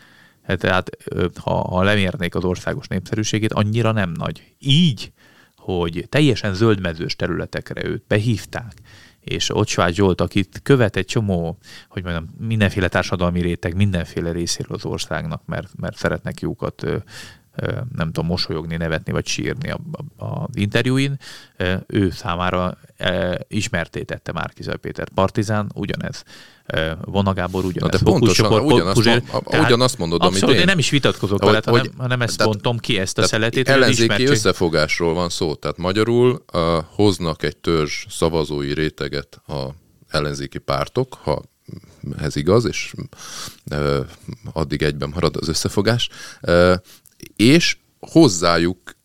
tehát 0.57 0.89
ha, 1.35 1.51
ha 1.51 1.83
lemérnék 1.83 2.35
az 2.35 2.43
országos 2.43 2.87
népszerűségét, 2.87 3.53
annyira 3.53 3.91
nem 3.91 4.11
nagy. 4.11 4.53
Így, 4.59 5.11
hogy 5.55 6.05
teljesen 6.09 6.53
zöldmezős 6.53 7.15
területekre 7.15 7.85
őt 7.85 8.03
behívták, 8.07 8.73
és 9.19 9.55
ott 9.55 9.67
Svágy 9.67 9.95
Zsolt, 9.95 10.21
akit 10.21 10.59
követ 10.63 10.95
egy 10.95 11.05
csomó, 11.05 11.57
hogy 11.89 12.03
mondjam, 12.03 12.35
mindenféle 12.37 12.87
társadalmi 12.87 13.41
réteg, 13.41 13.75
mindenféle 13.75 14.31
részéről 14.31 14.75
az 14.75 14.85
országnak, 14.85 15.41
mert, 15.45 15.71
mert 15.75 15.97
szeretnek 15.97 16.39
jókat 16.39 16.85
nem 17.95 18.11
tudom, 18.11 18.25
mosolyogni, 18.25 18.75
nevetni 18.75 19.11
vagy 19.11 19.27
sírni 19.27 19.73
az 20.17 20.47
interjúin, 20.53 21.19
ő 21.87 22.09
számára 22.09 22.77
ismertétette 23.47 24.31
Márkizaj 24.31 24.77
Péter. 24.77 25.09
Partizán 25.13 25.71
ugyanez. 25.73 26.23
Vona 27.01 27.33
Gábor 27.33 27.65
ugyanez. 27.65 27.91
Na 27.91 27.97
de 27.97 28.03
pontosan, 28.03 28.61
ugyanazt, 28.61 28.93
Puzsér, 28.93 29.23
ugyanazt 29.45 29.97
mondod, 29.97 30.21
abszolút, 30.21 30.43
amit 30.43 30.55
én. 30.55 30.61
én 30.61 30.65
nem 30.65 30.77
is 30.77 30.89
vitatkozok 30.89 31.43
vele, 31.43 31.61
hanem, 31.65 31.91
hanem 31.97 32.21
ezt 32.21 32.43
bontom 32.43 32.77
ki, 32.77 32.99
ezt 32.99 33.17
a 33.17 33.23
szeletét. 33.23 33.69
Ellenzéki 33.69 34.25
összefogásról 34.25 35.13
van 35.13 35.29
szó, 35.29 35.55
tehát 35.55 35.77
magyarul 35.77 36.43
uh, 36.53 36.61
hoznak 36.89 37.43
egy 37.43 37.57
törzs 37.57 38.05
szavazói 38.09 38.73
réteget 38.73 39.41
a 39.47 39.67
ellenzéki 40.07 40.57
pártok, 40.57 41.17
ha 41.21 41.41
ez 42.19 42.35
igaz, 42.35 42.65
és 42.65 42.93
uh, 43.71 44.05
addig 44.53 44.81
egyben 44.81 45.09
marad 45.13 45.35
az 45.35 45.47
összefogás, 45.47 46.09
uh, 46.41 46.73
és 47.35 47.77
hozzájuk 47.99 48.95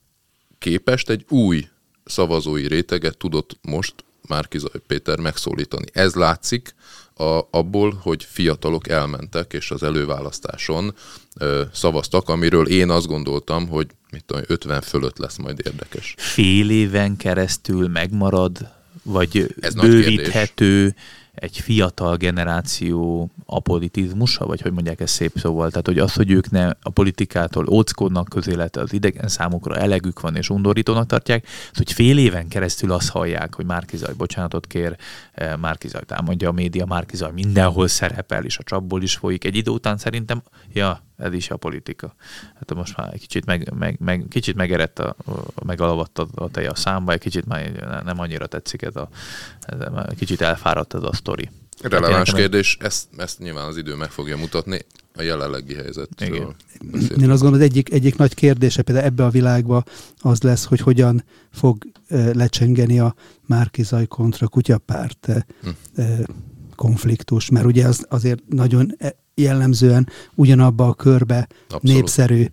képest 0.59 1.11
egy 1.11 1.25
új 1.29 1.69
szavazói 2.05 2.67
réteget 2.67 3.17
tudott 3.17 3.59
most 3.63 3.95
Márkizaj 4.29 4.81
Péter 4.87 5.19
megszólítani. 5.19 5.87
Ez 5.93 6.15
látszik 6.15 6.75
a, 7.15 7.41
abból, 7.51 7.99
hogy 8.03 8.25
fiatalok 8.25 8.89
elmentek, 8.89 9.53
és 9.53 9.71
az 9.71 9.83
előválasztáson 9.83 10.95
ö, 11.37 11.63
szavaztak, 11.73 12.29
amiről 12.29 12.69
én 12.69 12.91
azt 12.91 13.07
gondoltam, 13.07 13.69
hogy 13.69 13.87
mit 14.11 14.25
tudom, 14.25 14.43
50 14.47 14.81
fölött 14.81 15.19
lesz 15.19 15.37
majd 15.37 15.61
érdekes. 15.65 16.15
Fél 16.17 16.71
éven 16.71 17.17
keresztül 17.17 17.89
megmarad, 17.89 18.69
vagy 19.03 19.55
Ez 19.61 19.75
bővíthető 19.75 20.95
egy 21.35 21.59
fiatal 21.59 22.17
generáció 22.17 23.31
apolitizmusa, 23.47 24.47
vagy 24.47 24.61
hogy 24.61 24.73
mondják 24.73 25.01
ezt 25.01 25.15
szép 25.15 25.33
szóval. 25.37 25.71
Tehát, 25.71 25.87
hogy 25.87 25.99
az, 25.99 26.15
hogy 26.15 26.31
ők 26.31 26.51
ne 26.51 26.67
a 26.83 26.91
politikától 26.91 27.69
óckodnak 27.69 28.29
közélete, 28.29 28.81
az 28.81 28.93
idegen 28.93 29.29
számukra 29.29 29.77
elegük 29.77 30.21
van 30.21 30.37
és 30.37 30.51
undorítónak 30.51 31.07
tartják, 31.07 31.47
az, 31.71 31.77
hogy 31.77 31.93
fél 31.93 32.19
éven 32.19 32.49
keresztül 32.49 32.93
azt 32.93 33.11
hallják, 33.11 33.55
hogy 33.55 33.67
Márkizaj 33.67 34.15
bocsánatot 34.15 34.67
kér, 34.67 34.97
eh, 35.33 35.57
Márkizaj 35.57 36.03
támadja 36.03 36.49
a 36.49 36.53
média, 36.53 36.85
Márkizaj 36.85 37.33
mindenhol 37.33 37.89
szerepel, 37.89 38.45
és 38.45 38.59
a 38.59 38.63
csapból 38.63 39.03
is 39.03 39.17
folyik. 39.17 39.45
Egy 39.45 39.57
idő 39.57 39.71
után 39.71 39.99
szerintem, 39.99 40.43
ja, 40.73 41.03
ez 41.17 41.33
is 41.33 41.51
a 41.51 41.57
politika. 41.57 42.15
Hát 42.55 42.75
most 42.75 42.97
már 42.97 43.13
egy 43.13 43.21
kicsit, 43.21 43.45
meg, 43.45 43.73
meg, 43.79 43.97
meg, 44.01 44.27
kicsit 44.31 44.55
megerett, 44.55 44.99
a, 44.99 45.17
megalavadt 45.65 46.19
a, 46.19 46.27
a 46.35 46.49
teje 46.49 46.71
a 46.71 46.75
számba, 46.75 47.13
egy 47.13 47.21
kicsit 47.21 47.47
már 47.47 47.73
nem 48.05 48.19
annyira 48.21 48.47
tetszik 48.47 48.83
ez 48.83 48.97
a, 48.97 49.09
ez 49.61 49.81
a 49.81 50.07
kicsit 50.17 50.41
elfáradt 50.41 50.95
ez 50.95 51.03
a 51.03 51.13
sztori. 51.25 51.51
Releváns 51.83 52.33
kérdés, 52.33 52.77
ezt, 52.81 53.07
ezt 53.17 53.39
nyilván 53.39 53.67
az 53.67 53.77
idő 53.77 53.95
meg 53.95 54.11
fogja 54.11 54.37
mutatni 54.37 54.79
a 55.15 55.23
jelenlegi 55.23 55.75
helyzetről. 55.75 56.55
Én 56.93 57.07
azt 57.11 57.19
gondolom, 57.19 57.53
az 57.53 57.61
egyik, 57.61 57.93
egyik 57.93 58.17
nagy 58.17 58.35
kérdése 58.35 58.83
például 58.83 59.07
ebbe 59.07 59.25
a 59.25 59.31
világba 59.31 59.85
az 60.19 60.43
lesz, 60.43 60.65
hogy 60.65 60.81
hogyan 60.81 61.25
fog 61.53 61.87
lecsengeni 62.33 62.99
a 62.99 63.15
Márkizaj 63.47 64.07
kontra 64.07 64.49
kutyapárt 64.49 65.29
hm. 65.63 66.03
konfliktus, 66.77 67.49
mert 67.49 67.67
ugye 67.67 67.87
az 67.87 68.07
azért 68.09 68.43
nagyon 68.49 68.95
e, 68.99 69.15
jellemzően 69.35 70.09
ugyanabba 70.35 70.89
a 70.89 70.95
körbe 70.95 71.49
Abszolút. 71.69 71.83
népszerű 71.83 72.47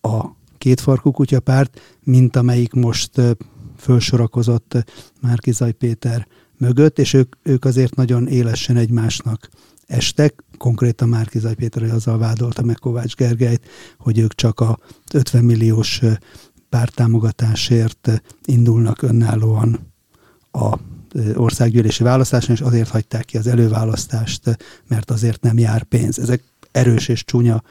a 0.00 0.24
kétfarkú 0.58 1.10
kutyapárt, 1.10 1.80
mint 2.04 2.36
amelyik 2.36 2.72
most 2.72 3.10
fölsorakozott 3.76 4.84
Márkizaj 5.20 5.72
Péter 5.72 6.26
mögött, 6.58 6.98
és 6.98 7.12
ők, 7.12 7.34
ők 7.42 7.64
azért 7.64 7.94
nagyon 7.94 8.26
élesen 8.26 8.76
egymásnak 8.76 9.48
estek. 9.86 10.44
Konkrétan 10.58 11.08
Márkizaj 11.08 11.54
Péter 11.54 11.82
azzal 11.82 12.18
vádolta 12.18 12.62
meg 12.62 12.76
Kovács 12.76 13.14
Gergelyt, 13.14 13.66
hogy 13.98 14.18
ők 14.18 14.34
csak 14.34 14.60
a 14.60 14.78
50 15.12 15.44
milliós 15.44 16.00
pártámogatásért 16.68 18.22
indulnak 18.44 19.02
önállóan 19.02 19.92
a 20.52 20.78
országgyűlési 21.34 22.02
választáson, 22.02 22.54
és 22.54 22.60
azért 22.60 22.88
hagyták 22.88 23.24
ki 23.24 23.36
az 23.36 23.46
előválasztást, 23.46 24.56
mert 24.88 25.10
azért 25.10 25.42
nem 25.42 25.58
jár 25.58 25.82
pénz. 25.82 26.18
Ezek 26.18 26.42
erős 26.72 27.08
és 27.08 27.24
csúnya 27.24 27.62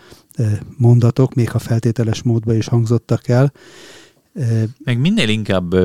mondatok, 0.78 1.34
még 1.34 1.50
ha 1.50 1.60
feltételes 1.60 2.22
módban 2.22 2.56
is 2.56 2.68
hangzottak 2.68 3.28
el. 3.28 3.54
Meg 4.84 5.00
minél 5.00 5.30
inkább 5.30 5.76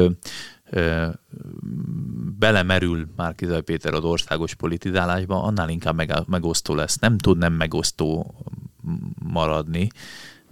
belemerül 2.38 3.08
Márkizaj 3.16 3.62
Péter 3.62 3.94
az 3.94 4.04
országos 4.04 4.54
politizálásba, 4.54 5.42
annál 5.42 5.68
inkább 5.68 6.26
megosztó 6.26 6.74
lesz. 6.74 6.98
Nem 6.98 7.18
tud 7.18 7.38
nem 7.38 7.52
megosztó 7.52 8.34
maradni, 9.32 9.88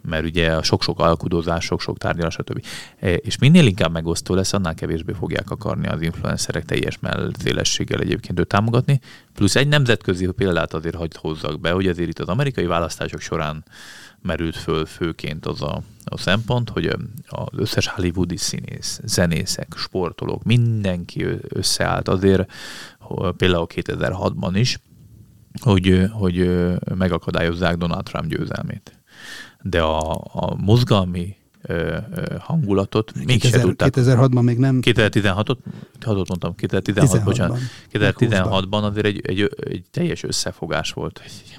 mert 0.03 0.25
ugye 0.25 0.57
a 0.57 0.63
sok-sok 0.63 1.01
alkudozás, 1.01 1.65
sok-sok 1.65 1.99
tárgyalás, 1.99 2.35
stb. 2.35 2.65
E, 2.99 3.15
és 3.15 3.39
minél 3.39 3.67
inkább 3.67 3.93
megosztó 3.93 4.35
lesz, 4.35 4.53
annál 4.53 4.75
kevésbé 4.75 5.13
fogják 5.13 5.51
akarni 5.51 5.87
az 5.89 6.03
influencerek 6.03 6.65
teljes 6.65 6.99
mellszélességgel 6.99 8.01
egyébként 8.01 8.39
őt 8.39 8.47
támogatni. 8.47 9.01
Plusz 9.35 9.57
egy 9.57 9.69
nemzetközi 9.69 10.27
példát 10.27 10.75
azért 10.75 10.95
hagyd 10.95 11.17
hozzak 11.17 11.61
be, 11.61 11.71
hogy 11.71 11.87
azért 11.87 12.09
itt 12.09 12.19
az 12.19 12.29
amerikai 12.29 12.67
választások 12.67 13.21
során 13.21 13.65
merült 14.23 14.57
föl 14.57 14.87
főként 14.87 15.47
az 15.47 15.63
a, 15.63 15.83
a 16.05 16.19
szempont, 16.19 16.71
hogy 16.71 16.97
az 17.27 17.47
összes 17.57 17.87
hollywoodi 17.87 18.37
színész, 18.37 19.01
zenészek, 19.05 19.75
sportolók, 19.77 20.43
mindenki 20.45 21.27
összeállt 21.49 22.09
azért, 22.09 22.53
például 23.37 23.67
2006-ban 23.75 24.51
is, 24.55 24.79
hogy, 25.61 26.07
hogy 26.13 26.69
megakadályozzák 26.95 27.77
Donald 27.77 28.05
Trump 28.05 28.27
győzelmét 28.27 29.01
de 29.63 29.81
a, 29.81 30.25
a 30.33 30.55
mozgalmi 30.57 31.37
hangulatot 32.39 33.15
még 33.15 33.27
2000, 33.27 33.61
se 33.61 33.67
tudták. 33.67 33.95
2006-ban 33.97 34.43
még 34.43 34.59
nem... 34.59 34.79
2016-ot, 34.83 35.57
6 36.05 36.29
mondtam, 36.29 36.55
2016, 36.55 37.25
bocsánat. 37.25 37.59
2016-ban 37.93 38.83
azért 38.83 39.07
egy, 39.07 39.21
egy, 39.27 39.51
egy 39.61 39.85
teljes 39.91 40.23
összefogás 40.23 40.93
volt, 40.93 41.21
egy 41.25 41.59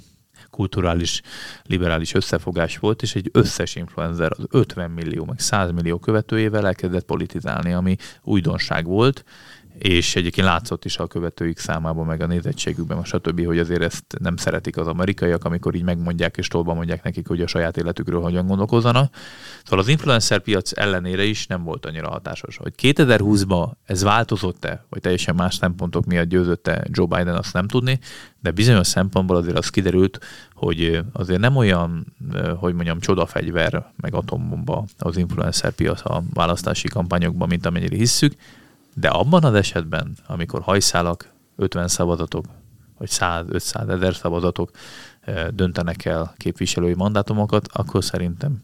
kulturális, 0.51 1.21
liberális 1.63 2.13
összefogás 2.13 2.77
volt, 2.77 3.01
és 3.01 3.15
egy 3.15 3.29
összes 3.33 3.75
influencer 3.75 4.31
az 4.37 4.45
50 4.49 4.91
millió, 4.91 5.25
meg 5.25 5.39
100 5.39 5.71
millió 5.71 5.97
követőjével 5.99 6.65
elkezdett 6.65 7.05
politizálni, 7.05 7.73
ami 7.73 7.95
újdonság 8.23 8.85
volt, 8.85 9.23
és 9.81 10.15
egyébként 10.15 10.47
látszott 10.47 10.85
is 10.85 10.97
a 10.97 11.07
követőik 11.07 11.57
számában, 11.57 12.05
meg 12.05 12.21
a 12.21 12.25
nézettségükben, 12.25 12.97
a 12.97 13.03
stb., 13.03 13.45
hogy 13.45 13.59
azért 13.59 13.81
ezt 13.81 14.03
nem 14.19 14.35
szeretik 14.35 14.77
az 14.77 14.87
amerikaiak, 14.87 15.43
amikor 15.43 15.75
így 15.75 15.83
megmondják 15.83 16.37
és 16.37 16.47
tolba 16.47 16.73
mondják 16.73 17.03
nekik, 17.03 17.27
hogy 17.27 17.41
a 17.41 17.47
saját 17.47 17.77
életükről 17.77 18.21
hogyan 18.21 18.47
gondolkozzanak. 18.47 19.15
Szóval 19.63 19.79
az 19.79 19.87
influencer 19.87 20.39
piac 20.39 20.71
ellenére 20.77 21.23
is 21.23 21.47
nem 21.47 21.63
volt 21.63 21.85
annyira 21.85 22.09
hatásos. 22.09 22.57
Hogy 22.57 22.73
2020-ban 22.81 23.71
ez 23.85 24.03
változott-e, 24.03 24.85
vagy 24.89 25.01
teljesen 25.01 25.35
más 25.35 25.55
szempontok 25.55 26.05
miatt 26.05 26.27
győzötte 26.27 26.83
Joe 26.89 27.05
Biden, 27.05 27.35
azt 27.35 27.53
nem 27.53 27.67
tudni, 27.67 27.99
de 28.39 28.51
bizonyos 28.51 28.87
szempontból 28.87 29.35
azért 29.35 29.57
az 29.57 29.69
kiderült, 29.69 30.19
hogy 30.53 31.03
azért 31.11 31.39
nem 31.39 31.55
olyan, 31.55 32.13
hogy 32.55 32.73
mondjam, 32.73 32.99
csodafegyver, 32.99 33.91
meg 34.01 34.13
atombomba 34.13 34.85
az 34.97 35.17
influencer 35.17 35.71
piac 35.71 36.05
a 36.05 36.23
választási 36.33 36.87
kampányokban, 36.87 37.47
mint 37.47 37.65
amennyire 37.65 37.95
hisszük, 37.95 38.33
de 38.95 39.07
abban 39.07 39.43
az 39.43 39.53
esetben, 39.53 40.17
amikor 40.27 40.61
hajszálak, 40.61 41.33
50 41.55 41.87
szavazatok, 41.87 42.45
vagy 42.97 43.09
100-500 43.11 43.89
ezer 43.89 44.15
szavazatok 44.15 44.71
eh, 45.21 45.47
döntenek 45.47 46.05
el 46.05 46.33
képviselői 46.37 46.93
mandátumokat, 46.93 47.67
akkor 47.71 48.03
szerintem 48.03 48.61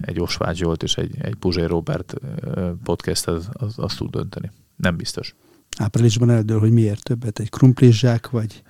egy 0.00 0.20
Osvágy 0.20 0.56
Zsolt 0.56 0.82
és 0.82 0.96
egy, 0.96 1.14
egy 1.20 1.34
Puzsé 1.34 1.64
Robert 1.64 2.14
eh, 2.14 2.70
podcast 2.82 3.26
az, 3.26 3.48
az, 3.52 3.74
az 3.76 3.94
tud 3.94 4.10
dönteni. 4.10 4.50
Nem 4.76 4.96
biztos. 4.96 5.34
Áprilisban 5.78 6.30
eldől, 6.30 6.58
hogy 6.58 6.72
miért 6.72 7.02
többet, 7.02 7.38
egy 7.38 7.50
krumplizsák, 7.50 8.30
vagy 8.30 8.62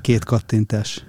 két 0.00 0.24
kattintás. 0.24 1.04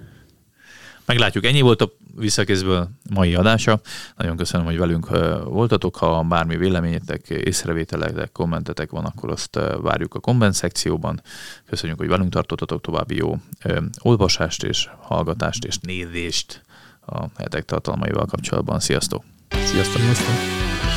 Meglátjuk. 1.04 1.44
Ennyi 1.44 1.60
volt 1.60 1.82
a 1.82 1.92
visszakézből 2.18 2.88
mai 3.10 3.34
adása. 3.34 3.80
Nagyon 4.16 4.36
köszönöm, 4.36 4.66
hogy 4.66 4.78
velünk 4.78 5.08
voltatok. 5.44 5.96
Ha 5.96 6.22
bármi 6.22 6.56
véleményetek, 6.56 7.28
észrevételetek, 7.28 8.32
kommentetek 8.32 8.90
van, 8.90 9.04
akkor 9.04 9.30
azt 9.30 9.58
várjuk 9.80 10.14
a 10.14 10.20
komment 10.20 10.54
szekcióban. 10.54 11.22
Köszönjük, 11.66 11.98
hogy 11.98 12.08
velünk 12.08 12.32
tartottatok. 12.32 12.80
További 12.80 13.16
jó 13.16 13.36
olvasást 13.98 14.62
és 14.62 14.88
hallgatást 15.00 15.64
és 15.64 15.78
nézést 15.78 16.62
a 17.06 17.24
hetek 17.36 17.64
tartalmaival 17.64 18.26
kapcsolatban. 18.26 18.80
Sziasztok! 18.80 19.24
Sziasztok! 19.48 20.00
Sziasztok! 20.00 20.87